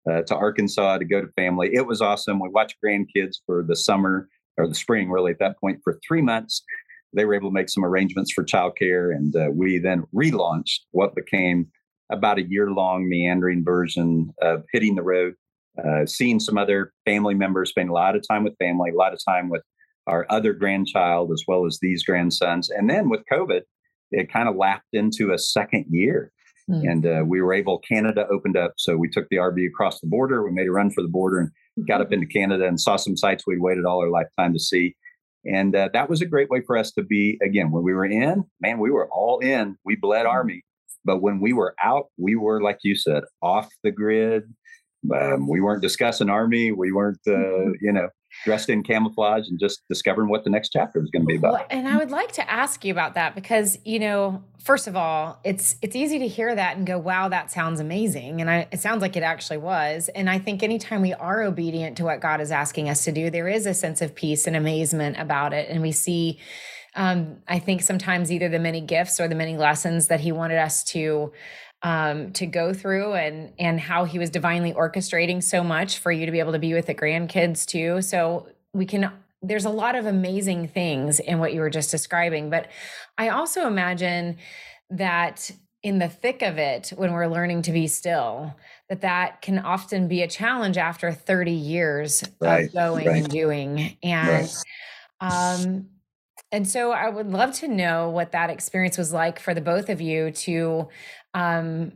uh, 0.08 0.22
to 0.22 0.36
Arkansas 0.36 0.98
to 0.98 1.04
go 1.04 1.20
to 1.20 1.28
family. 1.32 1.70
It 1.72 1.86
was 1.86 2.00
awesome. 2.00 2.38
We 2.40 2.48
watched 2.48 2.76
grandkids 2.84 3.36
for 3.44 3.64
the 3.66 3.76
summer 3.76 4.28
or 4.56 4.68
the 4.68 4.74
spring, 4.74 5.10
really, 5.10 5.32
at 5.32 5.38
that 5.40 5.58
point, 5.60 5.80
for 5.82 5.98
three 6.06 6.22
months. 6.22 6.62
They 7.12 7.24
were 7.24 7.34
able 7.34 7.50
to 7.50 7.54
make 7.54 7.68
some 7.68 7.84
arrangements 7.84 8.32
for 8.32 8.44
childcare, 8.44 9.14
and 9.14 9.34
uh, 9.34 9.48
we 9.52 9.78
then 9.78 10.04
relaunched 10.14 10.80
what 10.90 11.14
became 11.14 11.66
about 12.10 12.38
a 12.38 12.48
year 12.48 12.70
long 12.70 13.08
meandering 13.08 13.64
version 13.64 14.30
of 14.40 14.64
hitting 14.72 14.94
the 14.94 15.02
road, 15.02 15.34
uh, 15.84 16.06
seeing 16.06 16.40
some 16.40 16.58
other 16.58 16.92
family 17.04 17.34
members, 17.34 17.70
spending 17.70 17.90
a 17.90 17.94
lot 17.94 18.16
of 18.16 18.22
time 18.26 18.44
with 18.44 18.56
family, 18.58 18.90
a 18.90 18.96
lot 18.96 19.12
of 19.12 19.20
time 19.24 19.48
with 19.48 19.62
our 20.06 20.26
other 20.30 20.52
grandchild, 20.52 21.32
as 21.32 21.42
well 21.48 21.66
as 21.66 21.78
these 21.80 22.04
grandsons. 22.04 22.70
And 22.70 22.88
then 22.88 23.08
with 23.08 23.22
COVID, 23.30 23.62
it 24.12 24.32
kind 24.32 24.48
of 24.48 24.56
lapped 24.56 24.88
into 24.92 25.32
a 25.32 25.38
second 25.38 25.86
year. 25.90 26.32
Mm. 26.70 26.90
And 26.90 27.06
uh, 27.06 27.22
we 27.26 27.40
were 27.40 27.52
able, 27.52 27.78
Canada 27.78 28.26
opened 28.30 28.56
up. 28.56 28.74
So 28.76 28.96
we 28.96 29.08
took 29.08 29.28
the 29.30 29.36
RV 29.36 29.66
across 29.66 30.00
the 30.00 30.06
border. 30.06 30.44
We 30.44 30.52
made 30.52 30.68
a 30.68 30.72
run 30.72 30.90
for 30.90 31.02
the 31.02 31.08
border 31.08 31.38
and 31.38 31.86
got 31.86 32.00
up 32.00 32.12
into 32.12 32.26
Canada 32.26 32.66
and 32.66 32.80
saw 32.80 32.96
some 32.96 33.16
sites 33.16 33.44
we'd 33.46 33.60
waited 33.60 33.84
all 33.84 34.00
our 34.00 34.10
lifetime 34.10 34.52
to 34.52 34.58
see. 34.58 34.94
And 35.44 35.76
uh, 35.76 35.90
that 35.92 36.10
was 36.10 36.20
a 36.22 36.26
great 36.26 36.50
way 36.50 36.62
for 36.66 36.76
us 36.76 36.90
to 36.92 37.02
be, 37.02 37.38
again, 37.42 37.70
when 37.70 37.84
we 37.84 37.94
were 37.94 38.04
in, 38.04 38.44
man, 38.60 38.80
we 38.80 38.90
were 38.90 39.08
all 39.12 39.38
in. 39.38 39.76
We 39.84 39.96
bled 39.96 40.26
mm. 40.26 40.30
Army. 40.30 40.62
But 41.06 41.22
when 41.22 41.40
we 41.40 41.52
were 41.52 41.74
out, 41.82 42.06
we 42.18 42.34
were, 42.34 42.60
like 42.60 42.78
you 42.82 42.96
said, 42.96 43.22
off 43.40 43.68
the 43.82 43.92
grid. 43.92 44.42
Um, 45.14 45.48
we 45.48 45.60
weren't 45.60 45.82
discussing 45.82 46.28
army. 46.28 46.72
We 46.72 46.90
weren't, 46.90 47.20
uh, 47.26 47.30
mm-hmm. 47.30 47.72
you 47.80 47.92
know, 47.92 48.08
dressed 48.44 48.68
in 48.68 48.82
camouflage 48.82 49.48
and 49.48 49.58
just 49.58 49.82
discovering 49.88 50.28
what 50.28 50.44
the 50.44 50.50
next 50.50 50.70
chapter 50.70 51.00
was 51.00 51.10
going 51.10 51.22
to 51.22 51.26
be 51.26 51.36
about. 51.36 51.52
Well, 51.52 51.66
and 51.70 51.88
I 51.88 51.96
would 51.96 52.10
like 52.10 52.32
to 52.32 52.50
ask 52.50 52.84
you 52.84 52.92
about 52.92 53.14
that 53.14 53.34
because, 53.34 53.78
you 53.84 53.98
know, 53.98 54.42
first 54.62 54.88
of 54.88 54.96
all, 54.96 55.40
it's 55.44 55.76
it's 55.80 55.94
easy 55.94 56.18
to 56.18 56.28
hear 56.28 56.54
that 56.54 56.76
and 56.76 56.86
go, 56.86 56.98
"Wow, 56.98 57.28
that 57.28 57.50
sounds 57.50 57.78
amazing." 57.78 58.40
And 58.40 58.50
I, 58.50 58.66
it 58.72 58.80
sounds 58.80 59.00
like 59.00 59.16
it 59.16 59.22
actually 59.22 59.58
was. 59.58 60.08
And 60.14 60.28
I 60.28 60.38
think 60.38 60.62
anytime 60.62 61.02
we 61.02 61.14
are 61.14 61.42
obedient 61.42 61.96
to 61.98 62.04
what 62.04 62.20
God 62.20 62.40
is 62.40 62.50
asking 62.50 62.88
us 62.88 63.04
to 63.04 63.12
do, 63.12 63.30
there 63.30 63.48
is 63.48 63.66
a 63.66 63.74
sense 63.74 64.02
of 64.02 64.14
peace 64.14 64.46
and 64.46 64.56
amazement 64.56 65.18
about 65.18 65.52
it, 65.52 65.68
and 65.70 65.82
we 65.82 65.92
see 65.92 66.38
um, 66.96 67.36
I 67.46 67.58
think 67.58 67.82
sometimes 67.82 68.32
either 68.32 68.48
the 68.48 68.58
many 68.58 68.80
gifts 68.80 69.20
or 69.20 69.28
the 69.28 69.34
many 69.34 69.56
lessons 69.56 70.08
that 70.08 70.20
he 70.20 70.32
wanted 70.32 70.58
us 70.58 70.82
to 70.84 71.32
um, 71.82 72.32
to 72.32 72.46
go 72.46 72.72
through 72.72 73.12
and 73.12 73.52
and 73.58 73.78
how 73.78 74.04
he 74.04 74.18
was 74.18 74.30
divinely 74.30 74.72
orchestrating 74.72 75.42
so 75.42 75.62
much 75.62 75.98
for 75.98 76.10
you 76.10 76.26
to 76.26 76.32
be 76.32 76.40
able 76.40 76.52
to 76.52 76.58
be 76.58 76.72
with 76.72 76.86
the 76.86 76.94
grandkids 76.94 77.66
too. 77.66 78.00
So 78.02 78.48
we 78.72 78.86
can 78.86 79.12
there's 79.42 79.66
a 79.66 79.70
lot 79.70 79.94
of 79.94 80.06
amazing 80.06 80.68
things 80.68 81.20
in 81.20 81.38
what 81.38 81.52
you 81.52 81.60
were 81.60 81.70
just 81.70 81.90
describing, 81.90 82.50
but 82.50 82.68
I 83.18 83.28
also 83.28 83.66
imagine 83.66 84.38
that 84.90 85.50
in 85.82 85.98
the 85.98 86.08
thick 86.08 86.42
of 86.42 86.58
it 86.58 86.92
when 86.96 87.12
we're 87.12 87.28
learning 87.28 87.62
to 87.62 87.72
be 87.72 87.86
still 87.86 88.54
that 88.88 89.02
that 89.02 89.42
can 89.42 89.58
often 89.58 90.08
be 90.08 90.22
a 90.22 90.28
challenge 90.28 90.78
after 90.78 91.12
30 91.12 91.52
years 91.52 92.24
right, 92.40 92.66
of 92.66 92.72
going 92.72 93.06
right. 93.06 93.16
and 93.18 93.28
doing 93.28 93.96
and 94.02 94.28
right. 94.28 94.64
um 95.20 95.88
and 96.56 96.66
so 96.66 96.90
I 96.90 97.10
would 97.10 97.30
love 97.30 97.52
to 97.56 97.68
know 97.68 98.08
what 98.08 98.32
that 98.32 98.48
experience 98.48 98.96
was 98.96 99.12
like 99.12 99.38
for 99.38 99.52
the 99.52 99.60
both 99.60 99.90
of 99.90 100.00
you 100.00 100.30
to 100.30 100.88
um, 101.34 101.92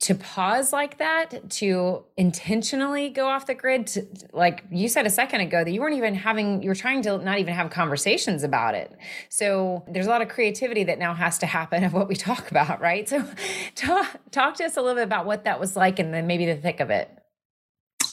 to 0.00 0.16
pause 0.16 0.72
like 0.72 0.98
that, 0.98 1.48
to 1.48 2.02
intentionally 2.16 3.10
go 3.10 3.28
off 3.28 3.46
the 3.46 3.54
grid, 3.54 3.86
to, 3.86 4.04
like 4.32 4.64
you 4.72 4.88
said 4.88 5.06
a 5.06 5.10
second 5.10 5.42
ago, 5.42 5.62
that 5.62 5.70
you 5.70 5.80
weren't 5.80 5.94
even 5.94 6.16
having, 6.16 6.60
you 6.64 6.68
were 6.68 6.74
trying 6.74 7.00
to 7.02 7.18
not 7.18 7.38
even 7.38 7.54
have 7.54 7.70
conversations 7.70 8.42
about 8.42 8.74
it. 8.74 8.92
So 9.28 9.84
there's 9.86 10.06
a 10.06 10.10
lot 10.10 10.20
of 10.20 10.28
creativity 10.28 10.82
that 10.82 10.98
now 10.98 11.14
has 11.14 11.38
to 11.38 11.46
happen 11.46 11.84
of 11.84 11.92
what 11.92 12.08
we 12.08 12.16
talk 12.16 12.50
about, 12.50 12.80
right? 12.80 13.08
So 13.08 13.24
talk, 13.76 14.16
talk 14.32 14.56
to 14.56 14.64
us 14.64 14.76
a 14.76 14.80
little 14.80 14.96
bit 14.96 15.04
about 15.04 15.26
what 15.26 15.44
that 15.44 15.60
was 15.60 15.76
like 15.76 16.00
and 16.00 16.12
then 16.12 16.26
maybe 16.26 16.46
the 16.46 16.56
thick 16.56 16.80
of 16.80 16.90
it. 16.90 17.08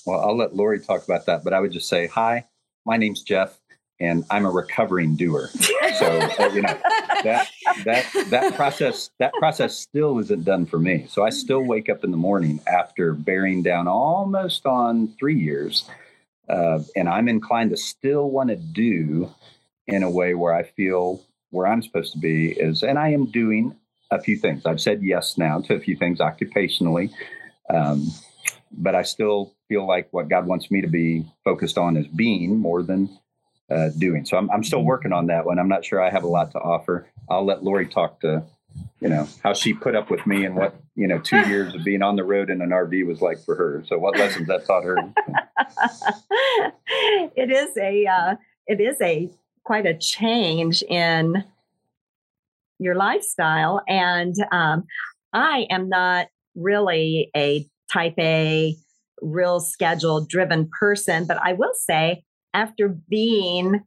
Well, 0.05 0.19
I'll 0.19 0.37
let 0.37 0.55
Lori 0.55 0.79
talk 0.79 1.03
about 1.03 1.25
that, 1.25 1.43
but 1.43 1.53
I 1.53 1.59
would 1.59 1.71
just 1.71 1.89
say, 1.89 2.05
hi, 2.05 2.45
my 2.85 2.97
name's 2.97 3.23
Jeff 3.23 3.59
and 3.99 4.23
I'm 4.29 4.45
a 4.45 4.51
recovering 4.51 5.15
doer. 5.15 5.49
So 5.97 6.05
uh, 6.39 6.49
you 6.53 6.61
know 6.61 6.77
that 7.23 7.49
that 7.85 8.05
that 8.29 8.55
process 8.55 9.09
that 9.19 9.33
process 9.33 9.77
still 9.77 10.19
isn't 10.19 10.45
done 10.45 10.65
for 10.65 10.79
me. 10.79 11.05
So 11.09 11.23
I 11.23 11.29
still 11.29 11.61
wake 11.61 11.89
up 11.89 12.03
in 12.03 12.11
the 12.11 12.17
morning 12.17 12.61
after 12.67 13.13
bearing 13.13 13.63
down 13.63 13.87
almost 13.87 14.65
on 14.65 15.13
three 15.19 15.37
years, 15.37 15.89
uh, 16.47 16.79
and 16.95 17.09
I'm 17.09 17.27
inclined 17.27 17.71
to 17.71 17.77
still 17.77 18.29
want 18.29 18.49
to 18.49 18.55
do 18.55 19.29
in 19.87 20.03
a 20.03 20.09
way 20.09 20.33
where 20.33 20.53
I 20.53 20.63
feel 20.63 21.21
where 21.51 21.67
I'm 21.67 21.81
supposed 21.81 22.13
to 22.13 22.19
be 22.19 22.51
is, 22.51 22.83
and 22.83 22.99
I 22.99 23.09
am 23.09 23.25
doing 23.25 23.75
a 24.11 24.21
few 24.21 24.37
things. 24.37 24.65
I've 24.65 24.81
said 24.81 25.03
yes 25.03 25.37
now 25.37 25.59
to 25.61 25.75
a 25.75 25.79
few 25.79 25.95
things 25.95 26.19
occupationally. 26.19 27.11
Um, 27.69 28.07
but 28.71 28.95
I 28.95 29.03
still 29.03 29.53
feel 29.67 29.87
like 29.87 30.07
what 30.11 30.29
God 30.29 30.45
wants 30.45 30.71
me 30.71 30.81
to 30.81 30.87
be 30.87 31.25
focused 31.43 31.77
on 31.77 31.97
is 31.97 32.07
being 32.07 32.57
more 32.57 32.83
than 32.83 33.09
uh, 33.69 33.89
doing. 33.97 34.25
So 34.25 34.37
I'm, 34.37 34.49
I'm 34.51 34.63
still 34.63 34.83
working 34.83 35.13
on 35.13 35.27
that 35.27 35.45
one. 35.45 35.59
I'm 35.59 35.67
not 35.67 35.85
sure 35.85 36.01
I 36.01 36.09
have 36.09 36.23
a 36.23 36.27
lot 36.27 36.51
to 36.51 36.59
offer. 36.59 37.07
I'll 37.29 37.45
let 37.45 37.63
Lori 37.63 37.87
talk 37.87 38.19
to, 38.21 38.43
you 38.99 39.09
know, 39.09 39.27
how 39.43 39.53
she 39.53 39.73
put 39.73 39.95
up 39.95 40.09
with 40.09 40.25
me 40.25 40.45
and 40.45 40.55
what, 40.55 40.75
you 40.95 41.07
know, 41.07 41.19
two 41.19 41.39
years 41.49 41.75
of 41.75 41.83
being 41.83 42.01
on 42.01 42.15
the 42.15 42.23
road 42.23 42.49
in 42.49 42.61
an 42.61 42.69
RV 42.69 43.05
was 43.05 43.21
like 43.21 43.39
for 43.43 43.55
her. 43.55 43.83
So 43.87 43.97
what 43.97 44.17
lessons 44.17 44.47
that 44.47 44.65
taught 44.65 44.83
her. 44.83 44.97
it 47.35 47.51
is 47.51 47.77
a, 47.77 48.05
uh, 48.05 48.35
it 48.67 48.79
is 48.81 48.99
a 49.01 49.29
quite 49.63 49.85
a 49.85 49.97
change 49.97 50.81
in 50.83 51.43
your 52.79 52.95
lifestyle. 52.95 53.81
And 53.87 54.35
um, 54.51 54.85
I 55.33 55.67
am 55.69 55.89
not 55.89 56.27
really 56.55 57.29
a 57.35 57.67
type 57.91 58.15
A, 58.17 58.75
real 59.21 59.59
schedule 59.59 60.25
driven 60.25 60.69
person, 60.79 61.25
but 61.25 61.37
I 61.43 61.53
will 61.53 61.73
say 61.73 62.23
after 62.53 62.95
being 63.09 63.81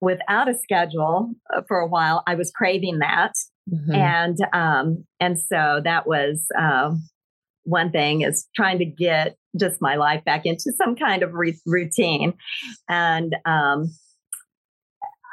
without 0.00 0.48
a 0.48 0.54
schedule 0.54 1.32
uh, 1.54 1.62
for 1.66 1.78
a 1.78 1.86
while, 1.86 2.22
I 2.26 2.34
was 2.34 2.50
craving 2.50 2.98
that. 2.98 3.32
Mm-hmm. 3.72 3.92
And 3.92 4.38
um, 4.52 5.04
and 5.20 5.38
so 5.38 5.80
that 5.82 6.06
was 6.06 6.46
um, 6.58 7.02
one 7.64 7.90
thing 7.90 8.22
is 8.22 8.46
trying 8.54 8.78
to 8.78 8.84
get 8.84 9.36
just 9.58 9.80
my 9.80 9.96
life 9.96 10.24
back 10.24 10.46
into 10.46 10.72
some 10.76 10.94
kind 10.94 11.22
of 11.22 11.32
re- 11.32 11.58
routine. 11.66 12.34
And 12.88 13.34
um, 13.44 13.90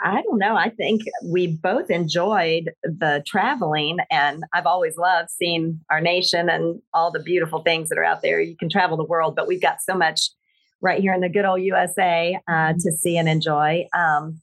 I 0.03 0.21
don't 0.21 0.39
know. 0.39 0.55
I 0.55 0.69
think 0.69 1.01
we 1.23 1.47
both 1.47 1.89
enjoyed 1.89 2.71
the 2.83 3.23
traveling, 3.25 3.99
and 4.11 4.43
I've 4.53 4.65
always 4.65 4.97
loved 4.97 5.29
seeing 5.29 5.79
our 5.89 6.01
nation 6.01 6.49
and 6.49 6.81
all 6.93 7.11
the 7.11 7.21
beautiful 7.21 7.61
things 7.61 7.89
that 7.89 7.97
are 7.97 8.03
out 8.03 8.21
there. 8.21 8.41
You 8.41 8.57
can 8.57 8.69
travel 8.69 8.97
the 8.97 9.05
world, 9.05 9.35
but 9.35 9.47
we've 9.47 9.61
got 9.61 9.77
so 9.81 9.95
much 9.95 10.29
right 10.83 11.01
here 11.01 11.13
in 11.13 11.21
the 11.21 11.29
good 11.29 11.45
old 11.45 11.61
USA 11.61 12.37
uh, 12.47 12.51
mm-hmm. 12.51 12.77
to 12.77 12.91
see 12.91 13.17
and 13.17 13.27
enjoy. 13.27 13.87
Um, 13.97 14.41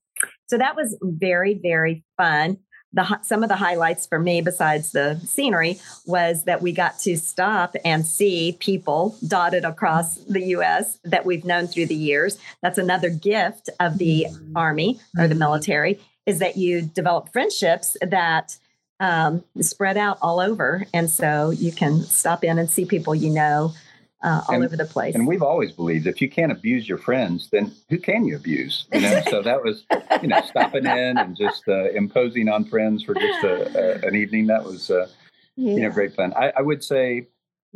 so 0.49 0.59
that 0.59 0.75
was 0.75 0.99
very, 1.01 1.55
very 1.55 2.03
fun. 2.17 2.59
The, 2.93 3.21
some 3.23 3.45
of 3.45 3.49
the 3.49 3.57
highlights 3.57 4.09
for 4.09 4.19
me, 4.19 4.41
besides 4.41 4.91
the 4.91 5.21
scenery, 5.25 5.79
was 6.07 6.43
that 6.45 6.61
we 6.61 6.73
got 6.73 6.99
to 7.01 7.17
stop 7.17 7.77
and 7.85 8.05
see 8.05 8.57
people 8.59 9.17
dotted 9.29 9.65
across 9.65 10.17
the 10.25 10.43
U.S. 10.47 10.99
that 11.05 11.25
we've 11.25 11.45
known 11.45 11.69
through 11.69 11.87
the 11.87 11.95
years. 11.95 12.37
That's 12.63 12.79
another 12.79 13.11
gift 13.11 13.71
of 13.79 13.99
the 13.99 14.27
mm-hmm. 14.29 14.57
Army 14.57 14.99
or 15.17 15.29
the 15.29 15.35
mm-hmm. 15.35 15.39
military 15.39 16.01
is 16.27 16.41
that 16.41 16.57
you 16.57 16.83
develop 16.83 17.33
friendships 17.33 17.97
that 18.03 18.57
um, 18.99 19.45
spread 19.61 19.97
out 19.97 20.19
all 20.21 20.41
over, 20.41 20.85
and 20.93 21.09
so 21.09 21.51
you 21.51 21.73
can 21.73 22.03
stop 22.03 22.45
in 22.45 22.59
and 22.59 22.69
see 22.69 22.85
people 22.85 23.15
you 23.15 23.31
know 23.31 23.73
uh, 24.23 24.43
all 24.49 24.55
and, 24.55 24.65
over 24.65 24.77
the 24.77 24.85
place. 24.85 25.15
And 25.15 25.27
we've 25.27 25.43
always 25.43 25.73
believed 25.73 26.07
if 26.07 26.21
you 26.21 26.29
can't 26.29 26.53
abuse 26.53 26.89
your 26.89 26.99
friends, 26.99 27.49
then 27.51 27.73
who 27.89 27.99
can 27.99 28.25
you 28.25 28.37
abuse? 28.37 28.87
You 28.93 29.01
know, 29.01 29.23
so 29.31 29.43
that 29.43 29.63
was 29.63 29.85
you 30.23 30.29
know 30.29 30.41
stopping 30.43 30.87
in 30.87 31.19
and 31.19 31.37
just 31.37 31.67
uh, 31.69 31.91
imposing 31.91 32.49
on 32.49 32.65
friends 32.65 33.03
for 33.03 33.15
just 33.15 33.45
a, 33.45 34.05
a, 34.05 34.09
an 34.09 34.17
evening. 34.17 34.47
That 34.47 34.65
was 34.65 34.91
uh, 34.91 35.09
yeah. 35.57 35.75
you 35.75 35.81
know 35.83 35.91
great 35.91 36.15
fun. 36.15 36.33
I, 36.35 36.53
I 36.57 36.63
would 36.63 36.85
say, 36.85 37.29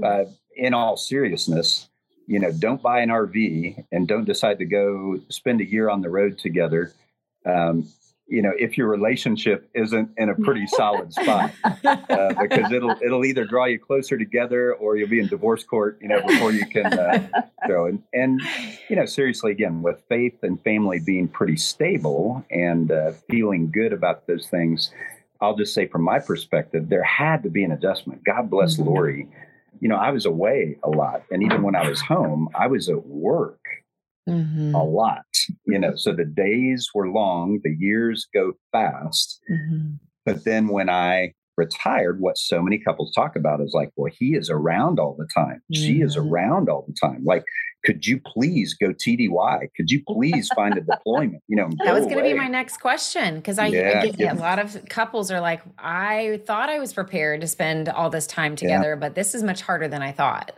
uh, 0.03 0.25
in 0.57 0.75
all 0.75 0.97
seriousness, 0.97 1.89
you 2.27 2.39
know, 2.39 2.53
don't 2.53 2.83
buy 2.83 3.01
an 3.01 3.09
RV 3.09 3.85
and 3.93 4.07
don't 4.07 4.25
decide 4.25 4.59
to 4.59 4.65
go 4.65 5.21
spend 5.29 5.61
a 5.61 5.65
year 5.65 5.89
on 5.89 6.03
the 6.03 6.11
road 6.11 6.39
together. 6.39 6.93
Um, 7.47 7.89
you 8.27 8.41
know 8.41 8.53
if 8.59 8.79
your 8.79 8.89
relationship 8.89 9.69
isn't 9.75 10.11
in 10.17 10.31
a 10.31 10.35
pretty 10.35 10.67
solid 10.67 11.13
spot 11.13 11.53
uh, 11.85 12.33
because 12.41 12.73
it'll 12.73 12.97
it'll 13.03 13.25
either 13.25 13.45
draw 13.45 13.67
you 13.67 13.79
closer 13.79 14.17
together 14.17 14.75
or 14.75 14.97
you'll 14.97 15.09
be 15.09 15.21
in 15.21 15.27
divorce 15.27 15.63
court 15.63 15.99
you 16.01 16.09
know 16.09 16.21
before 16.27 16.53
you 16.53 16.67
can 16.67 16.87
uh, 16.87 17.29
go. 17.69 17.87
And 17.87 18.03
and 18.13 18.41
you 18.89 18.97
know 18.97 19.05
seriously 19.05 19.53
again 19.53 19.83
with 19.83 20.01
faith 20.09 20.43
and 20.43 20.61
family 20.63 21.01
being 21.05 21.29
pretty 21.29 21.57
stable 21.57 22.45
and 22.51 22.91
uh, 22.91 23.13
feeling 23.29 23.71
good 23.71 23.93
about 23.93 24.27
those 24.27 24.49
things 24.49 24.91
i'll 25.41 25.57
just 25.57 25.75
say 25.75 25.87
from 25.87 26.03
my 26.03 26.19
perspective 26.19 26.89
there 26.89 27.05
had 27.05 27.43
to 27.43 27.51
be 27.51 27.65
an 27.65 27.73
adjustment. 27.73 28.25
God 28.25 28.49
bless 28.49 28.77
mm-hmm. 28.77 28.89
lori. 28.89 29.29
You 29.81 29.89
know 29.89 29.97
i 29.97 30.11
was 30.11 30.25
away 30.25 30.79
a 30.83 30.89
lot 30.89 31.25
and 31.31 31.43
even 31.43 31.63
when 31.63 31.77
i 31.77 31.87
was 31.87 32.01
home 32.01 32.49
i 32.55 32.67
was 32.69 32.89
at 32.89 33.07
work 33.07 33.59
mm-hmm. 34.29 34.75
a 34.75 34.85
lot, 34.85 35.25
you 35.67 35.79
know. 35.79 35.95
So 35.97 36.13
the 36.13 36.25
days 36.25 36.91
were 36.95 37.09
long, 37.09 37.61
the 37.63 37.77
years 37.79 38.27
go 38.33 38.53
fast. 38.73 39.41
Mm-hmm. 39.51 39.95
But 40.25 40.45
then 40.45 40.69
when 40.69 40.89
I 40.89 41.35
retired, 41.57 42.21
what 42.21 42.39
so 42.39 42.61
many 42.63 42.79
couples 42.79 43.13
talk 43.15 43.37
about 43.37 43.61
is 43.61 43.73
like, 43.75 43.91
well, 43.97 44.13
he 44.19 44.35
is 44.35 44.51
around 44.51 44.99
all 44.99 45.17
the 45.19 45.29
time. 45.35 45.63
She 45.73 46.01
is 46.01 46.17
mm-hmm. 46.17 46.33
around 46.33 46.69
all 46.69 46.85
the 46.87 46.95
time. 47.01 47.25
Like, 47.25 47.45
could 47.85 48.07
you 48.07 48.19
please 48.19 48.75
go 48.75 48.89
TDY? 48.89 49.69
Could 49.77 49.91
you 49.91 50.03
please 50.09 50.49
find 50.57 50.77
a 50.77 50.81
deployment? 50.93 51.43
You 51.49 51.57
know, 51.57 51.71
that 51.85 51.95
was 51.95 52.05
going 52.05 52.17
to 52.17 52.23
be 52.23 52.35
my 52.35 52.49
next 52.49 52.79
question 52.79 53.37
because 53.37 53.59
I, 53.59 53.67
yeah, 53.67 54.01
I, 54.03 54.07
get 54.07 54.19
yeah. 54.19 54.33
a 54.33 54.35
lot 54.35 54.59
of 54.59 54.85
couples 54.89 55.31
are 55.31 55.41
like, 55.41 55.63
I 55.79 56.41
thought 56.47 56.71
I 56.71 56.79
was 56.79 56.93
prepared 56.93 57.43
to 57.43 57.47
spend 57.47 57.89
all 57.89 58.11
this 58.11 58.27
time 58.27 58.57
together, 58.57 58.97
but 58.97 59.15
this 59.15 59.35
is 59.35 59.43
much 59.43 59.61
harder 59.63 59.87
than 59.87 60.03
I 60.03 60.13
thought. 60.13 60.53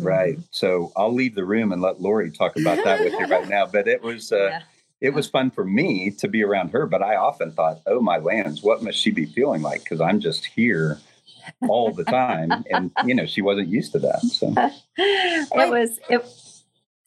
Right. 0.00 0.38
So 0.50 0.92
I'll 0.96 1.12
leave 1.12 1.34
the 1.34 1.44
room 1.44 1.72
and 1.72 1.82
let 1.82 2.00
Lori 2.00 2.30
talk 2.30 2.56
about 2.56 2.82
that 2.84 3.00
with 3.00 3.12
you 3.12 3.26
right 3.26 3.48
now. 3.48 3.66
But 3.66 3.88
it 3.88 4.02
was 4.02 4.32
uh, 4.32 4.36
yeah. 4.36 4.62
it 5.00 5.10
was 5.10 5.28
fun 5.28 5.50
for 5.50 5.64
me 5.64 6.10
to 6.18 6.28
be 6.28 6.42
around 6.42 6.70
her. 6.70 6.86
But 6.86 7.02
I 7.02 7.16
often 7.16 7.52
thought, 7.52 7.80
oh 7.86 8.00
my 8.00 8.18
lands, 8.18 8.62
what 8.62 8.82
must 8.82 8.98
she 8.98 9.10
be 9.10 9.26
feeling 9.26 9.62
like? 9.62 9.82
Because 9.82 10.00
I'm 10.00 10.20
just 10.20 10.46
here 10.46 10.98
all 11.68 11.92
the 11.92 12.04
time, 12.04 12.64
and 12.70 12.90
you 13.04 13.14
know 13.14 13.26
she 13.26 13.42
wasn't 13.42 13.68
used 13.68 13.92
to 13.92 13.98
that. 14.00 14.20
So 14.20 14.54
it 14.96 15.70
was 15.70 15.98
it 16.08 16.24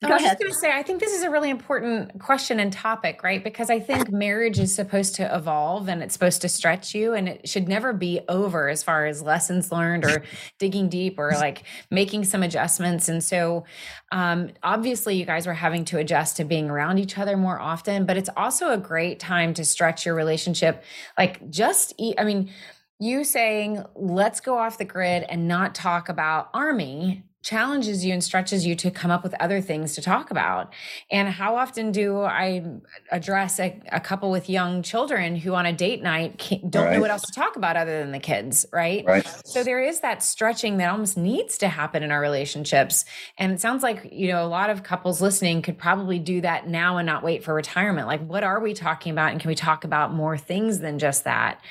Go 0.03 0.09
I 0.09 0.13
was 0.15 0.23
ahead. 0.23 0.31
just 0.33 0.39
going 0.39 0.51
to 0.51 0.59
say, 0.59 0.71
I 0.77 0.83
think 0.83 0.99
this 0.99 1.13
is 1.13 1.23
a 1.23 1.29
really 1.29 1.49
important 1.49 2.19
question 2.19 2.59
and 2.59 2.71
topic, 2.71 3.23
right? 3.23 3.41
Because 3.41 3.69
I 3.69 3.79
think 3.79 4.11
marriage 4.11 4.59
is 4.59 4.75
supposed 4.75 5.15
to 5.15 5.35
evolve 5.35 5.87
and 5.87 6.03
it's 6.03 6.13
supposed 6.13 6.41
to 6.41 6.49
stretch 6.49 6.93
you, 6.93 7.13
and 7.13 7.29
it 7.29 7.47
should 7.47 7.69
never 7.69 7.93
be 7.93 8.19
over 8.27 8.67
as 8.67 8.83
far 8.83 9.05
as 9.05 9.21
lessons 9.21 9.71
learned 9.71 10.03
or 10.03 10.23
digging 10.59 10.89
deep 10.89 11.17
or 11.17 11.31
like 11.31 11.63
making 11.89 12.25
some 12.25 12.43
adjustments. 12.43 13.07
And 13.07 13.23
so, 13.23 13.63
um, 14.11 14.49
obviously, 14.63 15.15
you 15.15 15.25
guys 15.25 15.47
were 15.47 15.53
having 15.53 15.85
to 15.85 15.97
adjust 15.97 16.37
to 16.37 16.43
being 16.43 16.69
around 16.69 16.97
each 16.97 17.17
other 17.17 17.37
more 17.37 17.59
often, 17.59 18.05
but 18.05 18.17
it's 18.17 18.29
also 18.35 18.71
a 18.71 18.77
great 18.77 19.19
time 19.21 19.53
to 19.53 19.63
stretch 19.63 20.05
your 20.05 20.15
relationship. 20.15 20.83
Like, 21.17 21.49
just, 21.49 21.93
eat, 21.97 22.15
I 22.19 22.25
mean, 22.25 22.51
you 22.99 23.23
saying, 23.23 23.83
let's 23.95 24.41
go 24.41 24.57
off 24.57 24.77
the 24.77 24.85
grid 24.85 25.23
and 25.23 25.47
not 25.47 25.73
talk 25.73 26.09
about 26.09 26.49
army 26.53 27.23
challenges 27.45 28.03
you 28.03 28.11
and 28.11 28.23
stretches 28.23 28.65
you 28.65 28.73
to 28.73 28.89
come 28.89 29.11
up 29.11 29.23
with 29.23 29.35
other 29.39 29.61
things 29.61 29.93
to 29.93 30.01
talk 30.01 30.31
about. 30.31 30.73
And 31.11 31.29
how 31.29 31.57
often 31.57 31.91
do 31.91 32.21
I 32.21 32.65
address 33.11 33.59
a, 33.59 33.79
a 33.91 33.99
couple 33.99 34.31
with 34.31 34.49
young 34.49 34.81
children 34.81 35.35
who 35.35 35.53
on 35.53 35.67
a 35.67 35.71
date 35.71 36.01
night 36.01 36.39
don't 36.67 36.85
right. 36.85 36.95
know 36.95 37.01
what 37.01 37.11
else 37.11 37.21
to 37.21 37.31
talk 37.31 37.55
about 37.55 37.77
other 37.77 37.99
than 37.99 38.11
the 38.11 38.19
kids, 38.19 38.65
right? 38.73 39.05
Right. 39.05 39.27
So 39.45 39.63
there 39.63 39.79
is 39.79 39.99
that 39.99 40.23
stretching 40.23 40.77
that 40.77 40.89
almost 40.89 41.17
needs 41.17 41.59
to 41.59 41.67
happen 41.67 42.01
in 42.01 42.09
our 42.09 42.19
relationships. 42.19 43.05
And 43.37 43.51
it 43.51 43.61
sounds 43.61 43.83
like, 43.83 44.09
you 44.11 44.29
know, 44.29 44.43
a 44.43 44.49
lot 44.49 44.71
of 44.71 44.81
couples 44.81 45.21
listening 45.21 45.61
could 45.61 45.77
probably 45.77 46.17
do 46.17 46.41
that 46.41 46.67
now 46.67 46.97
and 46.97 47.05
not 47.05 47.21
wait 47.21 47.43
for 47.43 47.53
retirement. 47.53 48.07
Like 48.07 48.25
what 48.25 48.43
are 48.43 48.59
we 48.59 48.73
talking 48.73 49.11
about 49.11 49.33
and 49.33 49.39
can 49.39 49.49
we 49.49 49.55
talk 49.55 49.83
about 49.83 50.11
more 50.11 50.35
things 50.35 50.79
than 50.79 50.97
just 50.97 51.25
that? 51.25 51.61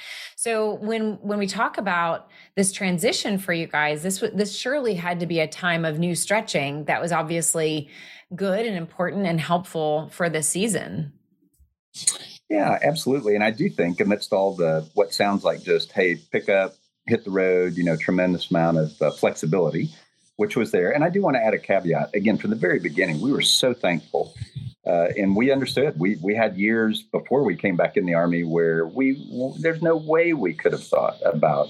So 0.45 0.75
when 0.75 1.15
when 1.23 1.39
we 1.39 1.47
talk 1.47 1.79
about 1.79 2.29
this 2.55 2.71
transition 2.71 3.39
for 3.39 3.55
you 3.55 3.67
guys, 3.67 4.03
this 4.03 4.23
this 4.35 4.55
surely 4.55 4.93
had 4.93 5.19
to 5.21 5.27
be 5.27 5.41
a 5.41 5.49
time 5.49 5.87
of 5.87 5.99
new 5.99 6.15
stretching 6.15 6.85
that 6.85 7.01
was 7.01 7.13
obviously 7.13 7.89
good 8.37 8.67
and 8.67 8.77
important 8.77 9.25
and 9.25 9.41
helpful 9.41 10.11
for 10.13 10.29
this 10.29 10.47
season. 10.47 11.15
Yeah, 12.51 12.79
absolutely. 12.83 13.35
And 13.35 13.43
I 13.43 13.53
do 13.53 13.71
think 13.71 14.03
amidst 14.03 14.35
all 14.35 14.55
the 14.55 14.87
what 14.93 15.15
sounds 15.15 15.45
like 15.45 15.63
just 15.63 15.93
hey, 15.93 16.17
pick 16.31 16.51
up, 16.51 16.75
hit 17.07 17.25
the 17.25 17.31
road, 17.31 17.79
you 17.79 17.85
know, 17.85 17.97
tremendous 17.97 18.51
amount 18.51 18.77
of 18.77 19.01
uh, 19.01 19.13
flexibility, 19.13 19.89
which 20.37 20.59
was 20.59 20.73
there. 20.73 20.91
And 20.91 21.03
I 21.03 21.09
do 21.09 21.23
want 21.23 21.37
to 21.37 21.43
add 21.43 21.55
a 21.55 21.59
caveat 21.59 22.15
again 22.15 22.37
from 22.37 22.51
the 22.51 22.57
very 22.57 22.81
beginning. 22.81 23.23
We 23.23 23.33
were 23.33 23.41
so 23.41 23.73
thankful 23.73 24.35
uh, 24.87 25.09
and 25.17 25.35
we 25.35 25.51
understood. 25.51 25.99
We 25.99 26.17
we 26.23 26.35
had 26.35 26.57
years 26.57 27.03
before 27.03 27.45
we 27.45 27.57
came 27.57 27.77
back 27.77 27.97
in 27.97 28.05
the 28.05 28.15
army 28.15 28.45
where 28.45 28.87
we 28.87 29.27
there's 29.61 29.83
no 29.83 29.97
way 29.97 30.35
we 30.35 30.55
could 30.55 30.73
have 30.73 30.85
thought 30.85 31.17
about 31.25 31.69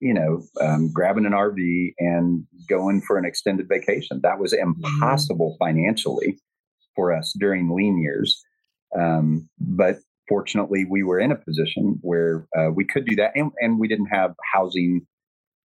you 0.00 0.14
know 0.14 0.42
um, 0.60 0.90
grabbing 0.92 1.26
an 1.26 1.32
RV 1.32 1.94
and 1.98 2.46
going 2.68 3.02
for 3.02 3.18
an 3.18 3.24
extended 3.24 3.68
vacation. 3.68 4.20
That 4.22 4.38
was 4.38 4.52
mm-hmm. 4.52 4.72
impossible 4.84 5.56
financially 5.58 6.38
for 6.94 7.12
us 7.12 7.34
during 7.38 7.74
lean 7.74 8.00
years. 8.00 8.42
Um, 8.98 9.48
but 9.58 9.98
fortunately, 10.28 10.84
we 10.84 11.02
were 11.02 11.18
in 11.18 11.32
a 11.32 11.36
position 11.36 11.98
where 12.02 12.46
uh, 12.56 12.70
we 12.70 12.84
could 12.84 13.04
do 13.04 13.16
that, 13.16 13.32
and, 13.34 13.50
and 13.60 13.78
we 13.78 13.88
didn't 13.88 14.06
have 14.06 14.34
housing 14.52 15.06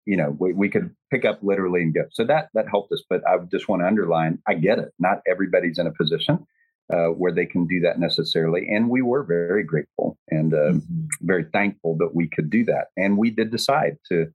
you 0.06 0.16
know 0.16 0.36
we, 0.38 0.52
we 0.52 0.68
could 0.68 0.94
pick 1.10 1.24
up 1.24 1.38
literally 1.42 1.82
and 1.82 1.94
go 1.94 2.02
so 2.10 2.24
that 2.24 2.48
that 2.54 2.66
helped 2.68 2.92
us 2.92 3.02
but 3.08 3.20
i 3.26 3.36
just 3.50 3.68
want 3.68 3.82
to 3.82 3.86
underline 3.86 4.38
i 4.46 4.54
get 4.54 4.78
it 4.78 4.92
not 4.98 5.18
everybody's 5.28 5.78
in 5.78 5.86
a 5.86 5.92
position 5.92 6.44
uh, 6.92 7.06
where 7.06 7.32
they 7.32 7.46
can 7.46 7.66
do 7.66 7.80
that 7.80 7.98
necessarily 7.98 8.66
and 8.68 8.90
we 8.90 9.02
were 9.02 9.22
very 9.22 9.64
grateful 9.64 10.18
and 10.28 10.52
uh, 10.52 10.72
mm-hmm. 10.72 11.04
very 11.22 11.44
thankful 11.52 11.96
that 11.96 12.14
we 12.14 12.28
could 12.28 12.50
do 12.50 12.64
that 12.64 12.88
and 12.96 13.16
we 13.16 13.30
did 13.30 13.50
decide 13.50 13.96
to 14.08 14.26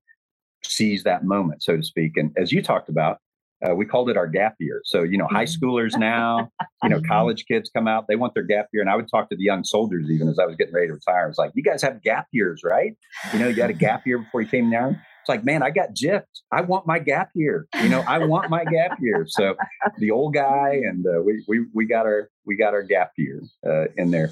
seize 0.64 1.04
that 1.04 1.24
moment 1.24 1.62
so 1.62 1.76
to 1.76 1.84
speak 1.84 2.18
and 2.18 2.32
as 2.38 2.52
you 2.52 2.62
talked 2.62 2.90
about 2.90 3.20
uh, 3.66 3.74
we 3.74 3.86
called 3.86 4.10
it 4.10 4.18
our 4.18 4.28
gap 4.28 4.56
year. 4.60 4.82
So, 4.86 5.04
you 5.04 5.18
know, 5.18 5.28
high 5.28 5.46
mm-hmm. 5.46 5.66
schoolers 5.66 5.98
now, 5.98 6.52
you 6.84 6.90
know, 6.90 7.02
college 7.02 7.46
kids 7.48 7.72
come 7.74 7.88
out, 7.88 8.06
they 8.08 8.16
want 8.16 8.34
their 8.34 8.44
gap 8.44 8.68
year. 8.72 8.82
And 8.82 8.90
I 8.90 8.96
would 8.96 9.10
talk 9.10 9.30
to 9.30 9.36
the 9.36 9.44
young 9.44 9.64
soldiers 9.64 10.10
even 10.12 10.28
as 10.28 10.38
I 10.38 10.46
was 10.46 10.56
getting 10.56 10.74
ready 10.74 10.88
to 10.88 10.94
retire. 10.94 11.26
I 11.26 11.28
was 11.28 11.38
like, 11.38 11.52
you 11.56 11.64
guys 11.64 11.82
have 11.82 12.04
gap 12.04 12.28
years, 12.32 12.62
right? 12.64 12.96
You 13.34 13.40
know, 13.40 13.48
you 13.48 13.62
had 13.62 13.72
a 13.72 13.74
gap 13.74 14.06
year 14.06 14.20
before 14.20 14.42
you 14.42 14.48
came 14.48 14.70
down. 14.70 15.02
It's 15.28 15.36
like, 15.36 15.44
man, 15.44 15.62
I 15.62 15.72
got 15.72 15.90
gypped. 15.90 16.24
I 16.54 16.62
want 16.62 16.88
my 16.88 17.00
gap 17.00 17.32
year. 17.36 17.68
You 17.84 17.90
know, 17.90 18.00
I 18.08 18.20
want 18.20 18.50
my 18.50 18.64
gap 18.64 18.98
year. 19.02 19.26
So 19.28 19.58
the 19.98 20.10
old 20.10 20.34
guy 20.34 20.80
and 20.86 21.06
uh, 21.06 21.22
we, 21.22 21.44
we, 21.50 21.66
we 21.74 21.86
got 21.86 22.06
our, 22.06 22.30
we 22.46 22.56
got 22.56 22.74
our 22.74 22.82
gap 22.82 23.12
year 23.18 23.42
uh, 23.68 23.88
in 23.98 24.12
there. 24.12 24.32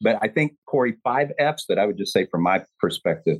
But 0.00 0.18
I 0.20 0.26
think 0.26 0.54
Corie, 0.66 0.96
five 1.04 1.30
F's 1.38 1.66
that 1.68 1.78
I 1.78 1.86
would 1.86 1.96
just 1.96 2.12
say 2.12 2.26
from 2.26 2.42
my 2.42 2.64
perspective, 2.80 3.38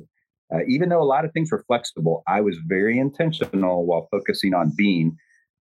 uh, 0.55 0.59
even 0.65 0.87
though 0.87 1.01
a 1.01 1.03
lot 1.03 1.25
of 1.25 1.33
things 1.33 1.51
were 1.51 1.65
flexible, 1.67 2.23
I 2.25 2.39
was 2.39 2.57
very 2.65 2.97
intentional 2.97 3.85
while 3.85 4.07
focusing 4.09 4.53
on 4.53 4.71
being 4.73 5.17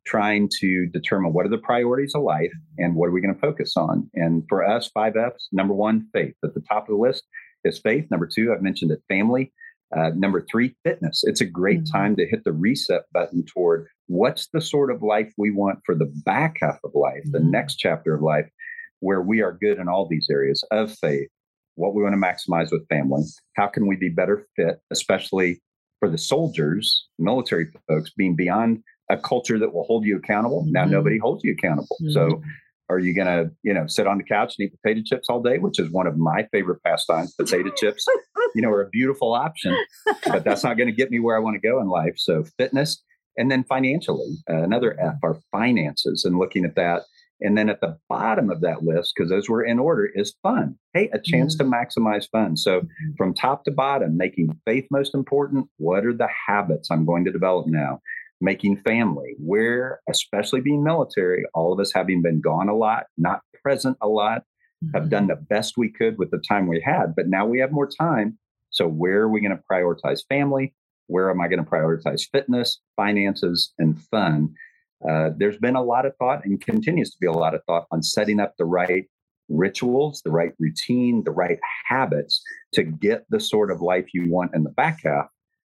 trying 0.06 0.48
to 0.60 0.86
determine 0.92 1.32
what 1.32 1.44
are 1.44 1.48
the 1.48 1.58
priorities 1.58 2.14
of 2.14 2.22
life 2.22 2.52
and 2.78 2.94
what 2.94 3.08
are 3.08 3.12
we 3.12 3.20
going 3.20 3.34
to 3.34 3.40
focus 3.40 3.76
on. 3.76 4.08
And 4.14 4.44
for 4.48 4.64
us, 4.64 4.92
five 4.94 5.16
F's, 5.16 5.48
number 5.50 5.74
one, 5.74 6.06
faith. 6.12 6.34
At 6.44 6.54
the 6.54 6.60
top 6.60 6.84
of 6.84 6.94
the 6.94 7.02
list 7.02 7.24
is 7.64 7.80
faith. 7.80 8.08
Number 8.12 8.28
two, 8.32 8.52
I've 8.52 8.62
mentioned 8.62 8.92
it, 8.92 9.02
family. 9.08 9.52
Uh, 9.96 10.10
number 10.14 10.44
three, 10.50 10.74
fitness. 10.84 11.22
It's 11.24 11.40
a 11.40 11.46
great 11.46 11.80
mm-hmm. 11.80 11.96
time 11.96 12.16
to 12.16 12.26
hit 12.26 12.44
the 12.44 12.52
reset 12.52 13.02
button 13.12 13.44
toward 13.44 13.86
what's 14.06 14.48
the 14.52 14.60
sort 14.60 14.90
of 14.90 15.02
life 15.02 15.32
we 15.36 15.50
want 15.50 15.80
for 15.84 15.94
the 15.94 16.10
back 16.24 16.56
half 16.60 16.78
of 16.84 16.92
life, 16.94 17.22
mm-hmm. 17.24 17.32
the 17.32 17.40
next 17.40 17.76
chapter 17.76 18.14
of 18.14 18.22
life, 18.22 18.48
where 19.00 19.22
we 19.22 19.40
are 19.42 19.58
good 19.60 19.78
in 19.78 19.88
all 19.88 20.06
these 20.08 20.28
areas 20.30 20.64
of 20.70 20.96
faith, 20.98 21.28
what 21.74 21.94
we 21.94 22.02
want 22.02 22.14
to 22.14 22.18
maximize 22.18 22.72
with 22.72 22.88
family, 22.88 23.22
how 23.56 23.66
can 23.66 23.86
we 23.86 23.96
be 23.96 24.08
better 24.08 24.46
fit, 24.56 24.80
especially 24.90 25.60
for 26.00 26.08
the 26.08 26.18
soldiers, 26.18 27.06
military 27.18 27.68
folks, 27.86 28.10
being 28.16 28.34
beyond 28.34 28.82
a 29.10 29.16
culture 29.16 29.58
that 29.58 29.72
will 29.72 29.84
hold 29.84 30.04
you 30.04 30.16
accountable. 30.16 30.62
Mm-hmm. 30.62 30.72
Now 30.72 30.84
nobody 30.84 31.18
holds 31.18 31.44
you 31.44 31.52
accountable. 31.52 31.96
Mm-hmm. 32.02 32.12
So 32.12 32.42
are 32.92 32.98
you 32.98 33.14
going 33.14 33.26
to, 33.26 33.50
you 33.62 33.74
know, 33.74 33.86
sit 33.86 34.06
on 34.06 34.18
the 34.18 34.24
couch 34.24 34.54
and 34.58 34.66
eat 34.66 34.80
potato 34.80 35.00
chips 35.04 35.28
all 35.28 35.42
day, 35.42 35.58
which 35.58 35.78
is 35.78 35.90
one 35.90 36.06
of 36.06 36.16
my 36.16 36.46
favorite 36.52 36.82
pastimes? 36.84 37.34
Potato 37.34 37.70
chips, 37.76 38.06
you 38.54 38.62
know, 38.62 38.70
are 38.70 38.82
a 38.82 38.88
beautiful 38.90 39.34
option, 39.34 39.76
but 40.26 40.44
that's 40.44 40.64
not 40.64 40.76
going 40.76 40.88
to 40.88 40.94
get 40.94 41.10
me 41.10 41.20
where 41.20 41.36
I 41.36 41.40
want 41.40 41.60
to 41.60 41.68
go 41.68 41.80
in 41.80 41.88
life. 41.88 42.14
So 42.16 42.44
fitness, 42.58 43.02
and 43.36 43.50
then 43.50 43.64
financially, 43.64 44.36
uh, 44.48 44.62
another 44.62 44.98
F 45.00 45.14
are 45.22 45.38
finances, 45.50 46.24
and 46.24 46.38
looking 46.38 46.64
at 46.64 46.74
that. 46.76 47.02
And 47.44 47.58
then 47.58 47.68
at 47.68 47.80
the 47.80 47.98
bottom 48.08 48.50
of 48.50 48.60
that 48.60 48.84
list, 48.84 49.14
because 49.16 49.28
those 49.28 49.48
were 49.48 49.64
in 49.64 49.80
order, 49.80 50.08
is 50.14 50.34
fun. 50.44 50.76
Hey, 50.94 51.10
a 51.12 51.18
chance 51.18 51.56
mm-hmm. 51.56 51.68
to 51.68 51.76
maximize 51.76 52.28
fun. 52.30 52.56
So 52.56 52.80
mm-hmm. 52.80 53.14
from 53.16 53.34
top 53.34 53.64
to 53.64 53.72
bottom, 53.72 54.16
making 54.16 54.56
faith 54.64 54.86
most 54.92 55.12
important. 55.12 55.66
What 55.78 56.06
are 56.06 56.14
the 56.14 56.28
habits 56.46 56.88
I'm 56.90 57.04
going 57.04 57.24
to 57.24 57.32
develop 57.32 57.66
now? 57.66 58.00
Making 58.42 58.76
family, 58.78 59.34
where, 59.38 60.00
especially 60.08 60.60
being 60.60 60.82
military, 60.82 61.44
all 61.54 61.72
of 61.72 61.80
us 61.80 61.92
having 61.92 62.20
been 62.20 62.40
gone 62.40 62.68
a 62.68 62.74
lot, 62.74 63.06
not 63.16 63.40
present 63.62 63.96
a 64.02 64.08
lot, 64.08 64.42
mm-hmm. 64.84 64.94
have 64.94 65.08
done 65.08 65.28
the 65.28 65.36
best 65.36 65.78
we 65.78 65.88
could 65.88 66.18
with 66.18 66.30
the 66.30 66.42
time 66.48 66.66
we 66.66 66.80
had, 66.84 67.14
but 67.14 67.28
now 67.28 67.46
we 67.46 67.60
have 67.60 67.72
more 67.72 67.86
time. 67.86 68.36
So, 68.70 68.88
where 68.88 69.20
are 69.20 69.28
we 69.28 69.40
going 69.40 69.56
to 69.56 69.62
prioritize 69.70 70.20
family? 70.28 70.74
Where 71.06 71.30
am 71.30 71.40
I 71.40 71.48
going 71.48 71.64
to 71.64 71.70
prioritize 71.70 72.22
fitness, 72.30 72.80
finances, 72.96 73.72
and 73.78 74.00
fun? 74.08 74.54
Uh, 75.08 75.30
there's 75.36 75.58
been 75.58 75.76
a 75.76 75.82
lot 75.82 76.06
of 76.06 76.16
thought 76.16 76.44
and 76.44 76.60
continues 76.60 77.10
to 77.10 77.16
be 77.20 77.26
a 77.26 77.32
lot 77.32 77.54
of 77.54 77.62
thought 77.64 77.86
on 77.90 78.02
setting 78.02 78.40
up 78.40 78.54
the 78.56 78.64
right 78.64 79.06
rituals, 79.48 80.22
the 80.24 80.30
right 80.30 80.52
routine, 80.58 81.22
the 81.24 81.30
right 81.30 81.58
habits 81.86 82.42
to 82.72 82.82
get 82.82 83.24
the 83.30 83.40
sort 83.40 83.70
of 83.70 83.80
life 83.80 84.06
you 84.14 84.30
want 84.30 84.54
in 84.54 84.62
the 84.62 84.70
back 84.70 85.00
half 85.04 85.26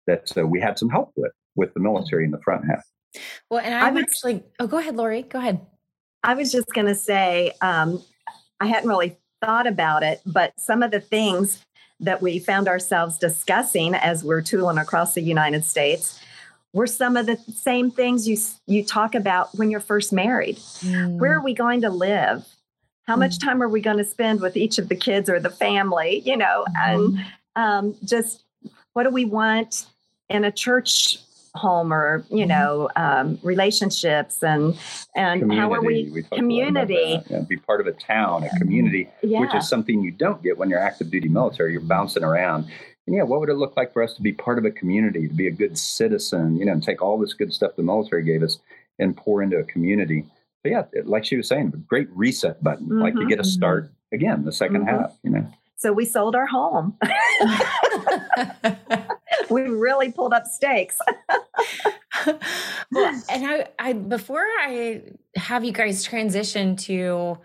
that 0.07 0.31
uh, 0.37 0.45
we 0.45 0.61
had 0.61 0.77
some 0.79 0.89
help 0.89 1.11
with 1.15 1.31
with 1.55 1.73
the 1.73 1.79
military 1.79 2.25
in 2.25 2.31
the 2.31 2.41
front 2.41 2.65
half. 2.65 2.83
Well, 3.49 3.61
and 3.63 3.73
I, 3.73 3.87
I 3.87 3.91
would 3.91 4.03
actually, 4.03 4.43
oh, 4.59 4.67
go 4.67 4.77
ahead, 4.77 4.95
Lori, 4.95 5.23
go 5.23 5.39
ahead. 5.39 5.61
I 6.23 6.33
was 6.33 6.51
just 6.51 6.67
going 6.73 6.87
to 6.87 6.95
say, 6.95 7.51
um, 7.61 8.01
I 8.59 8.67
hadn't 8.67 8.89
really 8.89 9.17
thought 9.41 9.67
about 9.67 10.03
it, 10.03 10.21
but 10.25 10.53
some 10.59 10.83
of 10.83 10.91
the 10.91 10.99
things 10.99 11.63
that 11.99 12.21
we 12.21 12.39
found 12.39 12.67
ourselves 12.67 13.17
discussing 13.17 13.95
as 13.95 14.23
we're 14.23 14.41
tooling 14.41 14.77
across 14.77 15.13
the 15.13 15.21
United 15.21 15.63
States 15.63 16.19
were 16.73 16.87
some 16.87 17.15
of 17.15 17.25
the 17.25 17.37
same 17.53 17.89
things 17.89 18.27
you 18.27 18.37
you 18.67 18.83
talk 18.83 19.15
about 19.15 19.55
when 19.57 19.71
you're 19.71 19.79
first 19.79 20.11
married. 20.11 20.57
Mm. 20.57 21.19
Where 21.19 21.33
are 21.33 21.43
we 21.43 21.53
going 21.53 21.81
to 21.81 21.89
live? 21.89 22.45
How 23.03 23.15
mm. 23.15 23.19
much 23.19 23.39
time 23.39 23.63
are 23.63 23.69
we 23.69 23.79
going 23.79 23.97
to 23.97 24.03
spend 24.03 24.41
with 24.41 24.57
each 24.57 24.77
of 24.77 24.89
the 24.89 24.95
kids 24.95 25.29
or 25.29 25.39
the 25.39 25.49
family? 25.49 26.21
You 26.25 26.35
know, 26.35 26.65
mm. 26.69 26.73
and 26.77 27.25
um, 27.55 27.95
just 28.03 28.43
what 28.93 29.03
do 29.03 29.09
we 29.09 29.23
want 29.23 29.85
in 30.29 30.43
a 30.43 30.51
church 30.51 31.19
home 31.55 31.93
or 31.93 32.25
you 32.29 32.39
mm-hmm. 32.39 32.49
know 32.49 32.89
um, 32.95 33.39
relationships 33.43 34.43
and 34.43 34.77
and 35.15 35.41
community. 35.41 35.59
how 35.59 35.73
are 35.73 35.81
we, 35.81 36.09
we 36.11 36.23
community 36.23 37.19
yeah, 37.29 37.39
be 37.47 37.57
part 37.57 37.81
of 37.81 37.87
a 37.87 37.93
town 37.93 38.43
a 38.43 38.49
community 38.59 39.09
yeah. 39.23 39.39
which 39.39 39.55
is 39.55 39.67
something 39.67 40.01
you 40.01 40.11
don't 40.11 40.43
get 40.43 40.57
when 40.57 40.69
you're 40.69 40.79
active 40.79 41.09
duty 41.09 41.29
military 41.29 41.71
you're 41.71 41.81
bouncing 41.81 42.23
around 42.23 42.65
and 43.07 43.15
yeah 43.15 43.23
what 43.23 43.39
would 43.39 43.49
it 43.49 43.55
look 43.55 43.75
like 43.77 43.93
for 43.93 44.03
us 44.03 44.13
to 44.13 44.21
be 44.21 44.31
part 44.31 44.57
of 44.57 44.65
a 44.65 44.71
community 44.71 45.27
to 45.27 45.33
be 45.33 45.47
a 45.47 45.51
good 45.51 45.77
citizen 45.77 46.57
you 46.57 46.65
know 46.65 46.73
and 46.73 46.83
take 46.83 47.01
all 47.01 47.17
this 47.17 47.33
good 47.33 47.53
stuff 47.53 47.75
the 47.75 47.83
military 47.83 48.23
gave 48.23 48.43
us 48.43 48.59
and 48.99 49.15
pour 49.15 49.41
into 49.41 49.57
a 49.57 49.63
community 49.63 50.25
but 50.63 50.71
yeah 50.71 50.83
like 51.05 51.25
she 51.25 51.37
was 51.37 51.47
saying 51.47 51.71
a 51.73 51.77
great 51.77 52.09
reset 52.11 52.61
button 52.63 52.85
mm-hmm. 52.85 53.01
like 53.01 53.15
to 53.15 53.25
get 53.25 53.39
a 53.39 53.43
start 53.43 53.91
again 54.11 54.43
the 54.43 54.51
2nd 54.51 54.69
mm-hmm. 54.69 54.87
half 54.87 55.17
you 55.23 55.29
know 55.29 55.47
so 55.77 55.91
we 55.91 56.05
sold 56.05 56.35
our 56.35 56.47
home 56.47 56.97
we 59.49 59.61
really 59.63 60.11
pulled 60.11 60.33
up 60.33 60.45
stakes. 60.45 60.99
well, 62.91 63.21
and 63.29 63.45
I, 63.45 63.67
I, 63.79 63.93
before 63.93 64.45
I 64.61 65.01
have 65.35 65.63
you 65.63 65.71
guys 65.71 66.03
transition 66.03 66.75
to 66.77 67.37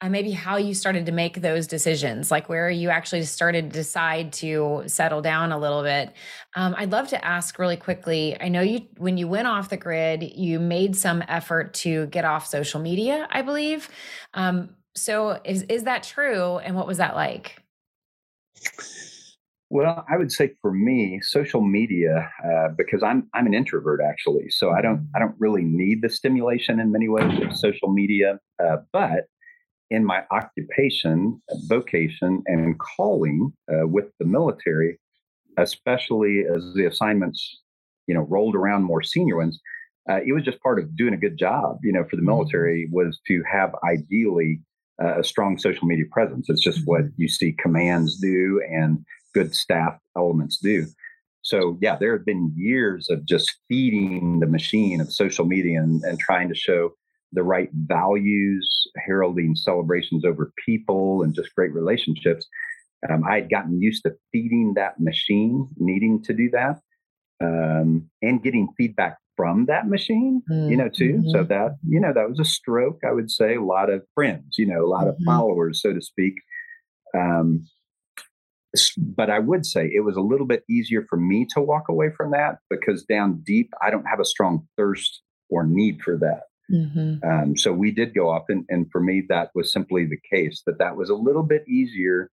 uh, 0.00 0.08
maybe 0.08 0.30
how 0.30 0.56
you 0.56 0.74
started 0.74 1.06
to 1.06 1.12
make 1.12 1.40
those 1.40 1.66
decisions, 1.66 2.30
like 2.30 2.48
where 2.48 2.70
you 2.70 2.88
actually 2.88 3.24
started 3.24 3.72
to 3.72 3.78
decide 3.78 4.32
to 4.32 4.84
settle 4.86 5.20
down 5.20 5.50
a 5.50 5.58
little 5.58 5.82
bit. 5.82 6.12
Um, 6.54 6.74
I'd 6.78 6.92
love 6.92 7.08
to 7.08 7.24
ask 7.24 7.58
really 7.58 7.76
quickly. 7.76 8.36
I 8.40 8.48
know 8.48 8.60
you, 8.60 8.86
when 8.96 9.18
you 9.18 9.26
went 9.26 9.48
off 9.48 9.70
the 9.70 9.76
grid, 9.76 10.22
you 10.22 10.60
made 10.60 10.94
some 10.94 11.24
effort 11.26 11.74
to 11.74 12.06
get 12.06 12.24
off 12.24 12.46
social 12.46 12.80
media, 12.80 13.26
I 13.30 13.42
believe. 13.42 13.88
Um, 14.34 14.70
so 14.94 15.40
is 15.44 15.62
is 15.64 15.84
that 15.84 16.02
true? 16.02 16.58
And 16.58 16.74
what 16.74 16.86
was 16.86 16.98
that 16.98 17.14
like? 17.14 17.62
Well, 19.70 20.04
I 20.10 20.16
would 20.16 20.32
say 20.32 20.52
for 20.62 20.72
me, 20.72 21.20
social 21.22 21.60
media, 21.60 22.30
uh, 22.42 22.68
because 22.76 23.02
I'm 23.02 23.28
I'm 23.34 23.46
an 23.46 23.52
introvert 23.52 24.00
actually, 24.02 24.48
so 24.48 24.70
I 24.70 24.80
don't 24.80 25.06
I 25.14 25.18
don't 25.18 25.34
really 25.38 25.62
need 25.62 26.00
the 26.00 26.08
stimulation 26.08 26.80
in 26.80 26.90
many 26.90 27.08
ways 27.08 27.38
of 27.42 27.54
social 27.54 27.92
media. 27.92 28.38
Uh, 28.62 28.78
but 28.92 29.26
in 29.90 30.04
my 30.04 30.22
occupation, 30.30 31.40
vocation, 31.68 32.42
and 32.46 32.78
calling 32.78 33.52
uh, 33.70 33.86
with 33.86 34.06
the 34.18 34.24
military, 34.24 34.98
especially 35.58 36.44
as 36.44 36.72
the 36.74 36.86
assignments, 36.86 37.60
you 38.06 38.14
know, 38.14 38.22
rolled 38.22 38.54
around 38.54 38.84
more 38.84 39.02
senior 39.02 39.36
ones, 39.36 39.60
uh, 40.10 40.20
it 40.26 40.32
was 40.32 40.44
just 40.44 40.60
part 40.62 40.78
of 40.78 40.96
doing 40.96 41.12
a 41.12 41.18
good 41.18 41.36
job. 41.36 41.78
You 41.82 41.92
know, 41.92 42.04
for 42.04 42.16
the 42.16 42.22
mm-hmm. 42.22 42.30
military 42.30 42.88
was 42.90 43.20
to 43.26 43.42
have 43.50 43.74
ideally 43.86 44.62
uh, 45.02 45.20
a 45.20 45.24
strong 45.24 45.58
social 45.58 45.86
media 45.86 46.06
presence. 46.10 46.48
It's 46.48 46.62
just 46.62 46.80
what 46.86 47.02
mm-hmm. 47.02 47.22
you 47.22 47.28
see 47.28 47.52
commands 47.52 48.18
do 48.18 48.62
and 48.70 49.04
good 49.34 49.54
staff 49.54 49.98
elements 50.16 50.58
do. 50.58 50.86
So 51.42 51.78
yeah, 51.80 51.96
there 51.96 52.12
have 52.12 52.26
been 52.26 52.52
years 52.56 53.08
of 53.10 53.24
just 53.24 53.56
feeding 53.68 54.40
the 54.40 54.46
machine 54.46 55.00
of 55.00 55.12
social 55.12 55.46
media 55.46 55.80
and, 55.80 56.02
and 56.04 56.18
trying 56.18 56.48
to 56.48 56.54
show 56.54 56.90
the 57.32 57.42
right 57.42 57.70
values, 57.72 58.68
heralding 59.06 59.54
celebrations 59.54 60.24
over 60.24 60.52
people 60.64 61.22
and 61.22 61.34
just 61.34 61.54
great 61.54 61.72
relationships. 61.72 62.46
Um, 63.08 63.22
I 63.24 63.36
had 63.36 63.50
gotten 63.50 63.80
used 63.80 64.02
to 64.04 64.16
feeding 64.32 64.74
that 64.74 64.98
machine, 64.98 65.68
needing 65.76 66.22
to 66.24 66.34
do 66.34 66.50
that, 66.50 66.80
um, 67.42 68.10
and 68.22 68.42
getting 68.42 68.68
feedback 68.76 69.18
from 69.36 69.66
that 69.66 69.88
machine, 69.88 70.42
mm-hmm. 70.50 70.70
you 70.70 70.76
know, 70.76 70.88
too. 70.88 71.18
Mm-hmm. 71.18 71.30
So 71.30 71.44
that, 71.44 71.76
you 71.86 72.00
know, 72.00 72.12
that 72.12 72.28
was 72.28 72.40
a 72.40 72.44
stroke, 72.44 73.00
I 73.06 73.12
would 73.12 73.30
say, 73.30 73.54
a 73.54 73.62
lot 73.62 73.88
of 73.88 74.02
friends, 74.14 74.56
you 74.58 74.66
know, 74.66 74.84
a 74.84 74.88
lot 74.88 75.06
mm-hmm. 75.06 75.10
of 75.10 75.16
followers, 75.24 75.80
so 75.80 75.92
to 75.92 76.00
speak. 76.00 76.34
Um, 77.16 77.66
but 78.96 79.30
I 79.30 79.38
would 79.38 79.64
say 79.64 79.90
it 79.92 80.04
was 80.04 80.16
a 80.16 80.20
little 80.20 80.46
bit 80.46 80.64
easier 80.68 81.04
for 81.08 81.16
me 81.16 81.46
to 81.54 81.60
walk 81.60 81.88
away 81.88 82.10
from 82.16 82.32
that 82.32 82.58
because 82.68 83.04
down 83.04 83.42
deep, 83.44 83.72
I 83.82 83.90
don't 83.90 84.04
have 84.04 84.20
a 84.20 84.24
strong 84.24 84.66
thirst 84.76 85.22
or 85.48 85.64
need 85.66 86.02
for 86.02 86.18
that. 86.18 86.42
Mm-hmm. 86.70 87.28
Um, 87.28 87.56
so 87.56 87.72
we 87.72 87.90
did 87.90 88.14
go 88.14 88.28
off, 88.28 88.44
and, 88.48 88.64
and 88.68 88.90
for 88.92 89.00
me, 89.00 89.24
that 89.28 89.50
was 89.54 89.72
simply 89.72 90.04
the 90.04 90.20
case 90.30 90.62
that 90.66 90.78
that 90.78 90.96
was 90.96 91.08
a 91.08 91.14
little 91.14 91.42
bit 91.42 91.66
easier 91.66 92.30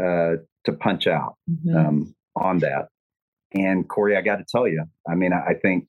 uh, 0.00 0.36
to 0.64 0.72
punch 0.72 1.06
out 1.06 1.34
mm-hmm. 1.50 1.76
um, 1.76 2.14
on 2.36 2.60
that. 2.60 2.88
And 3.52 3.88
Corie, 3.88 4.16
I 4.16 4.22
got 4.22 4.36
to 4.36 4.44
tell 4.48 4.66
you, 4.66 4.84
I 5.08 5.14
mean, 5.14 5.32
I, 5.32 5.50
I, 5.50 5.54
think 5.54 5.86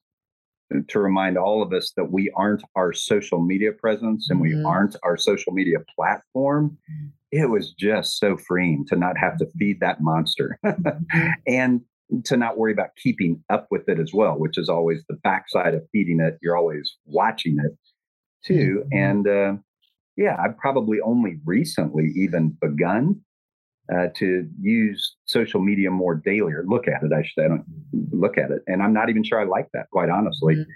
to 0.87 0.99
remind 0.99 1.37
all 1.37 1.61
of 1.61 1.73
us 1.73 1.93
that 1.97 2.11
we 2.11 2.31
aren't 2.35 2.63
our 2.75 2.93
social 2.93 3.41
media 3.41 3.71
presence 3.71 4.29
and 4.29 4.39
mm-hmm. 4.39 4.59
we 4.59 4.63
aren't 4.63 4.95
our 5.03 5.17
social 5.17 5.51
media 5.51 5.77
platform. 5.95 6.77
Mm-hmm. 6.91 7.07
It 7.31 7.49
was 7.49 7.73
just 7.73 8.19
so 8.19 8.37
freeing 8.37 8.85
to 8.87 8.95
not 8.95 9.17
have 9.17 9.37
to 9.37 9.45
mm-hmm. 9.45 9.57
feed 9.57 9.79
that 9.81 10.01
monster 10.01 10.59
mm-hmm. 10.65 11.29
and 11.47 11.81
to 12.25 12.37
not 12.37 12.57
worry 12.57 12.71
about 12.71 12.95
keeping 13.01 13.43
up 13.49 13.67
with 13.69 13.87
it 13.87 13.99
as 13.99 14.11
well, 14.13 14.37
which 14.37 14.57
is 14.57 14.69
always 14.69 15.03
the 15.09 15.15
backside 15.23 15.73
of 15.73 15.83
feeding 15.91 16.19
it. 16.19 16.37
You're 16.41 16.57
always 16.57 16.95
watching 17.05 17.57
it 17.63 17.77
too. 18.45 18.83
Mm-hmm. 18.85 18.97
And 18.97 19.27
uh, 19.27 19.53
yeah, 20.17 20.37
I've 20.43 20.57
probably 20.57 20.99
only 21.01 21.37
recently 21.45 22.11
even 22.15 22.57
begun 22.61 23.21
uh, 23.93 24.07
to 24.15 24.47
use 24.61 25.15
social 25.25 25.61
media 25.61 25.89
more 25.89 26.15
daily 26.15 26.53
or 26.53 26.63
look 26.67 26.87
at 26.87 27.03
it. 27.03 27.11
I 27.13 27.23
should 27.23 27.33
say, 27.37 27.45
I 27.45 27.47
don't 27.47 27.65
look 28.11 28.37
at 28.37 28.51
it. 28.51 28.61
And 28.67 28.83
I'm 28.83 28.93
not 28.93 29.09
even 29.09 29.23
sure 29.23 29.41
I 29.41 29.45
like 29.45 29.69
that, 29.73 29.89
quite 29.91 30.09
honestly, 30.09 30.55
mm-hmm. 30.55 30.69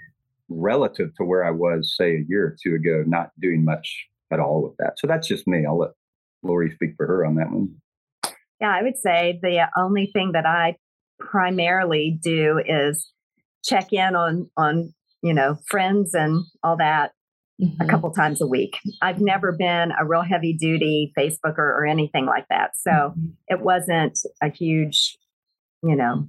relative 0.48 1.14
to 1.16 1.24
where 1.24 1.44
I 1.44 1.50
was, 1.50 1.94
say, 1.96 2.16
a 2.16 2.24
year 2.28 2.44
or 2.46 2.56
two 2.62 2.74
ago, 2.74 3.04
not 3.06 3.30
doing 3.40 3.64
much 3.64 4.06
at 4.32 4.40
all 4.40 4.62
with 4.62 4.76
that. 4.78 4.98
So 4.98 5.06
that's 5.06 5.28
just 5.28 5.46
me. 5.46 5.64
I'll 5.66 5.78
let 5.78 5.90
Lori 6.42 6.72
speak 6.74 6.94
for 6.96 7.06
her 7.06 7.24
on 7.24 7.36
that 7.36 7.50
one. 7.50 7.74
Yeah, 8.60 8.74
I 8.74 8.82
would 8.82 8.98
say 8.98 9.38
the 9.42 9.68
only 9.76 10.10
thing 10.12 10.32
that 10.32 10.46
I 10.46 10.76
primarily 11.18 12.18
do 12.22 12.60
is 12.64 13.12
check 13.64 13.92
in 13.92 14.14
on 14.14 14.50
on 14.56 14.92
you 15.22 15.32
know 15.32 15.56
friends 15.68 16.14
and 16.14 16.44
all 16.62 16.76
that 16.76 17.12
mm-hmm. 17.62 17.80
a 17.80 17.86
couple 17.86 18.10
times 18.10 18.40
a 18.40 18.46
week. 18.46 18.78
I've 19.02 19.20
never 19.20 19.52
been 19.52 19.92
a 19.98 20.06
real 20.06 20.22
heavy 20.22 20.52
duty 20.52 21.12
Facebooker 21.18 21.58
or 21.58 21.86
anything 21.86 22.26
like 22.26 22.46
that, 22.50 22.76
so 22.76 22.90
mm-hmm. 22.90 23.26
it 23.48 23.60
wasn't 23.60 24.18
a 24.42 24.50
huge 24.50 25.16
you 25.82 25.96
know 25.96 26.28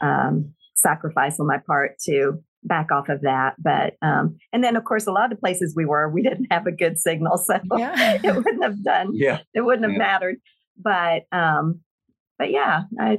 um, 0.00 0.54
sacrifice 0.74 1.40
on 1.40 1.46
my 1.46 1.58
part 1.58 1.98
to 2.06 2.42
back 2.62 2.92
off 2.92 3.08
of 3.08 3.22
that 3.22 3.54
but 3.58 3.94
um 4.02 4.36
and 4.52 4.62
then 4.62 4.76
of 4.76 4.84
course 4.84 5.06
a 5.06 5.10
lot 5.12 5.24
of 5.24 5.30
the 5.30 5.36
places 5.36 5.72
we 5.74 5.86
were 5.86 6.10
we 6.10 6.20
didn't 6.20 6.46
have 6.50 6.66
a 6.66 6.72
good 6.72 6.98
signal 6.98 7.38
so 7.38 7.58
yeah. 7.78 8.18
it 8.22 8.36
wouldn't 8.36 8.62
have 8.62 8.84
done 8.84 9.08
yeah 9.14 9.38
it 9.54 9.62
wouldn't 9.62 9.84
have 9.84 9.92
yeah. 9.92 9.98
mattered 9.98 10.36
but 10.76 11.22
um 11.32 11.80
but 12.38 12.50
yeah 12.50 12.82
i 13.00 13.18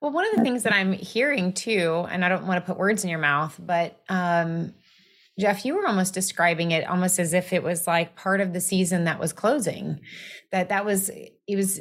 well, 0.00 0.10
one 0.10 0.26
of 0.26 0.36
the 0.36 0.42
things 0.42 0.64
that 0.64 0.72
I'm 0.72 0.92
hearing 0.92 1.52
too, 1.52 2.04
and 2.10 2.24
I 2.24 2.28
don't 2.28 2.46
want 2.46 2.60
to 2.60 2.66
put 2.66 2.76
words 2.76 3.04
in 3.04 3.10
your 3.10 3.20
mouth, 3.20 3.58
but 3.64 4.00
um, 4.08 4.74
Jeff, 5.40 5.64
you 5.64 5.74
were 5.74 5.86
almost 5.86 6.14
describing 6.14 6.70
it 6.70 6.86
almost 6.86 7.18
as 7.18 7.32
if 7.32 7.52
it 7.52 7.62
was 7.62 7.86
like 7.86 8.14
part 8.14 8.40
of 8.40 8.52
the 8.52 8.60
season 8.60 9.04
that 9.04 9.18
was 9.18 9.32
closing. 9.32 10.00
That 10.52 10.68
that 10.68 10.84
was 10.84 11.08
it 11.08 11.56
was, 11.56 11.80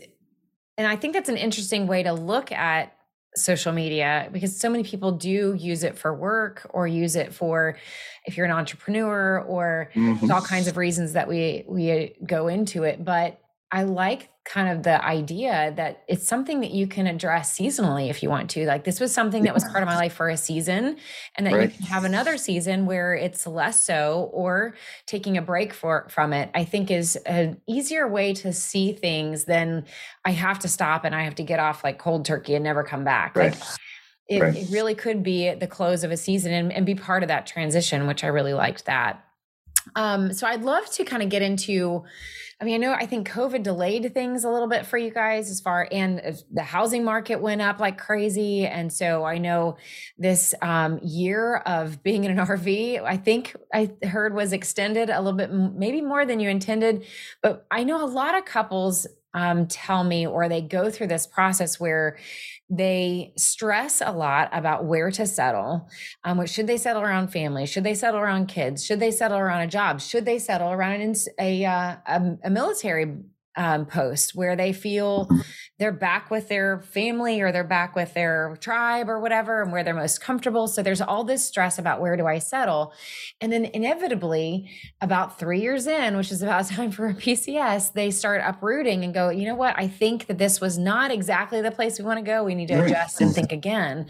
and 0.78 0.88
I 0.88 0.95
think 0.95 1.14
that's 1.14 1.30
an 1.30 1.38
interesting 1.38 1.86
way 1.86 2.03
to 2.03 2.14
look 2.14 2.51
at 2.51 2.95
social 3.36 3.72
media 3.72 4.30
because 4.32 4.60
so 4.60 4.70
many 4.70 4.84
people 4.84 5.12
do 5.12 5.53
use 5.53 5.84
it 5.84 5.97
for 5.97 6.14
work 6.14 6.66
or 6.72 6.88
use 6.88 7.16
it 7.16 7.34
for 7.34 7.78
if 8.26 8.38
you're 8.38 8.45
an 8.45 8.51
entrepreneur 8.51 9.41
or 9.41 9.91
mm-hmm. 9.93 10.32
all 10.32 10.41
kinds 10.41 10.68
of 10.68 10.78
reasons 10.78 11.14
that 11.14 11.28
we 11.28 11.64
we 11.68 12.16
go 12.26 12.47
into 12.47 12.84
it 12.84 13.05
but 13.05 13.39
I 13.72 13.84
like 13.84 14.32
kind 14.50 14.68
of 14.68 14.82
the 14.82 15.06
idea 15.06 15.72
that 15.78 16.04
it's 16.08 16.28
something 16.28 16.62
that 16.62 16.72
you 16.72 16.88
can 16.88 17.06
address 17.06 17.56
seasonally 17.56 18.10
if 18.10 18.24
you 18.24 18.30
want 18.30 18.50
to. 18.50 18.66
Like 18.66 18.84
this 18.84 19.00
was 19.00 19.14
something 19.14 19.43
that 19.43 19.54
was 19.54 19.64
part 19.66 19.84
of 19.84 19.88
my 19.88 19.95
life 19.95 20.14
for 20.14 20.28
a 20.28 20.38
season, 20.38 20.97
and 21.36 21.45
that 21.45 21.54
right. 21.54 21.72
you 21.72 21.78
can 21.78 21.86
have 21.86 22.04
another 22.04 22.36
season 22.36 22.88
where 22.88 23.14
it's 23.14 23.45
less 23.45 23.84
so, 23.84 24.28
or 24.34 24.74
taking 25.06 25.38
a 25.38 25.41
break 25.41 25.72
for 25.72 26.08
from 26.10 26.34
it. 26.34 26.50
I 26.56 26.66
think 26.66 26.89
is 26.89 27.16
an 27.28 27.62
easier 27.68 28.08
way 28.08 28.34
to 28.36 28.52
see 28.52 28.91
things 28.91 29.45
than 29.45 29.86
I 30.26 30.32
have 30.32 30.58
to 30.60 30.68
stop 30.68 31.06
and 31.06 31.14
I 31.14 31.24
have 31.24 31.36
to 31.36 31.43
get 31.43 31.60
off 31.60 31.84
like 31.84 32.00
cold 32.00 32.26
turkey 32.26 32.56
and 32.56 32.64
never 32.64 32.84
come 32.84 33.04
back. 33.04 33.36
Right. 33.36 33.52
Like 33.52 33.64
it, 34.28 34.41
right. 34.41 34.56
it 34.56 34.70
really 34.72 34.95
could 34.95 35.22
be 35.22 35.47
at 35.47 35.60
the 35.60 35.68
close 35.68 36.04
of 36.04 36.10
a 36.10 36.18
season 36.18 36.54
and, 36.54 36.74
and 36.74 36.86
be 36.88 36.95
part 36.95 37.22
of 37.22 37.30
that 37.30 37.45
transition, 37.45 38.08
which 38.08 38.24
I 38.24 38.28
really 38.28 38.54
liked 38.54 38.86
that. 38.86 39.24
Um, 39.96 40.34
so 40.34 40.48
I'd 40.48 40.64
love 40.64 40.90
to 40.92 41.04
kind 41.04 41.24
of 41.24 41.30
get 41.30 41.42
into 41.42 42.04
I 42.62 42.66
mean, 42.66 42.74
I 42.74 42.78
know 42.78 42.92
I 42.92 43.06
think 43.06 43.30
COVID 43.30 43.64
delayed 43.64 44.14
things 44.14 44.44
a 44.44 44.50
little 44.50 44.68
bit 44.68 44.86
for 44.86 44.98
you 44.98 45.12
guys 45.12 45.50
as 45.50 45.62
far 45.62 45.88
and 45.90 46.44
the 46.52 46.62
housing 46.62 47.06
market 47.06 47.42
went 47.42 47.62
up 47.62 47.80
like 47.80 47.98
crazy. 47.98 48.66
And 48.66 48.92
so 48.92 49.24
I 49.24 49.38
know 49.38 49.78
this 50.18 50.54
um, 50.62 51.00
year 51.02 51.58
of 51.58 52.04
being 52.04 52.26
in 52.26 52.38
an 52.38 52.46
RV, 52.46 53.02
I 53.02 53.16
think 53.16 53.56
I 53.74 53.92
heard 54.04 54.34
was 54.34 54.52
extended 54.52 55.10
a 55.10 55.22
little 55.22 55.38
bit, 55.38 55.54
maybe 55.54 56.02
more 56.02 56.26
than 56.26 56.42
you 56.42 56.50
intended. 56.50 57.06
But 57.42 57.66
I 57.72 57.86
know 57.86 58.04
a 58.04 58.08
lot 58.08 58.38
of 58.38 58.44
couples 58.44 59.08
um, 59.34 59.68
tell 59.68 60.04
me 60.04 60.28
or 60.28 60.50
they 60.50 60.62
go 60.62 60.90
through 60.90 61.08
this 61.08 61.28
process 61.28 61.80
where 61.80 62.18
they 62.70 63.34
stress 63.36 64.02
a 64.06 64.12
lot 64.12 64.50
about 64.52 64.86
where 64.86 65.10
to 65.12 65.26
settle. 65.26 65.90
Um, 66.24 66.46
should 66.46 66.68
they 66.68 66.78
settle 66.78 67.02
around 67.02 67.30
family? 67.30 67.66
Should 67.66 67.84
they 67.84 67.96
settle 67.96 68.20
around 68.20 68.48
kids? 68.48 68.86
Should 68.86 69.00
they 69.00 69.12
settle 69.12 69.38
around 69.38 69.62
a 69.62 69.68
job? 69.68 70.02
Should 70.02 70.26
they 70.26 70.38
settle 70.38 70.72
around 70.72 71.16
a, 71.40 71.66
uh, 71.66 71.96
a, 72.06 72.22
a 72.44 72.50
military 72.50 73.18
um, 73.60 73.86
post 73.86 74.34
where 74.36 74.55
they 74.55 74.72
feel 74.72 75.30
they're 75.80 75.91
back 75.91 76.32
with 76.32 76.47
their 76.47 76.80
family 76.80 77.41
or 77.41 77.51
they're 77.51 77.64
back 77.64 77.93
with 77.93 78.14
their 78.14 78.57
tribe 78.62 79.10
or 79.10 79.20
whatever 79.20 79.62
and 79.62 79.72
where 79.72 79.84
they're 79.84 79.93
most 79.93 80.22
comfortable. 80.22 80.68
So 80.68 80.82
there's 80.82 81.01
all 81.01 81.26
this 81.26 81.45
stress 81.45 81.78
about 81.78 81.99
where 81.99 82.16
do 82.16 82.26
I 82.26 82.39
settle? 82.39 82.93
And 83.41 83.51
then 83.51 83.66
inevitably, 83.66 84.70
about 85.01 85.38
three 85.39 85.62
years 85.62 85.88
in, 85.88 86.16
which 86.16 86.32
is 86.32 86.41
about 86.41 86.68
time 86.70 86.91
for 86.91 87.07
a 87.07 87.14
PCS, 87.14 87.93
they 87.93 88.12
start 88.12 88.41
uprooting 88.45 89.03
and 89.03 89.14
go, 89.14 89.30
you 89.30 89.45
know 89.45 89.55
what? 89.55 89.76
I 89.78 89.88
think 89.88 90.28
that 90.28 90.38
this 90.38 90.62
was 90.62 90.78
not 90.78 91.12
exactly 91.12 91.62
the 91.62 91.72
place 91.72 91.99
we 91.99 92.05
want 92.05 92.20
to 92.20 92.26
go. 92.26 92.45
We 92.45 92.55
need 92.55 92.70
to 92.70 92.86
adjust 92.86 93.20
and 93.20 93.36
think 93.36 93.51
again. 93.51 94.07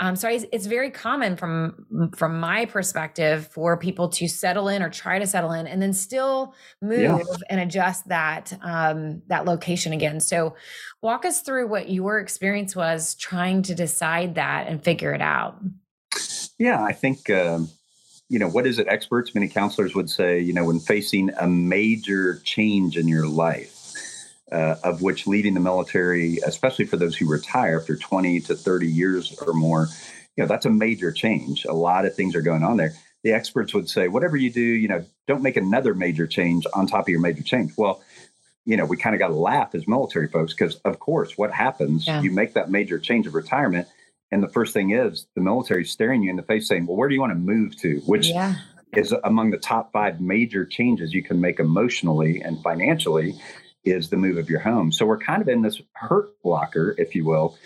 Um, 0.00 0.16
so 0.16 0.28
I, 0.28 0.40
it's 0.52 0.66
very 0.66 0.90
common 0.90 1.36
from 1.36 2.10
from 2.16 2.40
my 2.40 2.64
perspective 2.64 3.48
for 3.52 3.78
people 3.78 4.08
to 4.08 4.26
settle 4.26 4.66
in 4.66 4.82
or 4.82 4.90
try 4.90 5.20
to 5.20 5.26
settle 5.26 5.52
in 5.52 5.68
and 5.68 5.80
then 5.80 5.92
still 5.92 6.54
move 6.82 7.00
yeah. 7.00 7.18
and 7.48 7.60
adjust 7.60 8.08
that 8.08 8.52
um, 8.62 8.83
that 9.28 9.44
location 9.44 9.92
again. 9.92 10.20
So 10.20 10.54
walk 11.02 11.24
us 11.24 11.40
through 11.40 11.68
what 11.68 11.90
your 11.90 12.18
experience 12.18 12.74
was 12.74 13.14
trying 13.14 13.62
to 13.62 13.74
decide 13.74 14.34
that 14.34 14.66
and 14.68 14.82
figure 14.82 15.12
it 15.12 15.22
out. 15.22 15.58
Yeah, 16.58 16.82
I 16.82 16.92
think. 16.92 17.30
Um, 17.30 17.68
you 18.30 18.38
know 18.38 18.48
what 18.48 18.66
is 18.66 18.78
it 18.78 18.88
experts 18.88 19.34
many 19.34 19.48
counselors 19.48 19.94
would 19.94 20.08
say 20.08 20.40
you 20.40 20.54
know 20.54 20.64
when 20.64 20.80
facing 20.80 21.28
a 21.38 21.46
major 21.46 22.40
change 22.42 22.96
in 22.96 23.06
your 23.06 23.28
life 23.28 23.74
uh, 24.54 24.76
of 24.84 25.02
which 25.02 25.26
leaving 25.26 25.54
the 25.54 25.60
military, 25.60 26.38
especially 26.46 26.84
for 26.84 26.96
those 26.96 27.16
who 27.16 27.28
retire 27.28 27.78
after 27.80 27.96
20 27.96 28.40
to 28.40 28.54
30 28.54 28.86
years 28.86 29.36
or 29.40 29.52
more, 29.52 29.88
you 30.36 30.44
know, 30.44 30.48
that's 30.48 30.66
a 30.66 30.70
major 30.70 31.10
change. 31.10 31.64
A 31.64 31.72
lot 31.72 32.04
of 32.04 32.14
things 32.14 32.36
are 32.36 32.42
going 32.42 32.62
on 32.62 32.76
there. 32.76 32.92
The 33.22 33.32
experts 33.32 33.72
would 33.74 33.88
say, 33.88 34.08
whatever 34.08 34.36
you 34.36 34.50
do, 34.50 34.60
you 34.60 34.86
know, 34.86 35.04
don't 35.26 35.42
make 35.42 35.56
another 35.56 35.94
major 35.94 36.26
change 36.26 36.66
on 36.74 36.86
top 36.86 37.06
of 37.06 37.08
your 37.08 37.20
major 37.20 37.42
change. 37.42 37.72
Well, 37.76 38.02
you 38.64 38.76
know, 38.76 38.84
we 38.84 38.96
kind 38.96 39.14
of 39.14 39.18
got 39.18 39.28
to 39.28 39.34
laugh 39.34 39.74
as 39.74 39.86
military 39.86 40.28
folks 40.28 40.52
because, 40.52 40.76
of 40.76 40.98
course, 40.98 41.36
what 41.36 41.52
happens? 41.52 42.06
Yeah. 42.06 42.22
You 42.22 42.30
make 42.30 42.54
that 42.54 42.70
major 42.70 42.98
change 42.98 43.26
of 43.26 43.34
retirement, 43.34 43.88
and 44.30 44.42
the 44.42 44.48
first 44.48 44.72
thing 44.72 44.90
is 44.90 45.26
the 45.34 45.40
military 45.40 45.84
staring 45.84 46.22
you 46.22 46.30
in 46.30 46.36
the 46.36 46.42
face 46.42 46.66
saying, 46.66 46.86
"Well, 46.86 46.96
where 46.96 47.08
do 47.08 47.14
you 47.14 47.20
want 47.20 47.32
to 47.32 47.38
move 47.38 47.76
to?" 47.80 48.00
Which 48.06 48.28
yeah. 48.28 48.56
is 48.92 49.12
among 49.24 49.50
the 49.50 49.58
top 49.58 49.92
five 49.92 50.20
major 50.20 50.64
changes 50.64 51.12
you 51.12 51.22
can 51.22 51.40
make 51.40 51.60
emotionally 51.60 52.40
and 52.40 52.62
financially 52.62 53.34
is 53.84 54.08
the 54.08 54.16
move 54.16 54.38
of 54.38 54.48
your 54.48 54.60
home. 54.60 54.90
So 54.90 55.04
we're 55.04 55.18
kind 55.18 55.42
of 55.42 55.48
in 55.48 55.62
this 55.62 55.80
Hurt 55.92 56.30
Locker, 56.42 56.94
if 56.98 57.14
you 57.14 57.24
will. 57.24 57.56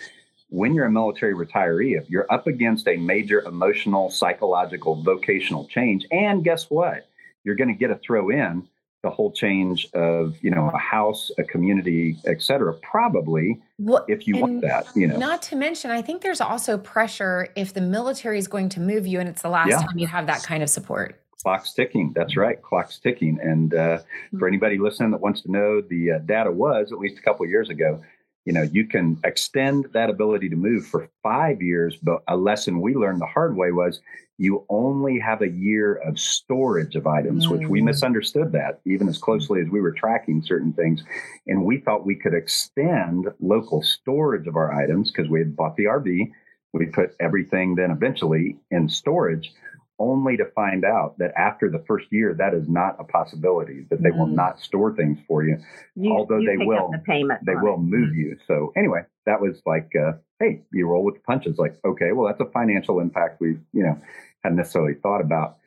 When 0.49 0.73
you're 0.73 0.85
a 0.85 0.91
military 0.91 1.33
retiree, 1.33 1.97
if 1.97 2.09
you're 2.09 2.25
up 2.29 2.47
against 2.47 2.87
a 2.87 2.97
major 2.97 3.41
emotional, 3.41 4.09
psychological, 4.09 5.01
vocational 5.01 5.65
change, 5.67 6.05
and 6.11 6.43
guess 6.43 6.69
what? 6.69 7.07
You're 7.43 7.55
going 7.55 7.69
to 7.69 7.79
get 7.79 7.91
a 7.91 7.95
throw 7.95 8.29
in 8.29 8.67
the 9.01 9.09
whole 9.09 9.31
change 9.31 9.87
of 9.93 10.35
you 10.41 10.51
know 10.51 10.69
a 10.73 10.77
house, 10.77 11.31
a 11.37 11.43
community, 11.43 12.17
et 12.25 12.41
cetera. 12.41 12.73
Probably 12.73 13.59
Well, 13.77 14.05
if 14.07 14.27
you 14.27 14.37
want 14.37 14.61
that, 14.61 14.87
you 14.95 15.07
know. 15.07 15.17
Not 15.17 15.41
to 15.43 15.55
mention, 15.55 15.91
I 15.91 16.01
think 16.01 16.21
there's 16.21 16.41
also 16.41 16.77
pressure 16.77 17.47
if 17.55 17.73
the 17.73 17.81
military 17.81 18.37
is 18.37 18.47
going 18.47 18.69
to 18.69 18.79
move 18.79 19.07
you 19.07 19.19
and 19.19 19.29
it's 19.29 19.41
the 19.41 19.49
last 19.49 19.69
Yeah. 19.69 19.77
time 19.81 19.97
you 19.97 20.07
have 20.07 20.27
that 20.27 20.43
kind 20.43 20.63
of 20.63 20.69
support. 20.69 21.21
Clock's 21.41 21.73
ticking. 21.73 22.11
That's 22.13 22.35
right. 22.35 22.61
Clock's 22.61 22.99
ticking. 22.99 23.39
And 23.41 23.73
uh, 23.73 23.99
for 24.37 24.45
anybody 24.49 24.77
listening 24.77 25.11
that 25.11 25.21
wants 25.21 25.41
to 25.43 25.51
know, 25.51 25.79
the 25.79 26.11
uh, 26.13 26.19
data 26.19 26.51
was 26.51 26.91
at 26.91 26.99
least 26.99 27.17
a 27.17 27.21
couple 27.21 27.45
of 27.45 27.49
years 27.49 27.69
ago. 27.69 28.01
You 28.43 28.51
know, 28.51 28.63
you 28.63 28.85
can 28.85 29.17
extend 29.23 29.85
that 29.93 30.09
ability 30.09 30.49
to 30.49 30.57
move 30.57 30.85
for 30.85 31.07
five 31.23 31.61
years. 31.61 31.95
But 31.95 32.23
a 32.27 32.35
lesson 32.35 32.81
we 32.81 32.93
learned 32.95 33.21
the 33.21 33.25
hard 33.27 33.55
way 33.55 33.71
was 33.71 34.01
you 34.39 34.65
only 34.69 35.19
have 35.19 35.41
a 35.41 35.49
year 35.49 35.95
of 35.95 36.17
storage 36.17 36.95
of 36.95 37.05
items, 37.05 37.49
which 37.49 37.67
we 37.67 37.81
Mm. 37.81 37.85
misunderstood 37.85 38.53
that 38.53 38.79
even 38.85 39.09
as 39.09 39.17
closely 39.17 39.59
as 39.61 39.67
we 39.69 39.81
were 39.81 39.91
tracking 39.91 40.41
certain 40.41 40.71
things. 40.71 41.03
And 41.45 41.65
we 41.65 41.77
thought 41.77 42.05
we 42.05 42.15
could 42.15 42.33
extend 42.33 43.27
local 43.41 43.81
storage 43.81 44.47
of 44.47 44.55
our 44.55 44.73
items 44.73 45.11
because 45.11 45.29
we 45.29 45.39
had 45.39 45.57
bought 45.57 45.75
the 45.75 45.87
RV. 45.87 46.31
We 46.73 46.85
put 46.85 47.15
everything 47.19 47.75
then 47.75 47.91
eventually 47.91 48.57
in 48.71 48.87
storage 48.87 49.53
only 50.01 50.37
to 50.37 50.45
find 50.55 50.85
out 50.85 51.17
that 51.17 51.33
after 51.35 51.69
the 51.69 51.79
first 51.79 52.07
year, 52.09 52.33
that 52.33 52.53
is 52.53 52.69
not 52.69 52.95
a 52.99 53.03
possibility, 53.03 53.85
that 53.89 54.01
they 54.01 54.11
will 54.11 54.27
Mm. 54.27 54.35
not 54.35 54.57
store 54.61 54.95
things 54.95 55.19
for 55.27 55.43
you. 55.43 55.57
You, 55.95 56.13
Although 56.13 56.37
you 56.37 56.45
they 56.47 56.55
will- 56.65 56.91
the 56.91 56.99
payment. 56.99 57.45
They 57.45 57.55
will 57.55 57.73
it. 57.73 57.81
move 57.81 58.15
you. 58.15 58.37
So, 58.47 58.71
anyway, 58.77 59.03
that 59.25 59.41
was 59.41 59.61
like, 59.65 59.93
uh, 59.97 60.13
hey, 60.39 60.61
you 60.71 60.87
roll 60.87 61.03
with 61.03 61.15
the 61.15 61.21
punches. 61.21 61.57
Like, 61.59 61.75
okay, 61.83 62.13
well, 62.13 62.27
that's 62.27 62.39
a 62.39 62.45
financial 62.45 63.01
impact 63.01 63.41
we, 63.41 63.57
you 63.73 63.83
know, 63.83 63.97
hadn't 64.43 64.57
necessarily 64.57 64.95
thought 64.95 65.21
about. 65.21 65.57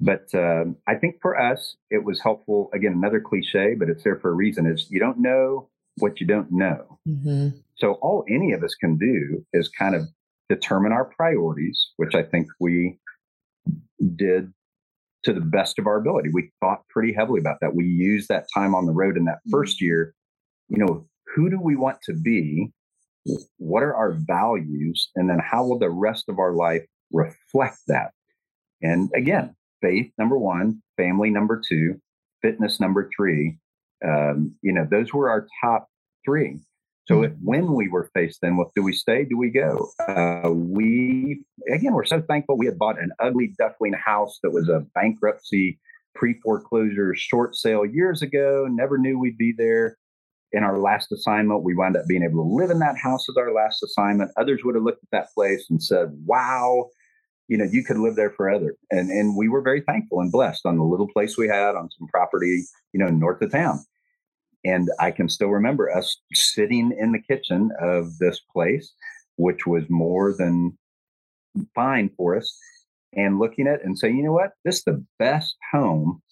But 0.00 0.34
um, 0.34 0.76
I 0.88 0.96
think 0.96 1.16
for 1.22 1.40
us, 1.40 1.76
it 1.90 2.04
was 2.04 2.20
helpful. 2.20 2.70
Again, 2.74 2.92
another 2.92 3.20
cliche, 3.20 3.74
but 3.78 3.88
it's 3.88 4.02
there 4.02 4.18
for 4.18 4.30
a 4.30 4.34
reason 4.34 4.66
is 4.66 4.88
you 4.90 4.98
don't 4.98 5.18
know 5.18 5.68
what 5.98 6.20
you 6.20 6.26
don't 6.26 6.50
know. 6.50 6.98
Mm-hmm. 7.08 7.58
So 7.76 7.94
all 7.94 8.24
any 8.28 8.52
of 8.52 8.62
us 8.64 8.74
can 8.74 8.96
do 8.96 9.44
is 9.52 9.68
kind 9.68 9.94
of 9.94 10.02
determine 10.48 10.92
our 10.92 11.04
priorities, 11.04 11.90
which 11.96 12.14
I 12.14 12.22
think 12.22 12.48
we 12.58 12.98
did 14.16 14.52
to 15.24 15.32
the 15.32 15.40
best 15.40 15.78
of 15.78 15.86
our 15.86 15.98
ability. 15.98 16.30
We 16.32 16.50
thought 16.60 16.86
pretty 16.88 17.12
heavily 17.12 17.40
about 17.40 17.58
that. 17.60 17.74
We 17.74 17.84
used 17.84 18.28
that 18.28 18.46
time 18.52 18.74
on 18.74 18.86
the 18.86 18.92
road 18.92 19.16
in 19.16 19.24
that 19.26 19.38
first 19.50 19.80
year. 19.80 20.14
You 20.68 20.78
know, 20.78 21.06
who 21.34 21.48
do 21.48 21.60
we 21.60 21.76
want 21.76 21.98
to 22.04 22.14
be? 22.14 22.72
What 23.58 23.84
are 23.84 23.94
our 23.94 24.12
values? 24.12 25.10
And 25.14 25.30
then 25.30 25.38
how 25.38 25.64
will 25.64 25.78
the 25.78 25.90
rest 25.90 26.28
of 26.28 26.38
our 26.38 26.52
life 26.52 26.84
reflect 27.12 27.78
that? 27.86 28.12
And 28.82 29.10
again, 29.14 29.54
faith, 29.80 30.12
number 30.18 30.36
one, 30.36 30.82
family, 30.96 31.30
number 31.30 31.60
two, 31.66 32.00
fitness, 32.42 32.80
number 32.80 33.08
three. 33.16 33.58
Um, 34.04 34.54
you 34.62 34.72
know, 34.72 34.86
those 34.90 35.12
were 35.12 35.30
our 35.30 35.46
top 35.62 35.88
three. 36.24 36.58
So 37.06 37.22
if 37.24 37.32
when 37.42 37.74
we 37.74 37.88
were 37.88 38.10
faced 38.14 38.40
then 38.42 38.56
with 38.56 38.68
do 38.74 38.82
we 38.82 38.92
stay, 38.92 39.24
do 39.24 39.36
we 39.36 39.50
go? 39.50 39.88
Uh, 40.08 40.50
we 40.52 41.44
again 41.72 41.94
we're 41.94 42.04
so 42.04 42.22
thankful 42.22 42.56
we 42.56 42.66
had 42.66 42.78
bought 42.78 43.00
an 43.00 43.10
ugly 43.18 43.54
duckling 43.58 43.94
house 43.94 44.38
that 44.42 44.50
was 44.50 44.68
a 44.68 44.86
bankruptcy 44.94 45.80
pre-foreclosure 46.14 47.14
short 47.16 47.56
sale 47.56 47.84
years 47.84 48.22
ago. 48.22 48.68
Never 48.70 48.98
knew 48.98 49.18
we'd 49.18 49.38
be 49.38 49.52
there. 49.56 49.96
In 50.54 50.62
our 50.62 50.78
last 50.78 51.10
assignment, 51.10 51.62
we 51.62 51.74
wound 51.74 51.96
up 51.96 52.06
being 52.06 52.22
able 52.22 52.44
to 52.44 52.54
live 52.54 52.70
in 52.70 52.78
that 52.80 52.98
house 52.98 53.26
as 53.28 53.38
our 53.38 53.54
last 53.54 53.82
assignment. 53.82 54.30
Others 54.36 54.60
would 54.64 54.74
have 54.74 54.84
looked 54.84 55.02
at 55.02 55.10
that 55.10 55.32
place 55.34 55.66
and 55.70 55.82
said, 55.82 56.10
"Wow, 56.26 56.90
you 57.48 57.56
know, 57.58 57.64
you 57.64 57.84
could 57.84 57.98
live 57.98 58.16
there 58.16 58.30
forever." 58.30 58.74
And 58.90 59.10
and 59.10 59.36
we 59.36 59.48
were 59.48 59.62
very 59.62 59.80
thankful 59.80 60.20
and 60.20 60.32
blessed 60.32 60.66
on 60.66 60.76
the 60.76 60.84
little 60.84 61.08
place 61.08 61.36
we 61.36 61.48
had 61.48 61.74
on 61.74 61.90
some 61.90 62.08
property, 62.08 62.64
you 62.92 63.00
know, 63.00 63.08
north 63.08 63.42
of 63.42 63.52
town. 63.52 63.84
And 64.64 64.88
I 65.00 65.10
can 65.10 65.28
still 65.28 65.48
remember 65.48 65.94
us 65.94 66.16
sitting 66.32 66.96
in 66.98 67.12
the 67.12 67.18
kitchen 67.18 67.70
of 67.80 68.18
this 68.18 68.40
place, 68.52 68.92
which 69.36 69.66
was 69.66 69.84
more 69.88 70.32
than 70.36 70.78
fine 71.74 72.10
for 72.16 72.36
us, 72.36 72.56
and 73.14 73.38
looking 73.38 73.66
at 73.66 73.80
it 73.80 73.84
and 73.84 73.98
saying, 73.98 74.16
you 74.16 74.24
know 74.24 74.32
what? 74.32 74.52
This 74.64 74.78
is 74.78 74.84
the 74.84 75.04
best 75.18 75.56
home, 75.72 76.22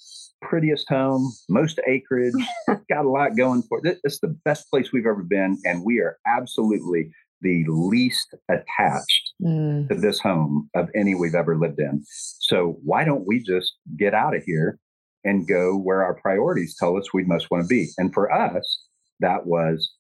prettiest 0.41 0.89
home, 0.89 1.33
most 1.49 1.81
acreage, 1.87 2.35
got 2.89 3.05
a 3.05 3.11
lot 3.11 3.37
going 3.37 3.63
for 3.63 3.79
it. 3.79 3.85
This 3.85 4.01
this 4.05 4.15
is 4.15 4.21
the 4.21 4.37
best 4.45 4.71
place 4.71 4.93
we've 4.93 5.07
ever 5.07 5.23
been. 5.23 5.59
And 5.65 5.85
we 5.85 5.99
are 5.99 6.19
absolutely 6.27 7.11
the 7.43 7.65
least 7.69 8.35
attached 8.49 9.33
Mm. 9.43 9.89
to 9.89 9.95
this 9.95 10.21
home 10.21 10.69
of 10.75 10.91
any 10.95 11.15
we've 11.15 11.35
ever 11.35 11.57
lived 11.57 11.81
in. 11.81 12.03
So 12.05 12.79
why 12.85 13.05
don't 13.05 13.27
we 13.27 13.43
just 13.43 13.75
get 13.97 14.13
out 14.13 14.37
of 14.37 14.43
here 14.45 14.79
and 15.25 15.49
go 15.49 15.77
where 15.79 16.03
our 16.05 16.15
priorities 16.15 16.77
tell 16.79 16.97
us 16.99 17.13
we 17.15 17.25
most 17.25 17.51
want 17.51 17.65
to 17.65 17.69
be? 17.69 17.89
And 17.97 18.13
for 18.13 18.31
us, 18.31 18.85
that 19.21 19.47
was 19.47 19.93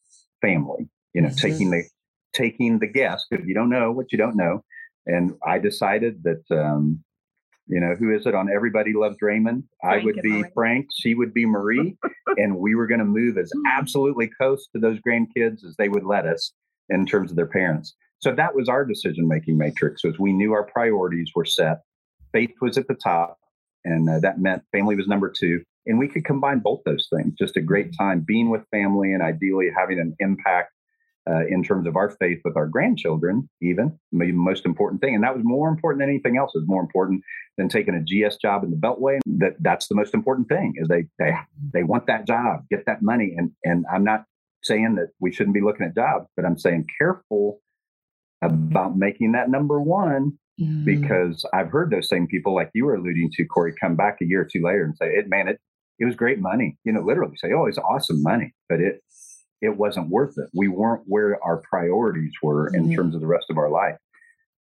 family. 0.42 0.88
You 1.14 1.22
know, 1.22 1.28
Mhm. 1.28 1.40
taking 1.40 1.70
the 1.70 1.84
taking 2.32 2.78
the 2.78 2.86
guess 2.86 3.26
because 3.28 3.44
you 3.46 3.54
don't 3.54 3.70
know 3.70 3.90
what 3.90 4.12
you 4.12 4.18
don't 4.18 4.36
know. 4.36 4.62
And 5.06 5.32
I 5.44 5.58
decided 5.58 6.22
that 6.22 6.42
um, 6.50 7.02
you 7.66 7.78
know, 7.80 7.94
who 7.94 8.12
is 8.14 8.26
it 8.26 8.34
on 8.34 8.50
Everybody 8.50 8.92
Loves 8.92 9.16
Raymond? 9.22 9.64
I 9.82 9.98
would 10.04 10.20
be 10.22 10.40
Marie. 10.42 10.50
Frank, 10.54 10.86
she 10.94 11.14
would 11.14 11.32
be 11.32 11.46
Marie, 11.46 11.96
and 12.36 12.56
we 12.58 12.74
were 12.74 12.86
going 12.88 12.98
to 13.00 13.04
move 13.04 13.38
as 13.38 13.50
absolutely 13.66 14.26
close 14.28 14.66
to 14.74 14.80
those 14.80 14.98
grandkids 15.00 15.64
as 15.64 15.74
they 15.78 15.88
would 15.88 16.04
let 16.04 16.26
us 16.26 16.52
in 16.90 17.06
terms 17.06 17.30
of 17.30 17.36
their 17.36 17.46
parents. 17.46 17.94
So 18.20 18.34
that 18.34 18.54
was 18.54 18.68
our 18.68 18.84
decision 18.84 19.26
making 19.26 19.56
matrix 19.56 20.04
was 20.04 20.18
we 20.18 20.32
knew 20.32 20.52
our 20.52 20.64
priorities 20.64 21.30
were 21.34 21.46
set. 21.46 21.80
Faith 22.32 22.52
was 22.60 22.76
at 22.76 22.86
the 22.86 22.94
top, 22.94 23.38
and 23.84 24.08
uh, 24.08 24.20
that 24.20 24.38
meant 24.38 24.62
family 24.72 24.94
was 24.94 25.08
number 25.08 25.30
two. 25.30 25.62
And 25.86 25.98
we 25.98 26.08
could 26.08 26.26
combine 26.26 26.58
both 26.58 26.80
those 26.84 27.08
things. 27.14 27.34
Just 27.38 27.56
a 27.56 27.62
great 27.62 27.96
time 27.98 28.20
being 28.20 28.50
with 28.50 28.62
family 28.70 29.14
and 29.14 29.22
ideally 29.22 29.70
having 29.74 29.98
an 29.98 30.14
impact 30.18 30.72
uh, 31.28 31.46
in 31.46 31.62
terms 31.62 31.86
of 31.86 31.96
our 31.96 32.10
faith 32.10 32.40
with 32.44 32.56
our 32.56 32.66
grandchildren, 32.66 33.48
even 33.62 33.98
maybe 34.12 34.32
the 34.32 34.38
most 34.38 34.64
important 34.64 35.00
thing. 35.00 35.14
And 35.14 35.24
that 35.24 35.34
was 35.34 35.44
more 35.44 35.68
important 35.68 36.00
than 36.00 36.08
anything 36.08 36.36
else. 36.36 36.54
Is 36.54 36.64
more 36.66 36.82
important 36.82 37.22
than 37.56 37.68
taking 37.68 37.94
a 37.94 38.00
GS 38.00 38.36
job 38.36 38.64
in 38.64 38.70
the 38.70 38.76
Beltway. 38.76 39.20
That 39.26 39.56
that's 39.60 39.88
the 39.88 39.94
most 39.94 40.12
important 40.12 40.48
thing 40.48 40.74
is 40.76 40.88
they 40.88 41.04
they 41.18 41.32
they 41.72 41.84
want 41.84 42.06
that 42.06 42.26
job, 42.26 42.64
get 42.70 42.84
that 42.86 43.02
money. 43.02 43.34
And 43.36 43.52
and 43.64 43.86
I'm 43.92 44.04
not 44.04 44.24
saying 44.62 44.96
that 44.96 45.08
we 45.20 45.32
shouldn't 45.32 45.54
be 45.54 45.60
looking 45.60 45.86
at 45.86 45.94
jobs, 45.94 46.26
but 46.36 46.44
I'm 46.44 46.58
saying 46.58 46.86
careful 46.98 47.60
about 48.42 48.96
making 48.96 49.32
that 49.32 49.50
number 49.50 49.80
one 49.80 50.38
Mm. 50.60 50.84
because 50.84 51.46
I've 51.54 51.70
heard 51.70 51.90
those 51.90 52.08
same 52.10 52.26
people 52.26 52.54
like 52.54 52.70
you 52.74 52.84
were 52.84 52.94
alluding 52.94 53.30
to, 53.32 53.46
Corie, 53.46 53.72
come 53.80 53.96
back 53.96 54.18
a 54.20 54.26
year 54.26 54.42
or 54.42 54.44
two 54.44 54.60
later 54.62 54.84
and 54.84 54.94
say, 54.94 55.06
"It 55.06 55.26
man, 55.28 55.48
it 55.48 55.58
it 55.98 56.04
was 56.04 56.14
great 56.16 56.38
money." 56.38 56.76
You 56.84 56.92
know, 56.92 57.00
literally 57.00 57.36
say, 57.38 57.52
"Oh, 57.54 57.64
it's 57.64 57.78
awesome 57.78 58.22
money," 58.22 58.52
but 58.68 58.78
it 58.80 59.02
it 59.62 59.78
wasn't 59.78 60.10
worth 60.10 60.36
it. 60.36 60.50
We 60.54 60.68
weren't 60.68 61.04
where 61.06 61.42
our 61.42 61.62
priorities 61.70 62.32
were 62.42 62.68
in 62.74 62.88
Mhm. 62.88 62.94
terms 62.94 63.14
of 63.14 63.22
the 63.22 63.26
rest 63.26 63.46
of 63.48 63.56
our 63.56 63.70
life. 63.70 63.96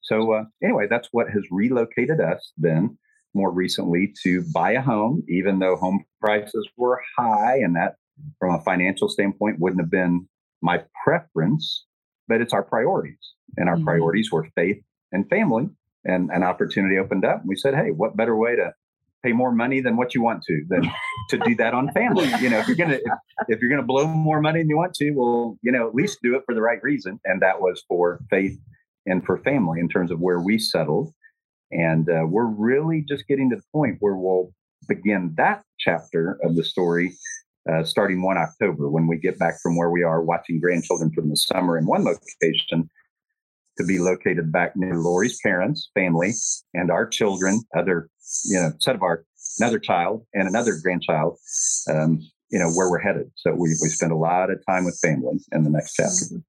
So 0.00 0.32
uh, 0.32 0.44
anyway, 0.62 0.86
that's 0.88 1.08
what 1.12 1.28
has 1.30 1.44
relocated 1.50 2.18
us 2.20 2.52
then 2.56 2.96
more 3.34 3.50
recently 3.50 4.14
to 4.22 4.42
buy 4.54 4.72
a 4.72 4.80
home, 4.80 5.22
even 5.28 5.58
though 5.58 5.76
home 5.76 6.04
prices 6.20 6.66
were 6.78 7.02
high, 7.18 7.58
and 7.58 7.76
that 7.76 7.96
from 8.38 8.54
a 8.54 8.60
financial 8.62 9.08
standpoint 9.08 9.58
wouldn't 9.58 9.80
have 9.80 9.90
been 9.90 10.28
my 10.62 10.82
preference, 11.04 11.86
but 12.28 12.40
it's 12.40 12.52
our 12.52 12.62
priorities, 12.62 13.34
and 13.56 13.68
our 13.68 13.76
Mhm. 13.76 13.84
priorities 13.84 14.30
were 14.30 14.48
faith 14.54 14.82
and 15.12 15.28
family 15.28 15.68
and 16.04 16.30
an 16.30 16.42
opportunity 16.42 16.98
opened 16.98 17.24
up. 17.24 17.40
And 17.40 17.48
we 17.48 17.56
said, 17.56 17.74
hey, 17.74 17.90
what 17.90 18.16
better 18.16 18.36
way 18.36 18.56
to 18.56 18.72
pay 19.22 19.32
more 19.32 19.52
money 19.52 19.80
than 19.80 19.96
what 19.96 20.14
you 20.14 20.22
want 20.22 20.42
to 20.44 20.64
than 20.68 20.90
to 21.28 21.38
do 21.38 21.54
that 21.56 21.74
on 21.74 21.90
family? 21.92 22.30
You 22.40 22.48
know, 22.50 22.58
if 22.58 22.68
you're 22.68 22.76
gonna 22.76 22.94
if, 22.94 23.12
if 23.48 23.60
you're 23.60 23.70
gonna 23.70 23.82
blow 23.82 24.06
more 24.06 24.40
money 24.40 24.60
than 24.60 24.68
you 24.68 24.76
want 24.76 24.94
to, 24.94 25.10
well, 25.10 25.58
you 25.62 25.72
know, 25.72 25.86
at 25.86 25.94
least 25.94 26.20
do 26.22 26.36
it 26.36 26.42
for 26.46 26.54
the 26.54 26.62
right 26.62 26.82
reason. 26.82 27.20
And 27.24 27.42
that 27.42 27.60
was 27.60 27.84
for 27.88 28.20
faith 28.30 28.58
and 29.06 29.24
for 29.24 29.38
family 29.38 29.80
in 29.80 29.88
terms 29.88 30.10
of 30.10 30.20
where 30.20 30.40
we 30.40 30.58
settled. 30.58 31.12
And 31.70 32.08
uh, 32.08 32.26
we're 32.26 32.46
really 32.46 33.04
just 33.06 33.26
getting 33.28 33.50
to 33.50 33.56
the 33.56 33.62
point 33.72 33.96
where 34.00 34.14
we'll 34.14 34.52
begin 34.88 35.34
that 35.36 35.62
chapter 35.78 36.38
of 36.42 36.56
the 36.56 36.64
story 36.64 37.12
uh, 37.70 37.84
starting 37.84 38.22
1 38.22 38.36
October 38.38 38.88
when 38.88 39.06
we 39.06 39.18
get 39.18 39.38
back 39.38 39.54
from 39.62 39.76
where 39.76 39.90
we 39.90 40.02
are 40.02 40.22
watching 40.22 40.60
grandchildren 40.60 41.10
from 41.12 41.28
the 41.28 41.36
summer 41.36 41.76
in 41.76 41.86
one 41.86 42.04
location 42.04 42.88
to 43.78 43.84
be 43.86 43.98
located 43.98 44.52
back 44.52 44.76
near 44.76 44.96
Lori's 44.96 45.38
parents, 45.42 45.90
family, 45.94 46.32
and 46.74 46.90
our 46.90 47.06
children, 47.06 47.62
other, 47.76 48.08
you 48.44 48.60
know, 48.60 48.72
set 48.78 48.94
of 48.94 49.02
our 49.02 49.24
another 49.58 49.78
child 49.78 50.24
and 50.34 50.48
another 50.48 50.74
grandchild, 50.82 51.38
um, 51.90 52.20
you 52.50 52.58
know 52.58 52.70
where 52.70 52.90
we're 52.90 53.00
headed. 53.00 53.30
So 53.36 53.52
we 53.52 53.70
we 53.82 53.88
spend 53.88 54.12
a 54.12 54.16
lot 54.16 54.50
of 54.50 54.58
time 54.68 54.84
with 54.84 54.98
family 55.02 55.38
in 55.52 55.64
the 55.64 55.70
next 55.70 55.94
chapter. 55.94 56.42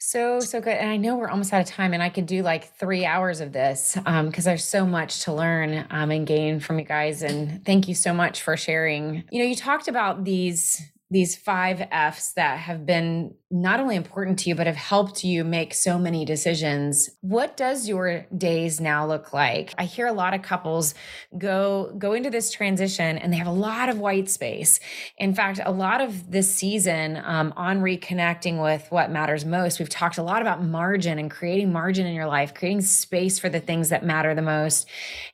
So, 0.00 0.38
so 0.38 0.60
good. 0.60 0.76
And 0.76 0.88
I 0.88 0.96
know 0.96 1.16
we're 1.16 1.28
almost 1.28 1.52
out 1.52 1.60
of 1.60 1.66
time, 1.66 1.92
and 1.92 2.02
I 2.02 2.08
could 2.08 2.26
do 2.26 2.42
like 2.42 2.72
three 2.76 3.04
hours 3.04 3.40
of 3.40 3.52
this 3.52 3.94
because 3.94 4.06
um, 4.06 4.30
there's 4.30 4.64
so 4.64 4.86
much 4.86 5.24
to 5.24 5.32
learn 5.32 5.86
um, 5.90 6.12
and 6.12 6.24
gain 6.26 6.60
from 6.60 6.78
you 6.78 6.84
guys. 6.84 7.22
And 7.22 7.64
thank 7.64 7.88
you 7.88 7.94
so 7.94 8.14
much 8.14 8.42
for 8.42 8.56
sharing. 8.56 9.24
You 9.30 9.40
know, 9.40 9.44
you 9.44 9.56
talked 9.56 9.88
about 9.88 10.22
these 10.24 10.80
these 11.10 11.36
five 11.36 11.86
F's 11.90 12.34
that 12.34 12.58
have 12.58 12.84
been 12.84 13.34
not 13.50 13.80
only 13.80 13.96
important 13.96 14.38
to 14.40 14.50
you, 14.50 14.54
but 14.54 14.66
have 14.66 14.76
helped 14.76 15.24
you 15.24 15.42
make 15.42 15.72
so 15.72 15.98
many 15.98 16.26
decisions. 16.26 17.08
What 17.22 17.56
does 17.56 17.88
your 17.88 18.26
days 18.36 18.78
now 18.78 19.06
look 19.06 19.32
like? 19.32 19.72
I 19.78 19.84
hear 19.84 20.06
a 20.06 20.12
lot 20.12 20.34
of 20.34 20.42
couples 20.42 20.94
go 21.36 21.94
go 21.96 22.12
into 22.12 22.28
this 22.28 22.50
transition 22.50 23.16
and 23.16 23.32
they 23.32 23.38
have 23.38 23.46
a 23.46 23.52
lot 23.52 23.88
of 23.88 23.98
white 23.98 24.28
space. 24.28 24.80
In 25.16 25.34
fact, 25.34 25.60
a 25.64 25.72
lot 25.72 26.02
of 26.02 26.30
this 26.30 26.54
season 26.54 27.20
um, 27.24 27.54
on 27.56 27.80
reconnecting 27.80 28.62
with 28.62 28.86
what 28.90 29.10
matters 29.10 29.46
most, 29.46 29.78
we've 29.78 29.88
talked 29.88 30.18
a 30.18 30.22
lot 30.22 30.42
about 30.42 30.62
margin 30.62 31.18
and 31.18 31.30
creating 31.30 31.72
margin 31.72 32.06
in 32.06 32.14
your 32.14 32.26
life, 32.26 32.52
creating 32.52 32.82
space 32.82 33.38
for 33.38 33.48
the 33.48 33.60
things 33.60 33.88
that 33.88 34.04
matter 34.04 34.34
the 34.34 34.42
most. 34.42 34.86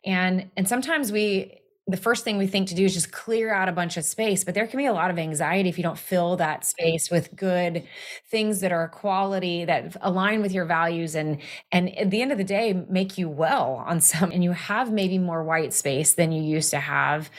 And 0.04 0.50
and 0.56 0.68
sometimes 0.68 1.10
we 1.10 1.63
the 1.86 1.98
first 1.98 2.24
thing 2.24 2.38
we 2.38 2.46
think 2.46 2.68
to 2.68 2.74
do 2.74 2.84
is 2.86 2.94
just 2.94 3.12
clear 3.12 3.52
out 3.52 3.68
a 3.68 3.72
bunch 3.72 3.96
of 3.98 4.04
space 4.04 4.42
but 4.42 4.54
there 4.54 4.66
can 4.66 4.78
be 4.78 4.86
a 4.86 4.92
lot 4.92 5.10
of 5.10 5.18
anxiety 5.18 5.68
if 5.68 5.76
you 5.76 5.82
don't 5.82 5.98
fill 5.98 6.36
that 6.36 6.64
space 6.64 7.10
with 7.10 7.34
good 7.36 7.84
things 8.30 8.60
that 8.60 8.72
are 8.72 8.88
quality 8.88 9.66
that 9.66 9.94
align 10.00 10.40
with 10.40 10.52
your 10.52 10.64
values 10.64 11.14
and 11.14 11.38
and 11.72 11.94
at 11.98 12.10
the 12.10 12.22
end 12.22 12.32
of 12.32 12.38
the 12.38 12.44
day 12.44 12.72
make 12.88 13.18
you 13.18 13.28
well 13.28 13.84
on 13.86 14.00
some 14.00 14.30
and 14.32 14.42
you 14.42 14.52
have 14.52 14.92
maybe 14.92 15.18
more 15.18 15.44
white 15.44 15.74
space 15.74 16.14
than 16.14 16.32
you 16.32 16.42
used 16.42 16.70
to 16.70 16.80
have 16.80 17.30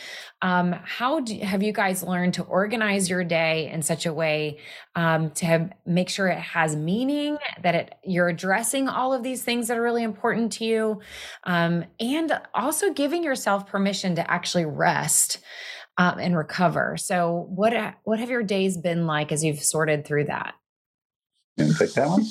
um, 0.41 0.75
how 0.83 1.21
do, 1.21 1.37
have 1.39 1.63
you 1.63 1.71
guys 1.71 2.03
learned 2.03 2.35
to 2.35 2.43
organize 2.43 3.09
your 3.09 3.23
day 3.23 3.69
in 3.71 3.81
such 3.81 4.05
a 4.05 4.13
way 4.13 4.59
um, 4.95 5.31
to 5.31 5.45
have, 5.45 5.71
make 5.85 6.09
sure 6.09 6.27
it 6.27 6.39
has 6.39 6.75
meaning, 6.75 7.37
that 7.63 7.75
it 7.75 7.95
you're 8.03 8.27
addressing 8.27 8.87
all 8.87 9.13
of 9.13 9.23
these 9.23 9.43
things 9.43 9.67
that 9.67 9.77
are 9.77 9.81
really 9.81 10.03
important 10.03 10.51
to 10.53 10.65
you, 10.65 11.01
um, 11.45 11.85
and 11.99 12.39
also 12.53 12.93
giving 12.93 13.23
yourself 13.23 13.67
permission 13.67 14.15
to 14.15 14.31
actually 14.31 14.65
rest 14.65 15.39
um, 15.97 16.19
and 16.19 16.37
recover. 16.37 16.97
So, 16.97 17.47
what 17.49 17.73
what 18.03 18.19
have 18.19 18.29
your 18.29 18.43
days 18.43 18.77
been 18.77 19.07
like 19.07 19.31
as 19.31 19.43
you've 19.43 19.63
sorted 19.63 20.05
through 20.05 20.25
that? 20.25 20.53
You 21.57 21.73
take 21.73 21.93
that 21.93 22.07
one? 22.07 22.25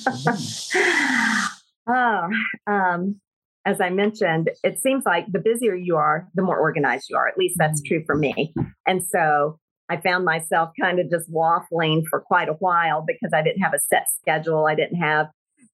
oh, 2.69 2.73
um, 2.73 3.21
as 3.67 3.81
I 3.81 3.91
mentioned, 3.91 4.51
it 4.63 4.81
seems 4.81 5.05
like 5.07 5.27
the 5.31 5.39
busier 5.39 5.75
you 5.75 5.97
are, 5.97 6.29
the 6.35 6.43
more 6.43 6.59
organized 6.59 7.07
you 7.09 7.17
are. 7.17 7.29
At 7.29 7.39
least 7.39 7.57
that's 7.59 7.83
true 7.83 8.03
for 8.05 8.15
me. 8.15 8.53
And 8.87 9.05
so 9.05 9.59
I 9.89 9.99
found 9.99 10.25
myself 10.25 10.71
kind 10.81 10.99
of 10.99 11.11
just 11.11 11.31
waffling 11.31 12.03
for 12.09 12.21
quite 12.21 12.49
a 12.49 12.55
while 12.55 13.05
because 13.07 13.33
I 13.35 13.43
didn't 13.43 13.63
have 13.63 13.75
a 13.75 13.79
set 13.79 14.07
schedule. 14.21 14.67
I 14.67 14.75
didn't 14.75 15.01
have 15.01 15.29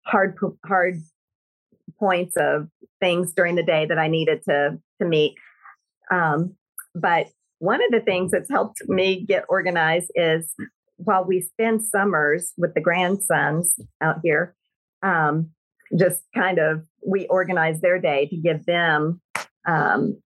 hard 0.07 0.37
hard 0.65 0.97
points 1.99 2.37
of 2.37 2.69
things 3.01 3.33
during 3.35 3.57
the 3.57 3.63
day 3.63 3.87
that 3.87 3.99
I 3.99 4.09
needed 4.09 4.43
to 4.49 4.79
to 5.01 5.07
meet. 5.07 5.35
Um, 6.13 6.57
but 6.95 7.29
one 7.59 7.83
of 7.83 7.91
the 7.91 8.01
things 8.01 8.31
that's 8.31 8.51
helped 8.51 8.83
me 8.89 9.25
get 9.25 9.45
organized 9.49 10.11
is 10.15 10.53
while 10.97 11.25
we 11.25 11.41
spend 11.41 11.85
summers 11.85 12.53
with 12.57 12.75
the 12.75 12.81
grandsons 12.81 13.75
out 14.01 14.17
here, 14.23 14.55
um, 15.03 15.51
just 15.97 16.23
kind 16.35 16.59
of 16.59 16.83
we 17.07 17.27
organize 17.29 17.81
their 17.81 17.99
day 17.99 18.27
to 18.27 18.37
give 18.37 18.65
them 18.67 19.21
um, 19.67 20.21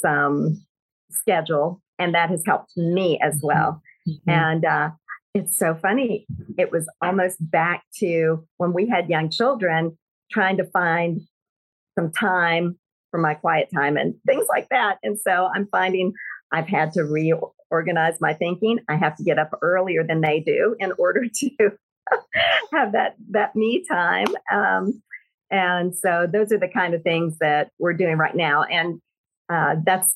some 0.00 0.64
schedule, 1.10 1.80
and 1.98 2.14
that 2.14 2.30
has 2.30 2.42
helped 2.46 2.76
me 2.76 3.18
as 3.22 3.36
mm-hmm. 3.36 3.46
well. 3.46 3.82
Mm-hmm. 4.08 4.30
And 4.30 4.64
uh, 4.64 4.90
it's 5.34 5.56
so 5.58 5.74
funny. 5.74 6.26
It 6.56 6.72
was 6.72 6.88
almost 7.02 7.36
back 7.40 7.84
to 7.98 8.46
when 8.56 8.72
we 8.72 8.88
had 8.88 9.08
young 9.08 9.30
children, 9.30 9.96
trying 10.30 10.56
to 10.58 10.64
find 10.64 11.20
some 11.98 12.12
time 12.12 12.78
for 13.10 13.18
my 13.18 13.34
quiet 13.34 13.68
time 13.74 13.96
and 13.96 14.14
things 14.26 14.46
like 14.48 14.68
that. 14.70 14.98
And 15.02 15.18
so 15.18 15.48
I'm 15.54 15.66
finding 15.70 16.12
I've 16.52 16.68
had 16.68 16.92
to 16.92 17.02
reorganize 17.02 18.20
my 18.20 18.34
thinking. 18.34 18.78
I 18.88 18.96
have 18.96 19.16
to 19.16 19.24
get 19.24 19.38
up 19.38 19.50
earlier 19.60 20.04
than 20.04 20.20
they 20.20 20.40
do 20.40 20.76
in 20.78 20.92
order 20.98 21.24
to 21.34 21.50
have 22.72 22.92
that 22.92 23.16
that 23.30 23.54
me 23.54 23.84
time. 23.86 24.28
Um, 24.52 25.02
and 25.50 25.96
so 25.96 26.26
those 26.30 26.52
are 26.52 26.58
the 26.58 26.68
kind 26.68 26.94
of 26.94 27.02
things 27.02 27.38
that 27.38 27.70
we're 27.78 27.94
doing 27.94 28.16
right 28.16 28.34
now. 28.34 28.64
And 28.64 29.00
uh, 29.48 29.76
that's 29.84 30.14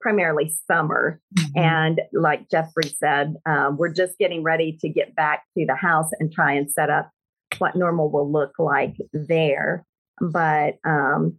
primarily 0.00 0.52
summer. 0.66 1.20
Mm-hmm. 1.38 1.58
And 1.58 2.00
like 2.12 2.50
Jeffrey 2.50 2.94
said, 2.98 3.34
um, 3.46 3.76
we're 3.76 3.92
just 3.92 4.18
getting 4.18 4.42
ready 4.42 4.76
to 4.80 4.88
get 4.88 5.14
back 5.14 5.44
to 5.56 5.66
the 5.66 5.76
house 5.76 6.10
and 6.18 6.32
try 6.32 6.54
and 6.54 6.70
set 6.70 6.90
up 6.90 7.10
what 7.58 7.76
normal 7.76 8.10
will 8.10 8.30
look 8.30 8.52
like 8.58 8.94
there. 9.12 9.84
But 10.20 10.78
um, 10.84 11.38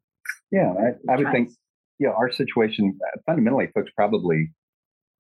yeah, 0.52 0.74
I, 0.74 1.14
I 1.14 1.18
would 1.18 1.32
think, 1.32 1.50
yeah, 2.00 2.10
our 2.10 2.32
situation 2.32 2.98
uh, 3.04 3.20
fundamentally, 3.26 3.68
folks 3.74 3.92
probably 3.96 4.52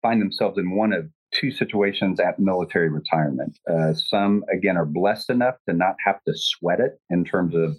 find 0.01 0.21
themselves 0.21 0.57
in 0.57 0.75
one 0.75 0.93
of 0.93 1.09
two 1.41 1.51
situations 1.51 2.19
at 2.19 2.37
military 2.37 2.89
retirement. 2.89 3.57
Uh, 3.69 3.93
some, 3.93 4.45
again, 4.53 4.77
are 4.77 4.85
blessed 4.85 5.29
enough 5.31 5.55
to 5.67 5.73
not 5.73 5.95
have 6.05 6.23
to 6.27 6.33
sweat 6.35 6.79
it 6.79 6.99
in 7.09 7.25
terms 7.25 7.55
of 7.55 7.75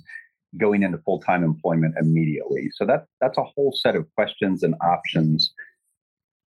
going 0.58 0.82
into 0.82 0.98
full 0.98 1.20
time 1.20 1.44
employment 1.44 1.94
immediately. 1.98 2.68
So 2.74 2.84
that 2.86 3.06
that's 3.20 3.38
a 3.38 3.44
whole 3.44 3.72
set 3.74 3.94
of 3.96 4.12
questions 4.16 4.62
and 4.62 4.74
options 4.82 5.54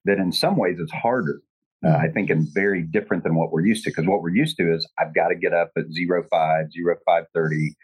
that, 0.06 0.18
in 0.18 0.32
some 0.32 0.58
ways, 0.58 0.80
is 0.80 0.92
harder. 0.92 1.42
Uh, 1.86 1.98
I 1.98 2.08
think, 2.08 2.30
and 2.30 2.48
very 2.54 2.82
different 2.82 3.24
than 3.24 3.36
what 3.36 3.52
we're 3.52 3.66
used 3.66 3.84
to. 3.84 3.90
Because 3.90 4.08
what 4.08 4.22
we're 4.22 4.36
used 4.44 4.56
to 4.58 4.74
is 4.74 4.88
I've 4.98 5.14
got 5.14 5.28
to 5.28 5.36
get 5.36 5.54
up 5.54 5.72
at 5.78 5.92
zero 5.92 6.24
five, 6.32 6.72
zero 6.72 6.96
five 7.06 7.26
thirty, 7.34 7.76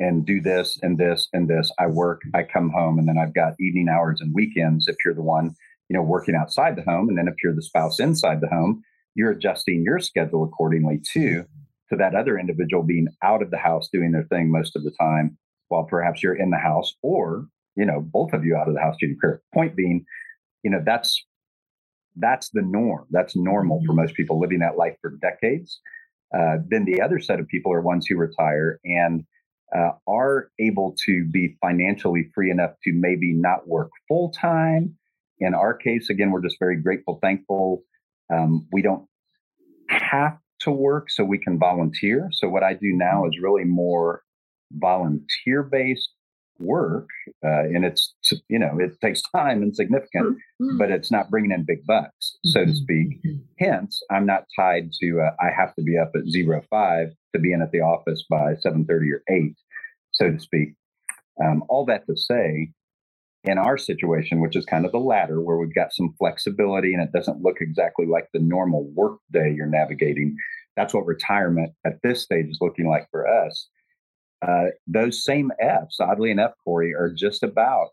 and 0.00 0.26
do 0.26 0.40
this 0.40 0.78
and 0.82 0.96
this 0.98 1.28
and 1.34 1.48
this. 1.48 1.70
I 1.78 1.86
work, 1.86 2.22
I 2.34 2.44
come 2.44 2.70
home, 2.70 2.98
and 2.98 3.06
then 3.06 3.18
I've 3.18 3.34
got 3.34 3.60
evening 3.60 3.88
hours 3.88 4.20
and 4.22 4.34
weekends. 4.34 4.88
If 4.88 4.96
you're 5.04 5.14
the 5.14 5.22
one 5.22 5.54
you 5.92 5.98
know, 5.98 6.02
working 6.02 6.34
outside 6.34 6.74
the 6.74 6.90
home. 6.90 7.10
And 7.10 7.18
then 7.18 7.28
if 7.28 7.34
you're 7.44 7.54
the 7.54 7.60
spouse 7.60 8.00
inside 8.00 8.40
the 8.40 8.48
home, 8.48 8.82
you're 9.14 9.30
adjusting 9.30 9.82
your 9.84 9.98
schedule 9.98 10.42
accordingly 10.42 10.98
too, 11.06 11.44
to 11.90 11.96
that 11.98 12.14
other 12.14 12.38
individual 12.38 12.82
being 12.82 13.08
out 13.22 13.42
of 13.42 13.50
the 13.50 13.58
house 13.58 13.90
doing 13.92 14.10
their 14.10 14.24
thing 14.24 14.50
most 14.50 14.74
of 14.74 14.84
the 14.84 14.94
time, 14.98 15.36
while 15.68 15.84
perhaps 15.84 16.22
you're 16.22 16.34
in 16.34 16.48
the 16.48 16.56
house 16.56 16.94
or, 17.02 17.46
you 17.76 17.84
know, 17.84 18.00
both 18.00 18.32
of 18.32 18.42
you 18.42 18.56
out 18.56 18.68
of 18.68 18.74
the 18.74 18.80
house 18.80 18.96
doing 18.98 19.10
your 19.12 19.20
career. 19.20 19.42
Point 19.52 19.76
being, 19.76 20.06
you 20.62 20.70
know, 20.70 20.80
that's 20.82 21.22
that's 22.16 22.48
the 22.54 22.62
norm. 22.62 23.06
That's 23.10 23.36
normal 23.36 23.82
for 23.84 23.92
most 23.92 24.14
people 24.14 24.40
living 24.40 24.60
that 24.60 24.78
life 24.78 24.96
for 25.02 25.10
decades. 25.20 25.78
Uh, 26.34 26.56
then 26.68 26.86
the 26.86 27.02
other 27.02 27.20
set 27.20 27.38
of 27.38 27.48
people 27.48 27.70
are 27.70 27.82
ones 27.82 28.06
who 28.06 28.16
retire 28.16 28.80
and 28.86 29.24
uh, 29.76 29.90
are 30.06 30.48
able 30.58 30.96
to 31.04 31.26
be 31.30 31.54
financially 31.60 32.30
free 32.34 32.50
enough 32.50 32.70
to 32.84 32.92
maybe 32.94 33.34
not 33.34 33.68
work 33.68 33.90
full 34.08 34.30
time 34.30 34.96
in 35.38 35.54
our 35.54 35.74
case, 35.74 36.10
again, 36.10 36.30
we're 36.30 36.42
just 36.42 36.58
very 36.58 36.80
grateful, 36.80 37.18
thankful. 37.22 37.82
Um, 38.32 38.66
we 38.72 38.82
don't 38.82 39.06
have 39.88 40.38
to 40.60 40.70
work, 40.70 41.10
so 41.10 41.24
we 41.24 41.38
can 41.38 41.58
volunteer. 41.58 42.28
So 42.32 42.48
what 42.48 42.62
I 42.62 42.74
do 42.74 42.92
now 42.92 43.26
is 43.26 43.38
really 43.40 43.64
more 43.64 44.22
volunteer 44.72 45.62
based 45.62 46.10
work, 46.58 47.08
uh, 47.44 47.64
and 47.64 47.84
it's 47.84 48.14
you 48.48 48.58
know 48.58 48.78
it 48.78 49.00
takes 49.00 49.22
time 49.34 49.62
and 49.62 49.74
significant, 49.74 50.36
mm-hmm. 50.36 50.78
but 50.78 50.90
it's 50.90 51.10
not 51.10 51.30
bringing 51.30 51.50
in 51.50 51.64
big 51.64 51.84
bucks, 51.86 52.38
so 52.44 52.60
to 52.60 52.70
mm-hmm. 52.70 52.74
speak. 52.74 53.18
Hence, 53.58 54.00
I'm 54.10 54.26
not 54.26 54.44
tied 54.56 54.92
to 55.00 55.20
uh, 55.20 55.34
I 55.40 55.50
have 55.56 55.74
to 55.74 55.82
be 55.82 55.98
up 55.98 56.12
at 56.14 56.28
zero 56.28 56.62
five 56.70 57.08
to 57.34 57.40
be 57.40 57.52
in 57.52 57.62
at 57.62 57.72
the 57.72 57.80
office 57.80 58.24
by 58.28 58.54
seven 58.60 58.84
thirty 58.84 59.10
or 59.12 59.22
eight, 59.28 59.56
so 60.12 60.30
to 60.30 60.38
speak. 60.38 60.74
Um, 61.42 61.64
all 61.68 61.84
that 61.86 62.06
to 62.06 62.16
say, 62.16 62.72
in 63.44 63.58
our 63.58 63.76
situation, 63.76 64.40
which 64.40 64.56
is 64.56 64.64
kind 64.64 64.86
of 64.86 64.92
the 64.92 64.98
latter, 64.98 65.40
where 65.40 65.56
we've 65.56 65.74
got 65.74 65.92
some 65.92 66.14
flexibility 66.18 66.94
and 66.94 67.02
it 67.02 67.12
doesn't 67.12 67.42
look 67.42 67.56
exactly 67.60 68.06
like 68.06 68.28
the 68.32 68.40
normal 68.40 68.84
work 68.94 69.18
day 69.32 69.52
you're 69.54 69.66
navigating. 69.66 70.36
That's 70.76 70.94
what 70.94 71.06
retirement 71.06 71.72
at 71.84 71.98
this 72.02 72.22
stage 72.22 72.46
is 72.46 72.58
looking 72.60 72.88
like 72.88 73.08
for 73.10 73.26
us. 73.26 73.68
Uh, 74.46 74.66
those 74.86 75.24
same 75.24 75.50
F's, 75.60 76.00
oddly 76.00 76.30
enough, 76.30 76.52
Corie, 76.64 76.94
are 76.94 77.12
just 77.12 77.42
about 77.42 77.88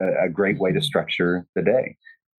a, 0.00 0.26
a 0.26 0.28
great 0.28 0.58
way 0.58 0.72
to 0.72 0.78
mm-hmm. 0.78 0.84
structure 0.84 1.46
the 1.54 1.62
day. 1.62 1.96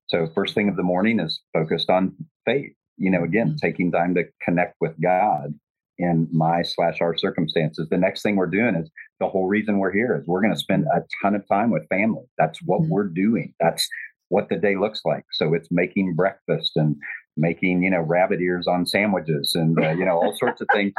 So, 0.08 0.28
first 0.36 0.54
thing 0.54 0.70
of 0.70 0.76
the 0.76 0.84
morning 0.84 1.20
is 1.20 1.42
focused 1.54 1.90
on 1.90 2.16
faith. 2.46 2.74
You 2.98 3.10
know, 3.10 3.24
again, 3.24 3.50
mm-hmm. 3.50 3.66
taking 3.66 3.92
time 3.92 4.14
to 4.16 4.26
connect 4.44 4.76
with 4.80 5.00
God 5.02 5.56
in 5.98 6.28
my 6.32 6.62
slash 6.62 7.02
our 7.02 7.16
circumstances. 7.18 7.88
The 7.90 7.98
next 7.98 8.22
thing 8.22 8.36
we're 8.36 8.48
doing 8.48 8.76
is 8.76 8.90
the 9.20 9.28
whole 9.28 9.48
reason 9.48 9.80
we're 9.80 9.94
here 9.94 10.16
is 10.16 10.28
we're 10.28 10.42
going 10.42 10.54
to 10.54 10.60
spend 10.60 10.86
a 10.94 11.04
ton 11.22 11.36
of 11.36 11.48
time 11.48 11.72
with 11.72 11.88
family. 11.90 12.24
That's 12.38 12.60
what 12.66 12.82
mm-hmm. 12.82 12.92
we're 12.92 13.08
doing. 13.08 13.54
That's 13.60 13.88
what 14.30 14.50
the 14.50 14.58
day 14.58 14.76
looks 14.76 15.02
like. 15.06 15.24
So 15.34 15.54
it's 15.54 15.70
making 15.72 16.16
breakfast 16.16 16.72
and 16.76 16.96
making, 17.38 17.84
you 17.84 17.92
know, 17.92 18.02
rabbit 18.02 18.42
ears 18.42 18.68
on 18.68 18.86
sandwiches 18.86 19.54
and, 19.56 19.78
uh, 19.80 19.92
you 19.92 20.06
know, 20.06 20.18
all 20.18 20.36
sorts 20.36 20.62
of 20.62 20.68
things 20.74 20.94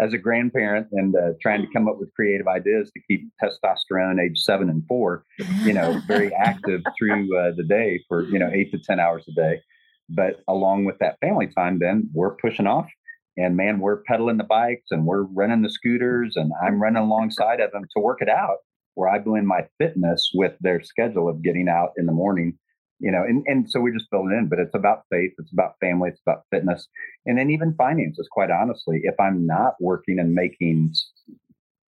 as 0.00 0.12
a 0.12 0.18
grandparent 0.18 0.88
and 0.92 1.14
uh, 1.14 1.32
trying 1.40 1.60
to 1.60 1.72
come 1.72 1.86
up 1.86 1.98
with 1.98 2.12
creative 2.14 2.48
ideas 2.48 2.90
to 2.92 3.00
keep 3.08 3.28
testosterone 3.42 4.20
age 4.20 4.38
seven 4.38 4.70
and 4.70 4.86
four, 4.86 5.24
you 5.62 5.72
know, 5.72 6.00
very 6.06 6.32
active 6.34 6.82
through 6.98 7.36
uh, 7.38 7.52
the 7.56 7.62
day 7.62 8.02
for, 8.08 8.24
you 8.24 8.38
know, 8.38 8.50
eight 8.52 8.70
to 8.72 8.78
10 8.78 8.98
hours 8.98 9.24
a 9.28 9.32
day. 9.32 9.60
But 10.08 10.40
along 10.48 10.84
with 10.84 10.98
that 10.98 11.18
family 11.20 11.46
time, 11.46 11.78
then 11.78 12.10
we're 12.12 12.36
pushing 12.36 12.66
off 12.66 12.88
and 13.36 13.56
man, 13.56 13.80
we're 13.80 14.02
pedaling 14.02 14.36
the 14.36 14.44
bikes 14.44 14.90
and 14.90 15.06
we're 15.06 15.22
running 15.22 15.62
the 15.62 15.70
scooters 15.70 16.34
and 16.36 16.52
I'm 16.62 16.80
running 16.80 17.02
alongside 17.02 17.60
of 17.60 17.72
them 17.72 17.84
to 17.96 18.02
work 18.02 18.20
it 18.20 18.28
out 18.28 18.58
where 18.94 19.08
I 19.08 19.18
blend 19.18 19.46
my 19.46 19.66
fitness 19.78 20.30
with 20.34 20.52
their 20.60 20.82
schedule 20.82 21.28
of 21.28 21.42
getting 21.42 21.68
out 21.68 21.92
in 21.96 22.06
the 22.06 22.12
morning, 22.12 22.58
you 22.98 23.10
know, 23.10 23.22
and, 23.22 23.42
and 23.46 23.70
so 23.70 23.80
we 23.80 23.92
just 23.92 24.10
build 24.10 24.30
it 24.30 24.34
in, 24.34 24.48
but 24.48 24.58
it's 24.58 24.74
about 24.74 25.04
faith, 25.10 25.32
it's 25.38 25.52
about 25.52 25.76
family, 25.80 26.10
it's 26.10 26.20
about 26.26 26.42
fitness, 26.50 26.88
and 27.26 27.38
then 27.38 27.50
even 27.50 27.74
finances, 27.74 28.28
quite 28.30 28.50
honestly. 28.50 29.00
If 29.02 29.18
I'm 29.18 29.46
not 29.46 29.74
working 29.80 30.18
and 30.18 30.34
making 30.34 30.92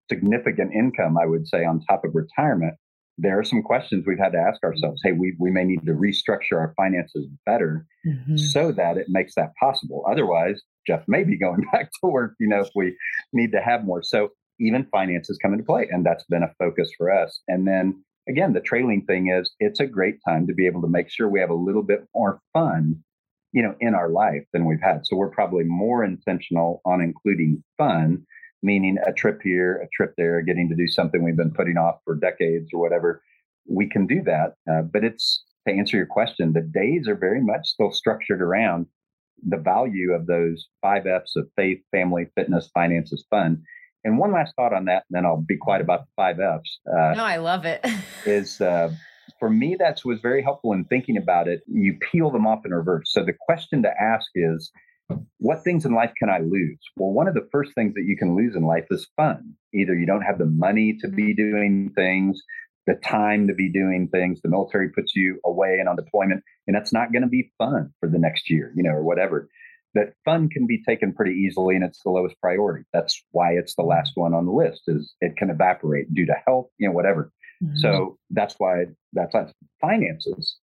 significant 0.10 0.74
income, 0.74 1.18
I 1.18 1.26
would 1.26 1.48
say, 1.48 1.66
on 1.66 1.82
top 1.82 2.04
of 2.04 2.16
retirement, 2.16 2.76
there 3.18 3.40
are 3.40 3.44
some 3.44 3.64
questions 3.64 4.06
we've 4.06 4.20
had 4.20 4.34
to 4.34 4.38
ask 4.38 4.64
ourselves. 4.64 5.02
Hey, 5.04 5.12
we, 5.12 5.36
we 5.40 5.50
may 5.50 5.64
need 5.64 5.86
to 5.86 5.94
restructure 5.94 6.54
our 6.54 6.74
finances 6.78 7.28
better 7.46 7.86
mm-hmm. 8.06 8.38
so 8.38 8.72
that 8.72 8.98
it 8.98 9.08
makes 9.10 9.34
that 9.36 9.56
possible. 9.60 10.06
Otherwise, 10.10 10.62
Jeff 10.86 11.04
may 11.08 11.24
be 11.24 11.38
going 11.40 11.66
back 11.72 11.90
to 12.02 12.10
work, 12.10 12.36
you 12.40 12.48
know, 12.48 12.62
if 12.62 12.70
we 12.76 12.96
need 13.34 13.52
to 13.52 13.62
have 13.62 13.86
more. 13.86 14.04
So 14.04 14.30
even 14.60 14.88
finances 14.92 15.38
come 15.42 15.54
into 15.54 15.66
play. 15.66 15.88
And 15.92 16.06
that's 16.06 16.26
been 16.26 16.44
a 16.44 16.54
focus 16.60 16.92
for 16.98 17.12
us. 17.12 17.42
And 17.48 17.68
then 17.68 18.04
again, 18.28 18.54
the 18.54 18.62
trailing 18.62 19.06
thing 19.06 19.30
is 19.30 19.52
it's 19.60 19.80
a 19.80 19.88
great 19.88 20.18
time 20.28 20.48
to 20.48 20.54
be 20.54 20.66
able 20.66 20.82
to 20.82 20.88
make 20.88 21.10
sure 21.10 21.30
we 21.30 21.40
have 21.40 21.50
a 21.50 21.56
little 21.56 21.84
bit 21.84 22.08
more 22.16 22.40
fun, 22.54 23.04
you 23.52 23.64
know, 23.64 23.76
in 23.80 23.96
our 23.96 24.10
life 24.10 24.44
than 24.54 24.66
we've 24.66 24.82
had. 24.82 25.06
So 25.06 25.16
we're 25.16 25.30
probably 25.30 25.64
more 25.64 26.04
intentional 26.04 26.82
on 26.86 27.02
including 27.02 27.64
fun, 27.78 28.26
meaning 28.64 28.98
a 29.06 29.14
trip 29.14 29.42
here, 29.44 29.76
a 29.84 29.88
trip 29.96 30.14
there, 30.18 30.42
getting 30.42 30.70
to 30.70 30.76
do 30.76 30.88
something 30.88 31.24
we've 31.24 31.38
been 31.38 31.54
putting 31.54 31.78
off 31.78 32.00
for 32.04 32.16
decades 32.16 32.70
or 32.74 32.82
whatever. 32.82 33.22
We 33.68 33.88
can 33.88 34.08
do 34.08 34.22
that. 34.24 34.56
Uh, 34.70 34.82
but 34.82 35.04
it's 35.04 35.44
to 35.68 35.74
answer 35.74 35.98
your 35.98 36.06
question, 36.06 36.54
the 36.54 36.62
days 36.62 37.08
are 37.08 37.16
very 37.16 37.42
much 37.42 37.68
still 37.68 37.92
structured 37.92 38.42
around 38.42 38.88
the 39.46 39.58
value 39.58 40.14
of 40.14 40.26
those 40.26 40.68
five 40.82 41.06
F's 41.06 41.36
of 41.36 41.48
faith, 41.56 41.80
family, 41.92 42.28
fitness, 42.36 42.70
finances, 42.74 43.26
fun. 43.30 43.64
And 44.04 44.18
one 44.18 44.32
last 44.32 44.54
thought 44.56 44.74
on 44.74 44.86
that, 44.86 45.04
and 45.10 45.18
then 45.18 45.26
I'll 45.26 45.44
be 45.46 45.58
quiet 45.58 45.82
about 45.82 46.02
the 46.02 46.12
five 46.16 46.40
F's. 46.40 46.80
Uh, 46.88 47.14
no, 47.16 47.26
I 47.26 47.38
love 47.38 47.66
it. 47.66 47.86
is 48.26 48.62
uh, 48.62 48.92
for 49.40 49.50
me, 49.50 49.76
that 49.80 50.02
was 50.06 50.20
very 50.22 50.42
helpful 50.42 50.74
in 50.74 50.86
thinking 50.86 51.18
about 51.18 51.48
it. 51.48 51.62
You 51.68 51.98
peel 52.12 52.32
them 52.32 52.48
off 52.48 52.66
in 52.66 52.74
reverse. 52.74 53.12
So 53.12 53.24
the 53.24 53.34
question 53.34 53.84
to 53.84 53.92
ask 54.02 54.28
is, 54.36 54.72
what 55.40 55.64
things 55.64 55.86
in 55.86 55.94
life 55.94 56.12
can 56.18 56.30
I 56.30 56.40
lose? 56.40 56.80
Well, 56.96 57.12
one 57.12 57.28
of 57.28 57.34
the 57.34 57.48
first 57.52 57.74
things 57.76 57.94
that 57.94 58.06
you 58.06 58.18
can 58.18 58.36
lose 58.36 58.56
in 58.56 58.64
life 58.64 58.86
is 58.92 59.08
fun. 59.16 59.54
Either 59.74 59.94
you 59.94 60.06
don't 60.06 60.22
have 60.22 60.38
the 60.38 60.46
money 60.46 60.98
to 61.02 61.08
be 61.08 61.34
doing 61.34 61.92
things, 61.96 62.42
the 62.88 62.96
time 62.96 63.48
to 63.48 63.54
be 63.54 63.72
doing 63.72 64.10
things. 64.12 64.42
The 64.42 64.50
military 64.50 64.90
puts 64.90 65.16
you 65.16 65.40
away 65.46 65.78
and 65.80 65.88
on 65.88 65.96
deployment, 65.96 66.44
and 66.66 66.76
that's 66.76 66.94
not 66.94 67.12
going 67.12 67.22
to 67.22 67.28
be 67.28 67.52
fun 67.58 67.94
for 68.00 68.10
the 68.10 68.20
next 68.20 68.50
year, 68.50 68.74
you 68.76 68.84
know, 68.84 68.92
or 68.92 69.04
whatever. 69.04 69.48
That 69.94 70.14
fun 70.26 70.50
can 70.50 70.68
be 70.68 70.84
taken 70.84 71.14
pretty 71.14 71.34
easily, 71.34 71.76
and 71.76 71.84
it's 71.84 72.02
the 72.04 72.10
lowest 72.10 72.36
priority. 72.42 72.86
That's 72.94 73.24
why 73.32 73.52
it's 73.54 73.76
the 73.76 73.84
last 73.84 74.12
one 74.16 74.34
on 74.34 74.46
the 74.46 74.52
list. 74.52 74.84
Is 74.88 75.14
it 75.22 75.38
can 75.38 75.50
evaporate 75.50 76.14
due 76.14 76.26
to 76.26 76.36
health, 76.46 76.68
you 76.78 76.88
know, 76.88 76.94
whatever. 76.94 77.32
Mm-hmm. 77.64 77.78
So 77.78 78.18
that's 78.30 78.56
why 78.58 78.86
that's, 79.14 79.34
that's 79.34 79.54
finances. 79.82 80.58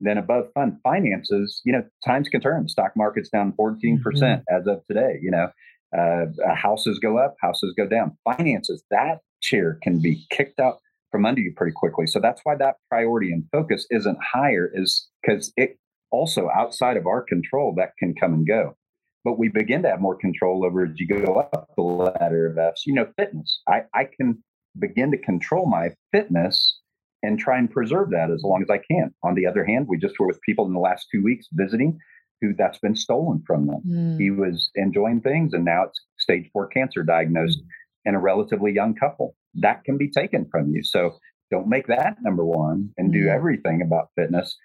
Then 0.00 0.18
above 0.18 0.46
fund 0.54 0.78
finances, 0.82 1.60
you 1.64 1.72
know, 1.72 1.84
times 2.04 2.28
can 2.28 2.40
turn. 2.40 2.68
Stock 2.68 2.92
market's 2.96 3.28
down 3.28 3.52
14% 3.52 4.00
mm-hmm. 4.00 4.40
as 4.54 4.66
of 4.66 4.80
today. 4.88 5.18
You 5.20 5.30
know, 5.30 5.48
uh, 5.96 6.54
houses 6.54 6.98
go 6.98 7.18
up, 7.18 7.36
houses 7.40 7.74
go 7.76 7.86
down. 7.86 8.16
Finances, 8.24 8.82
that 8.90 9.18
chair 9.42 9.78
can 9.82 10.00
be 10.00 10.26
kicked 10.30 10.58
out 10.58 10.78
from 11.10 11.26
under 11.26 11.40
you 11.40 11.52
pretty 11.54 11.72
quickly. 11.74 12.06
So 12.06 12.20
that's 12.20 12.40
why 12.44 12.54
that 12.56 12.76
priority 12.88 13.32
and 13.32 13.44
focus 13.52 13.86
isn't 13.90 14.18
higher, 14.22 14.70
is 14.72 15.08
because 15.22 15.52
it 15.56 15.76
also 16.10 16.48
outside 16.54 16.96
of 16.96 17.06
our 17.06 17.22
control 17.22 17.74
that 17.76 17.90
can 17.98 18.14
come 18.14 18.32
and 18.32 18.46
go. 18.46 18.76
But 19.24 19.38
we 19.38 19.48
begin 19.48 19.82
to 19.82 19.90
have 19.90 20.00
more 20.00 20.16
control 20.16 20.64
over 20.64 20.84
as 20.84 20.92
you 20.96 21.06
go 21.06 21.40
up 21.52 21.68
the 21.76 21.82
ladder 21.82 22.50
of 22.50 22.56
F's. 22.56 22.86
You 22.86 22.94
know, 22.94 23.06
fitness. 23.18 23.60
I, 23.68 23.82
I 23.94 24.04
can 24.04 24.42
begin 24.78 25.10
to 25.10 25.18
control 25.18 25.66
my 25.66 25.90
fitness 26.12 26.79
and 27.22 27.38
try 27.38 27.58
and 27.58 27.70
preserve 27.70 28.10
that 28.10 28.30
as 28.30 28.42
long 28.42 28.62
as 28.62 28.70
I 28.70 28.78
can. 28.78 29.14
On 29.22 29.34
the 29.34 29.46
other 29.46 29.64
hand, 29.64 29.86
we 29.88 29.98
just 29.98 30.18
were 30.18 30.26
with 30.26 30.40
people 30.42 30.66
in 30.66 30.72
the 30.72 30.80
last 30.80 31.08
two 31.12 31.22
weeks 31.22 31.46
visiting 31.52 31.98
who 32.40 32.54
that's 32.56 32.78
been 32.78 32.96
stolen 32.96 33.42
from 33.46 33.66
them. 33.66 33.82
Mm. 33.86 34.20
He 34.20 34.30
was 34.30 34.70
enjoying 34.74 35.20
things 35.20 35.52
and 35.52 35.64
now 35.64 35.84
it's 35.84 36.00
stage 36.18 36.48
four 36.52 36.68
cancer 36.68 37.02
diagnosed 37.02 37.58
mm. 37.58 37.66
in 38.06 38.14
a 38.14 38.20
relatively 38.20 38.72
young 38.72 38.94
couple 38.94 39.36
that 39.54 39.84
can 39.84 39.98
be 39.98 40.10
taken 40.10 40.46
from 40.50 40.70
you. 40.70 40.82
So 40.82 41.18
don't 41.50 41.68
make 41.68 41.88
that 41.88 42.16
number 42.22 42.44
one 42.44 42.90
and 42.96 43.12
do 43.12 43.20
mm-hmm. 43.20 43.36
everything 43.36 43.82
about 43.82 44.10
fitness. 44.16 44.56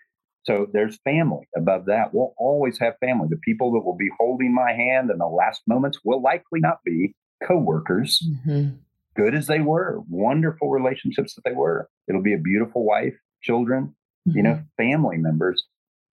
So 0.44 0.68
there's 0.72 1.00
family 1.04 1.48
above 1.58 1.86
that. 1.86 2.14
We'll 2.14 2.36
always 2.38 2.78
have 2.80 2.94
family. 3.00 3.28
The 3.30 3.38
people 3.38 3.74
that 3.74 3.80
will 3.80 3.96
be 3.96 4.12
holding 4.20 4.54
my 4.54 4.74
hand 4.74 5.10
in 5.10 5.18
the 5.18 5.26
last 5.26 5.64
moments 5.68 6.00
will 6.04 6.22
likely 6.22 6.60
not 6.60 6.80
be 6.86 7.16
coworkers, 7.44 8.24
mm-hmm. 8.24 8.76
Good 9.16 9.36
as 9.36 9.48
they 9.48 9.62
were, 9.62 10.02
wonderful 10.10 10.70
relationships 10.70 11.36
that 11.36 11.44
they 11.44 11.56
were. 11.56 11.90
It'll 12.08 12.22
be 12.22 12.34
a 12.34 12.40
beautiful 12.40 12.86
wife, 12.86 13.16
children, 13.42 13.96
mm-hmm. 14.28 14.38
you 14.38 14.44
know, 14.44 14.54
mm-hmm. 14.54 14.84
family 14.84 15.18
members. 15.18 15.64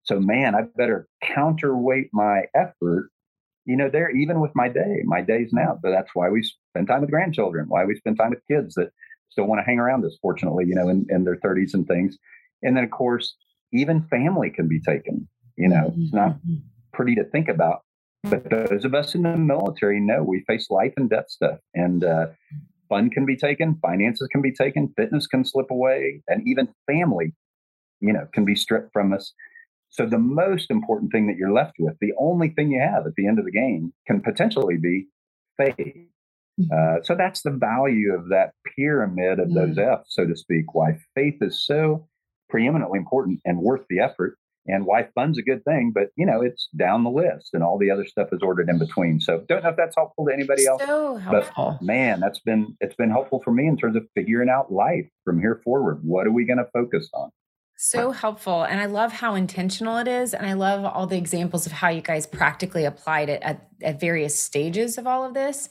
So 0.05 0.19
man, 0.19 0.55
I 0.55 0.63
better 0.77 1.07
counterweight 1.23 2.11
my 2.13 2.43
effort 2.55 3.11
you 3.65 3.77
know, 3.77 3.89
there 3.89 4.11
even 4.11 4.41
with 4.41 4.51
my 4.55 4.69
day, 4.69 5.03
my 5.05 5.21
days 5.21 5.51
now. 5.53 5.79
But 5.83 5.91
that's 5.91 6.11
why 6.15 6.29
we 6.29 6.43
spend 6.43 6.89
time 6.89 7.01
with 7.01 7.11
grandchildren, 7.11 7.67
why 7.69 7.85
we 7.85 7.95
spend 7.97 8.19
time 8.19 8.31
with 8.31 8.47
kids 8.51 8.75
that 8.75 8.91
still 9.31 9.45
want 9.45 9.61
to 9.61 9.65
hang 9.65 9.79
around 9.79 10.05
us, 10.05 10.17
fortunately, 10.21 10.65
you 10.67 10.75
know, 10.75 10.89
in, 10.89 11.07
in 11.09 11.25
their 11.25 11.37
30s 11.37 11.75
and 11.75 11.87
things. 11.87 12.19
And 12.63 12.77
then, 12.77 12.85
of 12.85 12.91
course, 12.91 13.35
even 13.73 14.07
family 14.09 14.51
can 14.51 14.69
be 14.69 14.81
taken. 14.81 15.29
You 15.57 15.69
know, 15.69 15.91
mm-hmm. 15.91 16.03
it's 16.03 16.13
not 16.13 16.33
mm-hmm. 16.33 16.57
pretty 16.93 17.15
to 17.17 17.25
think 17.25 17.49
about. 17.49 17.83
But 18.25 18.49
those 18.51 18.85
of 18.85 18.95
us 18.95 19.15
in 19.15 19.23
the 19.23 19.37
military 19.37 20.01
know 20.01 20.23
we 20.23 20.45
face 20.47 20.71
life 20.71 20.93
and 20.97 21.11
death 21.11 21.29
stuff. 21.29 21.59
And 21.75 22.05
uh, 22.05 22.27
fun 22.93 23.09
can 23.09 23.25
be 23.25 23.37
taken, 23.37 23.79
finances 23.81 24.29
can 24.31 24.43
be 24.43 24.53
taken, 24.53 24.93
fitness 24.97 25.27
can 25.27 25.45
slip 25.45 25.71
away, 25.71 26.23
and 26.29 26.47
even 26.47 26.69
family, 26.87 27.33
you 28.01 28.13
know, 28.13 28.27
can 28.35 28.45
be 28.45 28.55
stripped 28.55 28.93
from 28.93 29.15
us. 29.15 29.33
So 29.89 30.05
the 30.05 30.19
most 30.19 30.71
important 30.71 31.11
thing 31.11 31.27
that 31.27 31.37
you're 31.37 31.53
left 31.53 31.77
with, 31.79 31.97
the 32.01 32.13
only 32.19 32.51
thing 32.51 32.71
you 32.71 32.81
have 32.81 33.07
at 33.07 33.15
the 33.17 33.27
end 33.27 33.39
of 33.39 33.47
the 33.47 33.51
game, 33.51 33.93
can 34.07 34.21
potentially 34.21 34.77
be 34.77 35.07
faith. 35.57 35.75
Mm-hmm. 35.79 36.65
Uh, 36.71 37.03
so 37.03 37.15
that's 37.15 37.43
the 37.43 37.51
value 37.51 38.13
of 38.13 38.29
that 38.29 38.53
pyramid 38.77 39.39
of 39.39 39.55
those 39.55 39.77
mm. 39.77 40.01
F's, 40.01 40.15
so 40.15 40.27
to 40.27 40.37
speak. 40.37 40.75
Why 40.75 40.99
faith 41.15 41.39
is 41.41 41.65
so 41.65 42.07
preeminently 42.51 42.99
important 42.99 43.41
and 43.47 43.59
worth 43.59 43.87
the 43.89 44.01
effort, 44.01 44.37
and 44.67 44.87
why 44.87 45.09
fun's 45.15 45.39
a 45.39 45.43
good 45.43 45.65
thing, 45.65 45.93
but 45.95 46.09
you 46.17 46.27
know 46.27 46.41
it's 46.43 46.69
down 46.77 47.05
the 47.05 47.11
list, 47.11 47.51
and 47.53 47.63
all 47.63 47.79
the 47.79 47.91
other 47.91 48.07
stuff 48.07 48.29
is 48.33 48.41
ordered 48.43 48.69
in 48.69 48.79
between. 48.79 49.21
So 49.21 49.45
don't 49.49 49.63
know 49.63 49.71
if 49.71 49.77
that's 49.77 49.97
helpful 49.97 50.27
to 50.27 50.33
anybody 50.33 50.67
else. 50.67 50.83
So 50.83 51.17
helpful, 51.17 51.79
but 51.81 51.85
man, 51.85 52.21
that's 52.21 52.41
been 52.41 52.77
it's 52.81 52.95
been 52.95 53.11
helpful 53.11 53.41
for 53.43 53.53
me 53.53 53.67
in 53.67 53.77
terms 53.77 53.97
of 53.97 54.07
figuring 54.15 54.49
out 54.49 54.73
life 54.73 55.09
from 55.25 55.41
here 55.41 55.61
forward. 55.65 56.01
What 56.03 56.27
are 56.27 56.33
we 56.33 56.45
going 56.45 56.59
to 56.59 56.69
focus 56.73 57.09
on? 57.15 57.31
So 57.85 58.13
helpful. 58.13 58.63
And 58.63 58.81
I 58.81 58.87
love 58.87 59.13
how 59.13 59.35
intentional 59.35 59.99
it 59.99 60.07
is. 60.07 60.35
And 60.35 60.47
I 60.47 60.53
love 60.53 60.85
all 60.85 61.09
the 61.09 61.19
examples 61.19 61.67
of 61.67 61.73
how 61.73 61.89
you 61.89 62.01
guys 62.01 62.29
practically 62.29 62.85
applied 62.85 63.29
it 63.29 63.43
at, 63.43 63.67
at 63.83 63.99
various 63.99 64.39
stages 64.39 64.99
of 64.99 65.09
all 65.09 65.25
of 65.25 65.35
this. 65.35 65.69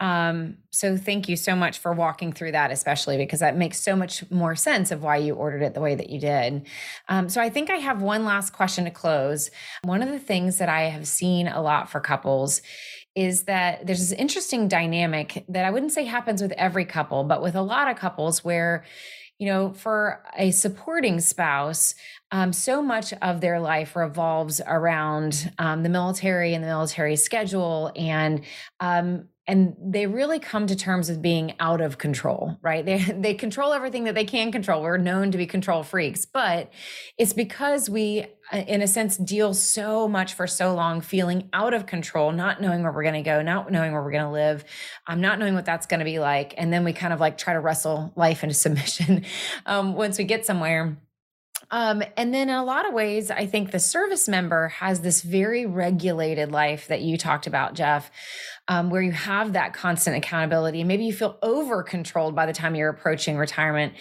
Um, 0.00 0.58
so 0.70 0.96
thank 0.96 1.28
you 1.28 1.36
so 1.36 1.56
much 1.56 1.78
for 1.78 1.92
walking 1.92 2.32
through 2.32 2.52
that, 2.52 2.70
especially 2.70 3.16
because 3.16 3.40
that 3.40 3.56
makes 3.56 3.80
so 3.80 3.96
much 3.96 4.28
more 4.30 4.54
sense 4.54 4.90
of 4.90 5.02
why 5.02 5.16
you 5.16 5.34
ordered 5.34 5.62
it 5.62 5.74
the 5.74 5.80
way 5.80 5.94
that 5.94 6.10
you 6.10 6.20
did. 6.20 6.66
Um, 7.08 7.28
so 7.28 7.40
I 7.40 7.50
think 7.50 7.68
I 7.68 7.76
have 7.76 8.00
one 8.00 8.24
last 8.24 8.52
question 8.52 8.84
to 8.84 8.90
close. 8.90 9.50
One 9.82 10.02
of 10.02 10.10
the 10.10 10.20
things 10.20 10.58
that 10.58 10.68
I 10.68 10.82
have 10.82 11.08
seen 11.08 11.48
a 11.48 11.60
lot 11.60 11.90
for 11.90 12.00
couples 12.00 12.62
is 13.16 13.44
that 13.44 13.84
there's 13.86 13.98
this 13.98 14.12
interesting 14.12 14.68
dynamic 14.68 15.44
that 15.48 15.64
I 15.64 15.70
wouldn't 15.70 15.92
say 15.92 16.04
happens 16.04 16.40
with 16.40 16.52
every 16.52 16.84
couple, 16.84 17.24
but 17.24 17.42
with 17.42 17.56
a 17.56 17.62
lot 17.62 17.90
of 17.90 17.96
couples 17.96 18.44
where 18.44 18.84
you 19.38 19.46
know, 19.46 19.72
for 19.72 20.24
a 20.36 20.50
supporting 20.50 21.20
spouse, 21.20 21.94
um, 22.32 22.52
so 22.52 22.82
much 22.82 23.12
of 23.22 23.40
their 23.40 23.60
life 23.60 23.94
revolves 23.94 24.60
around 24.66 25.52
um, 25.58 25.84
the 25.84 25.88
military 25.88 26.54
and 26.54 26.64
the 26.64 26.68
military 26.68 27.14
schedule, 27.14 27.92
and 27.94 28.44
um, 28.80 29.28
and 29.48 29.74
they 29.82 30.06
really 30.06 30.38
come 30.38 30.66
to 30.68 30.76
terms 30.76 31.08
with 31.08 31.20
being 31.20 31.54
out 31.58 31.80
of 31.80 31.98
control 31.98 32.56
right? 32.62 32.84
They 32.84 32.98
they 33.18 33.34
control 33.34 33.72
everything 33.72 34.04
that 34.04 34.14
they 34.14 34.24
can 34.24 34.52
control. 34.52 34.82
We're 34.82 34.98
known 34.98 35.32
to 35.32 35.38
be 35.38 35.46
control 35.46 35.82
freaks 35.82 36.24
but 36.24 36.70
it's 37.16 37.32
because 37.32 37.90
we 37.90 38.26
uh, 38.52 38.58
in 38.58 38.82
a 38.82 38.86
sense 38.86 39.16
deal 39.16 39.54
so 39.54 40.06
much 40.06 40.34
for 40.34 40.46
so 40.46 40.74
long 40.74 41.00
feeling 41.00 41.48
out 41.52 41.74
of 41.74 41.86
control 41.86 42.32
not 42.32 42.60
knowing 42.60 42.82
where 42.82 42.92
we're 42.92 43.02
going 43.02 43.14
to 43.14 43.22
go 43.22 43.42
not 43.42 43.70
knowing 43.70 43.92
where 43.92 44.02
we're 44.02 44.12
going 44.12 44.24
to 44.24 44.30
live 44.30 44.64
i'm 45.06 45.14
um, 45.14 45.20
not 45.20 45.38
knowing 45.38 45.54
what 45.54 45.66
that's 45.66 45.86
going 45.86 45.98
to 45.98 46.04
be 46.04 46.18
like 46.18 46.54
and 46.56 46.72
then 46.72 46.82
we 46.82 46.92
kind 46.92 47.12
of 47.12 47.20
like 47.20 47.36
try 47.36 47.52
to 47.52 47.60
wrestle 47.60 48.12
life 48.16 48.42
into 48.42 48.54
submission 48.68 49.24
um, 49.66 49.94
once 49.94 50.18
we 50.18 50.24
get 50.24 50.44
somewhere. 50.44 50.98
Um, 51.70 52.02
and 52.16 52.32
then 52.32 52.48
in 52.48 52.54
a 52.54 52.64
lot 52.64 52.86
of 52.86 52.94
ways, 52.94 53.30
I 53.30 53.44
think 53.44 53.72
the 53.72 53.80
service 53.80 54.26
member 54.26 54.68
has 54.68 55.00
this 55.00 55.20
very 55.20 55.66
regulated 55.66 56.50
life 56.50 56.88
that 56.88 57.02
you 57.02 57.18
talked 57.18 57.46
about, 57.46 57.74
Jeff, 57.74 58.10
um, 58.68 58.90
where 58.90 59.02
you 59.02 59.12
have 59.12 59.54
that 59.54 59.72
constant 59.72 60.16
accountability. 60.16 60.84
Maybe 60.84 61.04
you 61.04 61.12
feel 61.12 61.38
over 61.42 61.82
controlled 61.82 62.34
by 62.34 62.46
the 62.46 62.52
time 62.52 62.74
you're 62.74 62.90
approaching 62.90 63.36
retirement. 63.36 63.94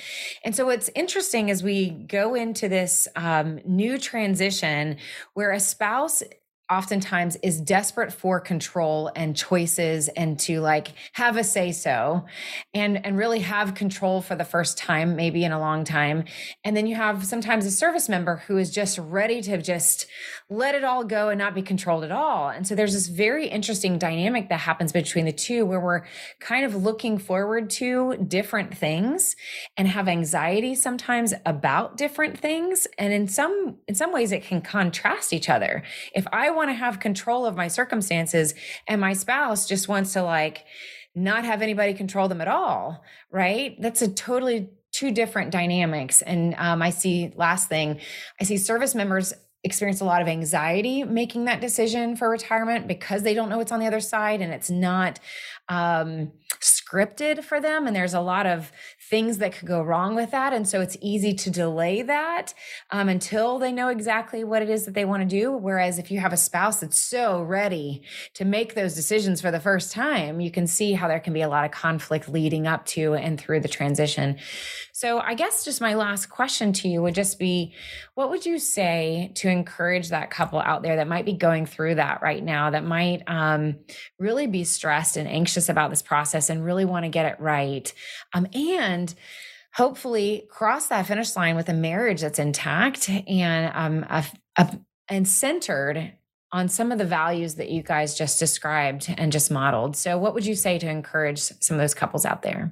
And 0.43 0.55
so, 0.55 0.65
what's 0.65 0.89
interesting 0.93 1.49
is 1.49 1.63
we 1.63 1.89
go 1.89 2.35
into 2.35 2.67
this 2.67 3.07
um, 3.15 3.59
new 3.65 3.97
transition 3.97 4.97
where 5.33 5.51
a 5.51 5.59
spouse 5.59 6.21
oftentimes 6.69 7.37
is 7.37 7.61
desperate 7.61 8.11
for 8.11 8.39
control 8.39 9.09
and 9.15 9.35
choices 9.37 10.09
and 10.09 10.37
to 10.39 10.59
like 10.59 10.89
have 11.13 11.37
a 11.37 11.43
say 11.43 11.71
so 11.71 12.25
and 12.73 13.05
and 13.05 13.17
really 13.17 13.39
have 13.39 13.73
control 13.73 14.21
for 14.21 14.35
the 14.35 14.43
first 14.43 14.77
time 14.77 15.15
maybe 15.15 15.45
in 15.45 15.51
a 15.53 15.59
long 15.59 15.85
time. 15.85 16.25
And 16.65 16.75
then 16.75 16.85
you 16.85 16.95
have 16.95 17.25
sometimes 17.25 17.65
a 17.65 17.71
service 17.71 18.09
member 18.09 18.37
who 18.47 18.57
is 18.57 18.69
just 18.69 18.97
ready 18.97 19.41
to 19.43 19.61
just 19.61 20.07
let 20.49 20.75
it 20.75 20.83
all 20.83 21.05
go 21.05 21.29
and 21.29 21.39
not 21.39 21.55
be 21.55 21.61
controlled 21.61 22.03
at 22.03 22.11
all. 22.11 22.49
And 22.49 22.67
so 22.67 22.75
there's 22.75 22.93
this 22.93 23.07
very 23.07 23.47
interesting 23.47 23.97
dynamic 23.97 24.49
that 24.49 24.59
happens 24.59 24.91
between 24.91 25.25
the 25.25 25.31
two 25.31 25.65
where 25.65 25.79
we're 25.79 26.03
kind 26.39 26.65
of 26.65 26.75
looking 26.75 27.17
forward 27.17 27.69
to 27.71 28.17
different 28.27 28.75
things 28.75 29.35
and 29.77 29.87
have 29.87 30.09
anxiety 30.09 30.75
sometimes 30.75 31.33
about 31.45 31.95
different 31.95 32.37
things. 32.37 32.87
And 32.97 33.13
in 33.13 33.27
some 33.27 33.77
in 33.87 33.95
some 33.95 34.11
ways 34.11 34.33
it 34.33 34.43
can 34.43 34.61
contrast 34.61 35.31
each 35.31 35.49
other. 35.49 35.83
If 36.13 36.27
i 36.33 36.56
want 36.57 36.69
to 36.69 36.73
have 36.73 36.99
control 36.99 37.45
of 37.45 37.55
my 37.55 37.69
circumstances 37.69 38.53
and 38.87 38.99
my 38.99 39.13
spouse 39.13 39.67
just 39.67 39.87
wants 39.87 40.13
to 40.13 40.23
like 40.23 40.65
not 41.15 41.45
have 41.45 41.61
anybody 41.61 41.93
control 41.93 42.27
them 42.27 42.41
at 42.41 42.47
all, 42.47 43.03
right? 43.31 43.81
That's 43.81 44.01
a 44.01 44.07
totally 44.07 44.69
two 44.91 45.11
different 45.11 45.51
dynamics. 45.51 46.21
And 46.21 46.53
um, 46.57 46.81
I 46.81 46.89
see, 46.89 47.33
last 47.35 47.69
thing, 47.69 47.99
I 48.39 48.43
see 48.43 48.57
service 48.57 48.93
members 48.93 49.33
experience 49.63 50.01
a 50.01 50.05
lot 50.05 50.21
of 50.21 50.27
anxiety 50.27 51.03
making 51.03 51.45
that 51.45 51.59
decision 51.59 52.15
for 52.15 52.29
retirement 52.29 52.87
because 52.87 53.23
they 53.23 53.33
don't 53.33 53.49
know 53.49 53.57
what's 53.57 53.71
on 53.71 53.79
the 53.79 53.87
other 53.87 53.99
side 53.99 54.41
and 54.41 54.53
it's 54.53 54.69
not 54.69 55.19
um, 55.67 56.31
scripted 56.61 57.43
for 57.43 57.59
them 57.59 57.87
and 57.87 57.95
there's 57.95 58.13
a 58.13 58.21
lot 58.21 58.45
of 58.45 58.71
things 59.09 59.37
that 59.37 59.53
could 59.53 59.67
go 59.67 59.81
wrong 59.81 60.15
with 60.15 60.31
that. 60.31 60.53
And 60.53 60.67
so 60.67 60.81
it's 60.81 60.97
easy 61.01 61.33
to 61.33 61.49
delay 61.49 62.01
that 62.01 62.53
um, 62.91 63.09
until 63.09 63.59
they 63.59 63.71
know 63.71 63.89
exactly 63.89 64.43
what 64.43 64.61
it 64.61 64.69
is 64.69 64.85
that 64.85 64.93
they 64.93 65.05
want 65.05 65.21
to 65.21 65.27
do. 65.27 65.51
Whereas 65.51 65.99
if 65.99 66.11
you 66.11 66.19
have 66.19 66.33
a 66.33 66.37
spouse 66.37 66.79
that's 66.79 66.99
so 66.99 67.41
ready 67.41 68.03
to 68.33 68.45
make 68.45 68.75
those 68.75 68.95
decisions 68.95 69.41
for 69.41 69.51
the 69.51 69.59
first 69.59 69.91
time 69.91 70.39
you 70.39 70.51
can 70.51 70.67
see 70.67 70.93
how 70.93 71.07
there 71.07 71.19
can 71.19 71.33
be 71.33 71.41
a 71.41 71.49
lot 71.49 71.65
of 71.65 71.71
conflict 71.71 72.29
leading 72.29 72.67
up 72.67 72.85
to 72.85 73.13
and 73.13 73.39
through 73.39 73.59
the 73.59 73.67
transition 73.67 74.37
so 74.97 75.19
i 75.19 75.35
guess 75.35 75.63
just 75.63 75.79
my 75.79 75.93
last 75.93 76.25
question 76.25 76.73
to 76.73 76.87
you 76.87 77.03
would 77.03 77.13
just 77.13 77.37
be 77.37 77.71
what 78.15 78.31
would 78.31 78.45
you 78.47 78.57
say 78.57 79.31
to 79.35 79.47
encourage 79.47 80.09
that 80.09 80.31
couple 80.31 80.59
out 80.59 80.81
there 80.81 80.95
that 80.95 81.07
might 81.07 81.25
be 81.25 81.33
going 81.33 81.67
through 81.67 81.93
that 81.93 82.23
right 82.23 82.43
now 82.43 82.71
that 82.71 82.83
might 82.83 83.21
um, 83.27 83.75
really 84.17 84.47
be 84.47 84.63
stressed 84.63 85.17
and 85.17 85.27
anxious 85.27 85.69
about 85.69 85.91
this 85.91 86.01
process 86.01 86.49
and 86.49 86.65
really 86.65 86.85
want 86.85 87.05
to 87.05 87.09
get 87.09 87.27
it 87.27 87.39
right. 87.39 87.93
Um, 88.33 88.47
and 88.53 89.13
hopefully 89.73 90.47
cross 90.49 90.87
that 90.87 91.05
finish 91.05 91.35
line 91.35 91.55
with 91.55 91.69
a 91.69 91.73
marriage 91.73 92.21
that's 92.21 92.39
intact 92.39 93.07
and 93.09 93.71
um, 93.75 94.03
a, 94.09 94.25
a, 94.57 94.79
and 95.09 95.27
centered 95.27 96.13
on 96.51 96.69
some 96.69 96.91
of 96.91 96.97
the 96.97 97.05
values 97.05 97.55
that 97.55 97.69
you 97.69 97.83
guys 97.83 98.17
just 98.17 98.39
described 98.39 99.13
and 99.15 99.31
just 99.31 99.51
modeled. 99.51 99.95
So, 99.95 100.17
what 100.17 100.33
would 100.33 100.45
you 100.45 100.55
say 100.55 100.79
to 100.79 100.89
encourage 100.89 101.39
some 101.39 101.75
of 101.75 101.81
those 101.81 101.93
couples 101.93 102.25
out 102.25 102.41
there? 102.41 102.71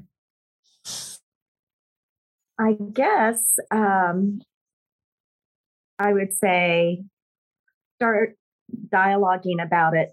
I 2.60 2.76
guess 2.94 3.58
um, 3.72 4.40
I 6.00 6.14
would 6.14 6.34
say 6.34 7.04
start 7.98 8.38
dialoguing 8.90 9.64
about 9.64 9.96
it 9.96 10.10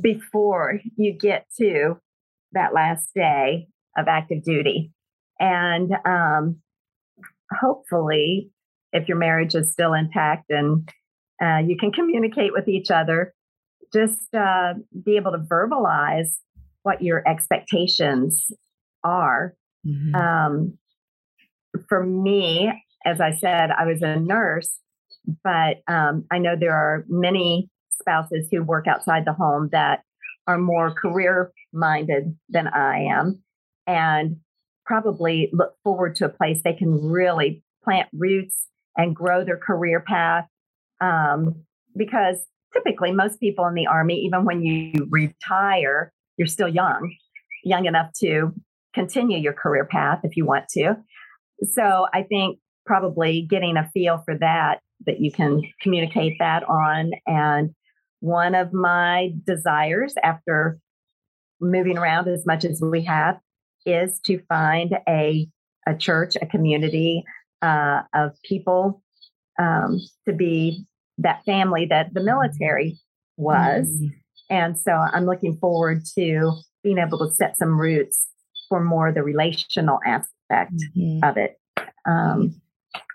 before 0.00 0.80
you 0.96 1.12
get 1.12 1.46
to 1.58 1.98
that 2.52 2.74
last 2.74 3.10
day 3.14 3.68
of 3.96 4.08
active 4.08 4.42
duty. 4.42 4.92
And 5.38 5.92
um, 6.04 6.56
hopefully, 7.52 8.50
if 8.92 9.08
your 9.08 9.18
marriage 9.18 9.54
is 9.54 9.72
still 9.72 9.92
intact 9.92 10.50
and 10.50 10.88
uh, 11.42 11.58
you 11.58 11.76
can 11.76 11.92
communicate 11.92 12.52
with 12.52 12.68
each 12.68 12.90
other, 12.90 13.34
just 13.92 14.34
uh, 14.34 14.74
be 15.04 15.16
able 15.16 15.32
to 15.32 15.38
verbalize 15.38 16.30
what 16.82 17.02
your 17.02 17.26
expectations 17.28 18.46
are. 19.02 19.54
Mm-hmm. 19.86 20.14
Um, 20.14 20.78
for 21.88 22.04
me, 22.04 22.72
as 23.04 23.20
I 23.20 23.36
said, 23.36 23.70
I 23.70 23.86
was 23.86 24.02
a 24.02 24.16
nurse, 24.16 24.78
but 25.42 25.78
um, 25.88 26.24
I 26.30 26.38
know 26.38 26.56
there 26.58 26.74
are 26.74 27.04
many 27.08 27.70
spouses 27.90 28.48
who 28.50 28.62
work 28.62 28.86
outside 28.86 29.24
the 29.24 29.32
home 29.32 29.68
that 29.72 30.02
are 30.46 30.58
more 30.58 30.92
career 30.92 31.52
minded 31.72 32.36
than 32.48 32.68
I 32.68 33.04
am 33.04 33.42
and 33.86 34.36
probably 34.84 35.50
look 35.52 35.74
forward 35.82 36.14
to 36.16 36.26
a 36.26 36.28
place 36.28 36.60
they 36.62 36.74
can 36.74 37.02
really 37.02 37.62
plant 37.82 38.08
roots 38.12 38.66
and 38.96 39.16
grow 39.16 39.44
their 39.44 39.56
career 39.56 40.00
path. 40.00 40.46
Um, 41.00 41.64
because 41.96 42.44
typically, 42.72 43.12
most 43.12 43.40
people 43.40 43.66
in 43.66 43.74
the 43.74 43.86
Army, 43.86 44.20
even 44.20 44.44
when 44.44 44.62
you 44.62 45.06
retire, 45.10 46.12
you're 46.36 46.46
still 46.46 46.68
young, 46.68 47.14
young 47.62 47.86
enough 47.86 48.12
to 48.20 48.52
continue 48.94 49.38
your 49.38 49.52
career 49.52 49.84
path 49.84 50.20
if 50.24 50.36
you 50.36 50.44
want 50.44 50.68
to. 50.70 50.96
So 51.62 52.06
I 52.12 52.22
think 52.22 52.58
probably 52.86 53.42
getting 53.42 53.76
a 53.76 53.90
feel 53.94 54.22
for 54.24 54.36
that, 54.38 54.80
that 55.06 55.20
you 55.20 55.32
can 55.32 55.62
communicate 55.80 56.36
that 56.38 56.62
on 56.68 57.12
and 57.26 57.74
one 58.24 58.54
of 58.54 58.72
my 58.72 59.34
desires 59.46 60.14
after 60.22 60.78
moving 61.60 61.98
around 61.98 62.26
as 62.26 62.46
much 62.46 62.64
as 62.64 62.80
we 62.80 63.04
have 63.04 63.38
is 63.84 64.18
to 64.24 64.40
find 64.48 64.96
a, 65.06 65.46
a 65.86 65.94
church, 65.94 66.34
a 66.40 66.46
community 66.46 67.22
uh, 67.60 68.00
of 68.14 68.30
people 68.42 69.02
um, 69.60 70.00
to 70.26 70.32
be 70.32 70.86
that 71.18 71.44
family 71.44 71.84
that 71.84 72.14
the 72.14 72.22
military 72.22 72.98
was. 73.36 73.86
Mm-hmm. 73.88 74.06
And 74.48 74.78
so 74.78 74.92
I'm 74.92 75.26
looking 75.26 75.58
forward 75.58 76.02
to 76.16 76.52
being 76.82 76.96
able 76.96 77.18
to 77.18 77.34
set 77.34 77.58
some 77.58 77.78
roots 77.78 78.26
for 78.70 78.82
more 78.82 79.12
the 79.12 79.22
relational 79.22 79.98
aspect 80.06 80.33
mm-hmm. 80.52 81.24
of 81.24 81.36
it. 81.36 81.58
Um, 82.06 82.60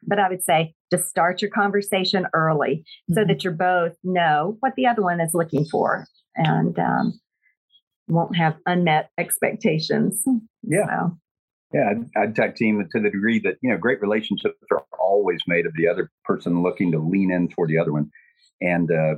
but 0.04 0.20
I 0.20 0.30
would 0.30 0.44
say 0.44 0.74
just 0.92 1.08
start 1.08 1.42
your 1.42 1.52
conversation 1.52 2.28
early 2.34 2.84
mm-hmm. 3.10 3.14
so 3.14 3.26
that 3.26 3.44
you're 3.44 3.54
both 3.54 3.96
know 4.04 4.58
what 4.62 4.74
the 4.76 4.88
other 4.88 5.02
one 5.02 5.22
is 5.22 5.32
looking 5.34 5.66
for 5.66 6.06
and 6.36 6.78
um, 6.80 7.20
won't 8.08 8.36
have 8.36 8.58
unmet 8.66 9.10
expectations. 9.18 10.24
Yeah. 10.64 10.86
So. 10.88 11.18
Yeah, 11.72 11.92
I'd, 11.92 12.22
I'd 12.22 12.36
tag 12.36 12.56
team 12.56 12.84
to 12.92 13.00
the 13.00 13.12
degree 13.12 13.38
that, 13.40 13.58
you 13.62 13.70
know, 13.70 13.78
great 13.78 14.02
relationships 14.02 14.58
are 14.72 14.84
always 15.00 15.40
made 15.46 15.68
of 15.68 15.74
the 15.76 15.88
other 15.88 16.10
person 16.26 16.64
looking 16.64 16.92
to 16.94 16.98
lean 16.98 17.32
in 17.32 17.48
toward 17.48 17.70
the 17.70 17.78
other 17.78 17.94
one 17.94 18.10
and 18.60 18.92
uh, 18.92 19.16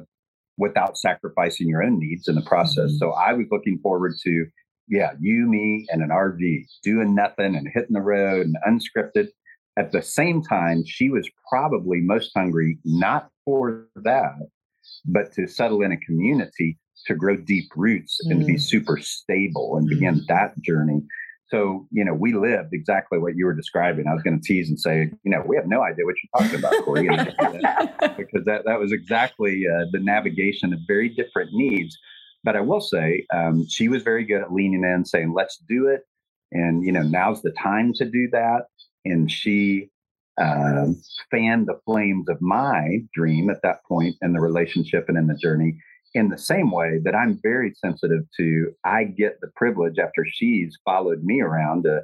without 0.57 0.97
sacrificing 0.97 1.69
your 1.69 1.81
own 1.81 1.97
needs 1.97 2.27
in 2.27 2.35
the 2.35 2.41
process. 2.41 2.89
Mm-hmm. 2.89 2.97
So 2.97 3.11
I 3.11 3.31
was 3.31 3.47
looking 3.49 3.79
forward 3.79 4.15
to, 4.23 4.45
yeah, 4.91 5.13
you, 5.19 5.47
me, 5.47 5.87
and 5.89 6.03
an 6.03 6.09
RV 6.09 6.67
doing 6.83 7.15
nothing 7.15 7.55
and 7.55 7.67
hitting 7.73 7.93
the 7.93 8.01
road 8.01 8.45
and 8.45 8.55
unscripted 8.67 9.29
at 9.77 9.91
the 9.91 10.01
same 10.01 10.43
time, 10.43 10.83
she 10.85 11.09
was 11.09 11.29
probably 11.49 12.01
most 12.01 12.31
hungry 12.35 12.77
not 12.83 13.29
for 13.45 13.87
that, 13.95 14.35
but 15.05 15.31
to 15.33 15.47
settle 15.47 15.81
in 15.81 15.91
a 15.91 15.97
community 15.97 16.77
to 17.07 17.15
grow 17.15 17.37
deep 17.37 17.69
roots 17.75 18.19
mm. 18.27 18.31
and 18.31 18.45
be 18.45 18.55
mm. 18.55 18.61
super 18.61 18.97
stable 18.97 19.77
and 19.77 19.87
begin 19.87 20.15
mm. 20.15 20.27
that 20.27 20.59
journey. 20.61 21.01
So, 21.47 21.87
you 21.91 22.05
know, 22.05 22.13
we 22.13 22.33
lived 22.33 22.69
exactly 22.73 23.17
what 23.17 23.35
you 23.35 23.45
were 23.45 23.53
describing. 23.53 24.07
I 24.07 24.13
was 24.13 24.23
going 24.23 24.39
to 24.39 24.45
tease 24.45 24.69
and 24.69 24.79
say, 24.79 25.09
you 25.23 25.31
know, 25.31 25.43
we 25.45 25.57
have 25.57 25.67
no 25.67 25.81
idea 25.81 26.05
what 26.05 26.15
you're 26.21 26.41
talking 26.41 26.59
about, 26.59 26.85
Corie, 26.85 27.07
because 28.17 28.45
that, 28.45 28.63
that 28.65 28.79
was 28.79 28.93
exactly 28.93 29.65
uh, 29.67 29.85
the 29.91 29.99
navigation 29.99 30.73
of 30.73 30.79
very 30.87 31.09
different 31.09 31.51
needs. 31.53 31.97
But 32.43 32.55
I 32.55 32.61
will 32.61 32.81
say, 32.81 33.25
um, 33.33 33.67
she 33.67 33.87
was 33.87 34.03
very 34.03 34.25
good 34.25 34.41
at 34.41 34.53
leaning 34.53 34.83
in, 34.83 35.05
saying, 35.05 35.33
let's 35.33 35.57
do 35.69 35.87
it. 35.87 36.01
And, 36.51 36.83
you 36.83 36.91
know, 36.91 37.03
now's 37.03 37.41
the 37.41 37.51
time 37.51 37.93
to 37.93 38.05
do 38.05 38.27
that 38.31 38.63
and 39.05 39.31
she 39.31 39.89
uh, 40.39 40.87
fanned 41.29 41.67
the 41.67 41.79
flames 41.85 42.27
of 42.29 42.41
my 42.41 42.99
dream 43.13 43.49
at 43.49 43.61
that 43.63 43.83
point 43.85 44.15
in 44.21 44.33
the 44.33 44.39
relationship 44.39 45.05
and 45.07 45.17
in 45.17 45.27
the 45.27 45.35
journey 45.35 45.77
in 46.13 46.29
the 46.29 46.37
same 46.37 46.71
way 46.71 46.99
that 47.03 47.15
I'm 47.15 47.39
very 47.41 47.73
sensitive 47.75 48.23
to, 48.37 48.71
I 48.83 49.05
get 49.05 49.39
the 49.41 49.49
privilege 49.55 49.97
after 49.97 50.25
she's 50.27 50.77
followed 50.83 51.23
me 51.23 51.41
around 51.41 51.83
to 51.83 52.01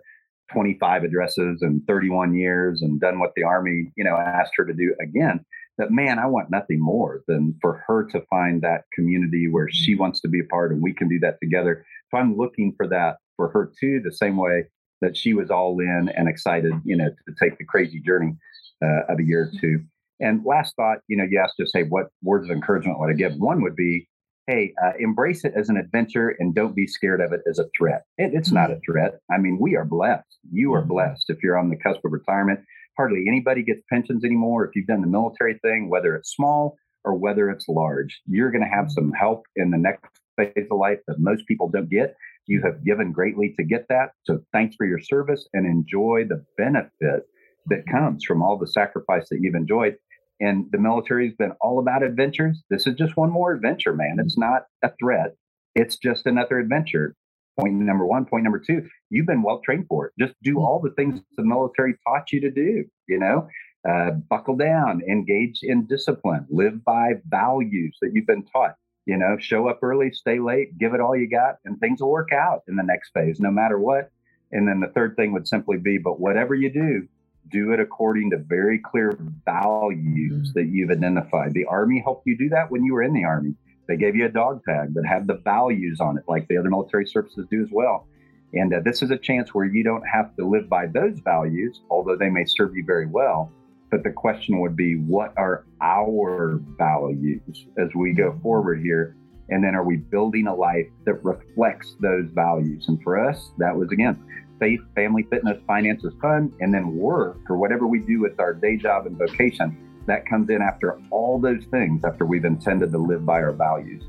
25 0.53 1.03
addresses 1.03 1.61
and 1.61 1.81
31 1.87 2.33
years 2.33 2.81
and 2.81 3.01
done 3.01 3.19
what 3.19 3.31
the 3.35 3.43
Army, 3.43 3.91
you 3.97 4.03
know, 4.03 4.15
asked 4.15 4.53
her 4.55 4.65
to 4.65 4.73
do 4.73 4.95
again. 5.01 5.45
That 5.77 5.91
man, 5.91 6.17
I 6.19 6.25
want 6.25 6.49
nothing 6.49 6.79
more 6.79 7.23
than 7.27 7.55
for 7.61 7.83
her 7.87 8.03
to 8.05 8.21
find 8.29 8.61
that 8.61 8.85
community 8.93 9.47
where 9.47 9.69
she 9.69 9.93
mm-hmm. 9.93 10.01
wants 10.01 10.21
to 10.21 10.27
be 10.27 10.39
a 10.39 10.43
part 10.45 10.71
and 10.71 10.81
we 10.81 10.93
can 10.93 11.07
do 11.07 11.19
that 11.19 11.39
together. 11.41 11.85
So 12.09 12.17
I'm 12.17 12.35
looking 12.35 12.73
for 12.75 12.87
that 12.87 13.17
for 13.35 13.49
her 13.49 13.71
too, 13.79 14.01
the 14.03 14.11
same 14.11 14.37
way 14.37 14.65
that 15.01 15.15
she 15.15 15.33
was 15.33 15.51
all 15.51 15.79
in 15.79 16.09
and 16.15 16.27
excited, 16.27 16.73
you 16.83 16.97
know, 16.97 17.09
to 17.09 17.35
take 17.39 17.59
the 17.59 17.65
crazy 17.65 17.99
journey 17.99 18.35
uh, 18.83 19.03
of 19.09 19.19
a 19.19 19.23
year 19.23 19.43
or 19.43 19.59
two. 19.59 19.83
And 20.19 20.43
last 20.43 20.75
thought, 20.75 20.97
you 21.07 21.15
know, 21.15 21.25
you 21.29 21.39
asked 21.39 21.59
us, 21.59 21.69
hey, 21.71 21.83
what 21.83 22.07
words 22.23 22.49
of 22.49 22.55
encouragement 22.55 22.99
would 22.99 23.11
I 23.11 23.13
give? 23.13 23.35
One 23.35 23.61
would 23.61 23.75
be 23.75 24.07
hey, 24.47 24.73
uh, 24.81 24.93
embrace 24.97 25.43
it 25.43 25.53
as 25.55 25.67
an 25.67 25.75
adventure 25.75 26.33
and 26.39 26.55
don't 26.55 26.75
be 26.75 26.87
scared 26.87 27.19
of 27.19 27.33
it 27.33 27.41
as 27.49 27.59
a 27.59 27.65
threat. 27.77 28.03
It, 28.17 28.31
it's 28.33 28.51
not 28.51 28.71
a 28.71 28.75
mm-hmm. 28.75 28.91
threat. 28.91 29.19
I 29.29 29.37
mean, 29.37 29.59
we 29.59 29.75
are 29.75 29.85
blessed. 29.85 30.37
You 30.51 30.73
are 30.73 30.79
mm-hmm. 30.79 30.89
blessed 30.89 31.25
if 31.29 31.43
you're 31.43 31.57
on 31.57 31.69
the 31.69 31.75
cusp 31.75 32.03
of 32.05 32.13
retirement. 32.13 32.61
Hardly 32.97 33.25
anybody 33.27 33.63
gets 33.63 33.81
pensions 33.91 34.25
anymore. 34.25 34.65
If 34.65 34.75
you've 34.75 34.87
done 34.87 35.01
the 35.01 35.07
military 35.07 35.59
thing, 35.59 35.89
whether 35.89 36.15
it's 36.15 36.31
small 36.31 36.77
or 37.05 37.15
whether 37.15 37.49
it's 37.49 37.67
large, 37.69 38.19
you're 38.25 38.51
going 38.51 38.63
to 38.63 38.75
have 38.75 38.91
some 38.91 39.11
help 39.11 39.43
in 39.55 39.71
the 39.71 39.77
next 39.77 40.05
phase 40.35 40.67
of 40.71 40.77
life 40.77 40.99
that 41.07 41.19
most 41.19 41.47
people 41.47 41.69
don't 41.69 41.89
get. 41.89 42.15
You 42.47 42.61
have 42.63 42.83
given 42.83 43.11
greatly 43.11 43.53
to 43.57 43.63
get 43.63 43.85
that. 43.89 44.11
So 44.23 44.39
thanks 44.51 44.75
for 44.75 44.85
your 44.85 44.99
service 44.99 45.47
and 45.53 45.65
enjoy 45.65 46.25
the 46.27 46.43
benefit 46.57 47.23
that 47.67 47.85
comes 47.91 48.23
from 48.25 48.41
all 48.41 48.57
the 48.57 48.67
sacrifice 48.67 49.29
that 49.29 49.39
you've 49.41 49.55
enjoyed. 49.55 49.97
And 50.39 50.65
the 50.71 50.77
military 50.77 51.27
has 51.27 51.35
been 51.35 51.53
all 51.61 51.79
about 51.79 52.03
adventures. 52.03 52.63
This 52.69 52.87
is 52.87 52.95
just 52.95 53.17
one 53.17 53.31
more 53.31 53.53
adventure, 53.53 53.93
man. 53.93 54.17
It's 54.19 54.37
not 54.37 54.63
a 54.83 54.91
threat. 54.99 55.35
It's 55.75 55.97
just 55.97 56.25
another 56.25 56.59
adventure. 56.59 57.15
Point 57.59 57.73
number 57.73 58.05
one. 58.05 58.25
Point 58.25 58.43
number 58.43 58.59
two, 58.59 58.87
you've 59.09 59.25
been 59.25 59.41
well 59.41 59.61
trained 59.63 59.87
for 59.87 60.07
it. 60.07 60.13
Just 60.19 60.33
do 60.43 60.55
mm. 60.55 60.61
all 60.61 60.79
the 60.79 60.91
things 60.91 61.19
the 61.37 61.43
military 61.43 61.95
taught 62.07 62.31
you 62.31 62.39
to 62.41 62.51
do, 62.51 62.85
you 63.07 63.19
know, 63.19 63.47
uh, 63.89 64.11
buckle 64.11 64.55
down, 64.55 65.01
engage 65.09 65.59
in 65.63 65.87
discipline, 65.87 66.45
live 66.49 66.83
by 66.83 67.13
values 67.27 67.97
that 68.01 68.11
you've 68.13 68.27
been 68.27 68.45
taught. 68.45 68.75
You 69.05 69.17
know, 69.17 69.37
show 69.39 69.69
up 69.69 69.79
early, 69.81 70.11
stay 70.11 70.39
late, 70.39 70.77
give 70.77 70.93
it 70.93 70.99
all 70.99 71.15
you 71.15 71.29
got, 71.29 71.55
and 71.63 71.79
things 71.79 72.01
will 72.01 72.11
work 72.11 72.33
out 72.33 72.63
in 72.67 72.75
the 72.75 72.83
next 72.83 73.11
phase, 73.13 73.39
no 73.39 73.49
matter 73.49 73.79
what. 73.79 74.11
And 74.51 74.67
then 74.67 74.81
the 74.81 74.87
third 74.87 75.15
thing 75.15 75.31
would 75.31 75.47
simply 75.47 75.77
be, 75.77 75.97
but 75.97 76.19
whatever 76.19 76.53
you 76.53 76.69
do, 76.69 77.07
do 77.49 77.71
it 77.71 77.79
according 77.79 78.31
to 78.31 78.37
very 78.37 78.79
clear 78.79 79.17
values 79.45 80.49
mm-hmm. 80.49 80.59
that 80.59 80.67
you've 80.67 80.91
identified. 80.91 81.53
The 81.53 81.65
Army 81.65 82.01
helped 82.03 82.27
you 82.27 82.37
do 82.37 82.49
that 82.49 82.69
when 82.69 82.83
you 82.83 82.93
were 82.93 83.03
in 83.03 83.13
the 83.13 83.23
Army. 83.23 83.55
They 83.87 83.97
gave 83.97 84.15
you 84.15 84.25
a 84.25 84.29
dog 84.29 84.63
tag 84.63 84.93
that 84.93 85.05
had 85.05 85.27
the 85.27 85.35
values 85.43 85.99
on 86.01 86.17
it, 86.17 86.23
like 86.27 86.47
the 86.47 86.57
other 86.57 86.69
military 86.69 87.05
services 87.05 87.45
do 87.49 87.61
as 87.61 87.69
well. 87.71 88.07
And 88.53 88.73
uh, 88.73 88.79
this 88.83 89.01
is 89.01 89.11
a 89.11 89.17
chance 89.17 89.53
where 89.53 89.65
you 89.65 89.83
don't 89.83 90.03
have 90.03 90.35
to 90.37 90.47
live 90.47 90.69
by 90.69 90.87
those 90.87 91.19
values, 91.19 91.81
although 91.89 92.15
they 92.15 92.29
may 92.29 92.45
serve 92.45 92.75
you 92.75 92.83
very 92.85 93.05
well. 93.05 93.51
But 93.91 94.03
the 94.03 94.11
question 94.11 94.59
would 94.59 94.75
be, 94.75 94.95
what 94.95 95.33
are 95.37 95.65
our 95.81 96.59
values 96.77 97.65
as 97.77 97.89
we 97.95 98.13
go 98.13 98.37
forward 98.41 98.81
here? 98.81 99.15
And 99.49 99.63
then 99.63 99.75
are 99.75 99.83
we 99.83 99.97
building 99.97 100.47
a 100.47 100.55
life 100.55 100.87
that 101.05 101.23
reflects 101.23 101.95
those 102.01 102.29
values? 102.31 102.85
And 102.89 103.01
for 103.01 103.17
us, 103.17 103.51
that 103.57 103.75
was 103.75 103.91
again 103.91 104.21
faith, 104.59 104.81
family, 104.95 105.23
fitness, 105.29 105.57
finances, 105.67 106.13
fun, 106.21 106.51
and 106.59 106.73
then 106.73 106.97
work 106.97 107.37
or 107.49 107.57
whatever 107.57 107.87
we 107.87 107.99
do 107.99 108.19
with 108.19 108.39
our 108.39 108.53
day 108.53 108.75
job 108.75 109.05
and 109.05 109.17
vocation. 109.17 109.86
That 110.07 110.25
comes 110.25 110.49
in 110.49 110.61
after 110.61 110.99
all 111.11 111.39
those 111.39 111.63
things, 111.65 112.03
after 112.03 112.25
we've 112.25 112.45
intended 112.45 112.91
to 112.91 112.97
live 112.97 113.25
by 113.25 113.41
our 113.41 113.51
values. 113.51 114.03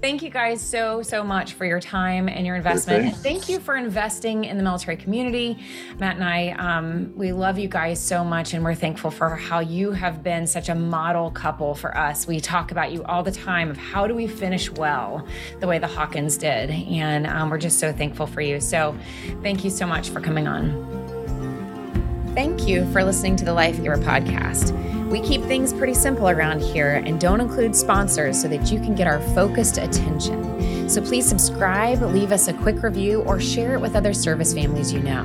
Thank 0.00 0.22
you 0.22 0.28
guys 0.28 0.60
so, 0.60 1.00
so 1.00 1.24
much 1.24 1.54
for 1.54 1.64
your 1.64 1.80
time 1.80 2.28
and 2.28 2.46
your 2.46 2.56
investment. 2.56 3.06
And 3.06 3.16
thank 3.16 3.48
you 3.48 3.58
for 3.58 3.74
investing 3.74 4.44
in 4.44 4.58
the 4.58 4.62
military 4.62 4.98
community. 4.98 5.64
Matt 5.98 6.16
and 6.16 6.24
I, 6.24 6.50
um, 6.50 7.10
we 7.16 7.32
love 7.32 7.58
you 7.58 7.68
guys 7.68 8.04
so 8.04 8.22
much, 8.22 8.52
and 8.52 8.62
we're 8.62 8.74
thankful 8.74 9.10
for 9.10 9.30
how 9.30 9.60
you 9.60 9.92
have 9.92 10.22
been 10.22 10.46
such 10.46 10.68
a 10.68 10.74
model 10.74 11.30
couple 11.30 11.74
for 11.74 11.96
us. 11.96 12.26
We 12.26 12.38
talk 12.38 12.70
about 12.70 12.92
you 12.92 13.02
all 13.04 13.22
the 13.22 13.32
time 13.32 13.70
of 13.70 13.78
how 13.78 14.06
do 14.06 14.14
we 14.14 14.26
finish 14.26 14.70
well 14.70 15.26
the 15.60 15.66
way 15.66 15.78
the 15.78 15.88
Hawkins 15.88 16.36
did. 16.36 16.68
And 16.68 17.26
um, 17.26 17.48
we're 17.48 17.56
just 17.56 17.80
so 17.80 17.90
thankful 17.90 18.26
for 18.26 18.42
you. 18.42 18.60
So 18.60 18.94
thank 19.42 19.64
you 19.64 19.70
so 19.70 19.86
much 19.86 20.10
for 20.10 20.20
coming 20.20 20.46
on. 20.46 20.93
Thank 22.34 22.66
you 22.66 22.90
for 22.90 23.04
listening 23.04 23.36
to 23.36 23.44
the 23.44 23.54
Life 23.54 23.80
Giver 23.80 23.96
podcast. 23.96 24.72
We 25.08 25.20
keep 25.20 25.42
things 25.42 25.72
pretty 25.72 25.94
simple 25.94 26.28
around 26.28 26.60
here 26.60 27.00
and 27.06 27.20
don't 27.20 27.40
include 27.40 27.76
sponsors 27.76 28.42
so 28.42 28.48
that 28.48 28.72
you 28.72 28.80
can 28.80 28.96
get 28.96 29.06
our 29.06 29.20
focused 29.34 29.78
attention. 29.78 30.88
So 30.88 31.00
please 31.00 31.28
subscribe, 31.28 32.02
leave 32.02 32.32
us 32.32 32.48
a 32.48 32.52
quick 32.52 32.82
review, 32.82 33.22
or 33.22 33.38
share 33.38 33.74
it 33.74 33.80
with 33.80 33.94
other 33.94 34.12
service 34.12 34.52
families 34.52 34.92
you 34.92 34.98
know. 34.98 35.24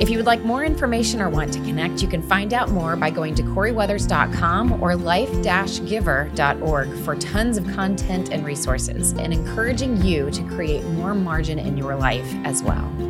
If 0.00 0.08
you 0.08 0.16
would 0.16 0.24
like 0.24 0.42
more 0.42 0.64
information 0.64 1.20
or 1.20 1.28
want 1.28 1.52
to 1.52 1.58
connect, 1.58 2.00
you 2.00 2.08
can 2.08 2.22
find 2.22 2.54
out 2.54 2.70
more 2.70 2.96
by 2.96 3.10
going 3.10 3.34
to 3.34 3.42
CorieWeathers.com 3.42 4.82
or 4.82 4.96
life-giver.org 4.96 7.04
for 7.04 7.16
tons 7.16 7.58
of 7.58 7.68
content 7.74 8.30
and 8.30 8.46
resources 8.46 9.12
and 9.12 9.34
encouraging 9.34 10.02
you 10.02 10.30
to 10.30 10.42
create 10.44 10.82
more 10.84 11.14
margin 11.14 11.58
in 11.58 11.76
your 11.76 11.96
life 11.96 12.32
as 12.44 12.62
well. 12.62 13.09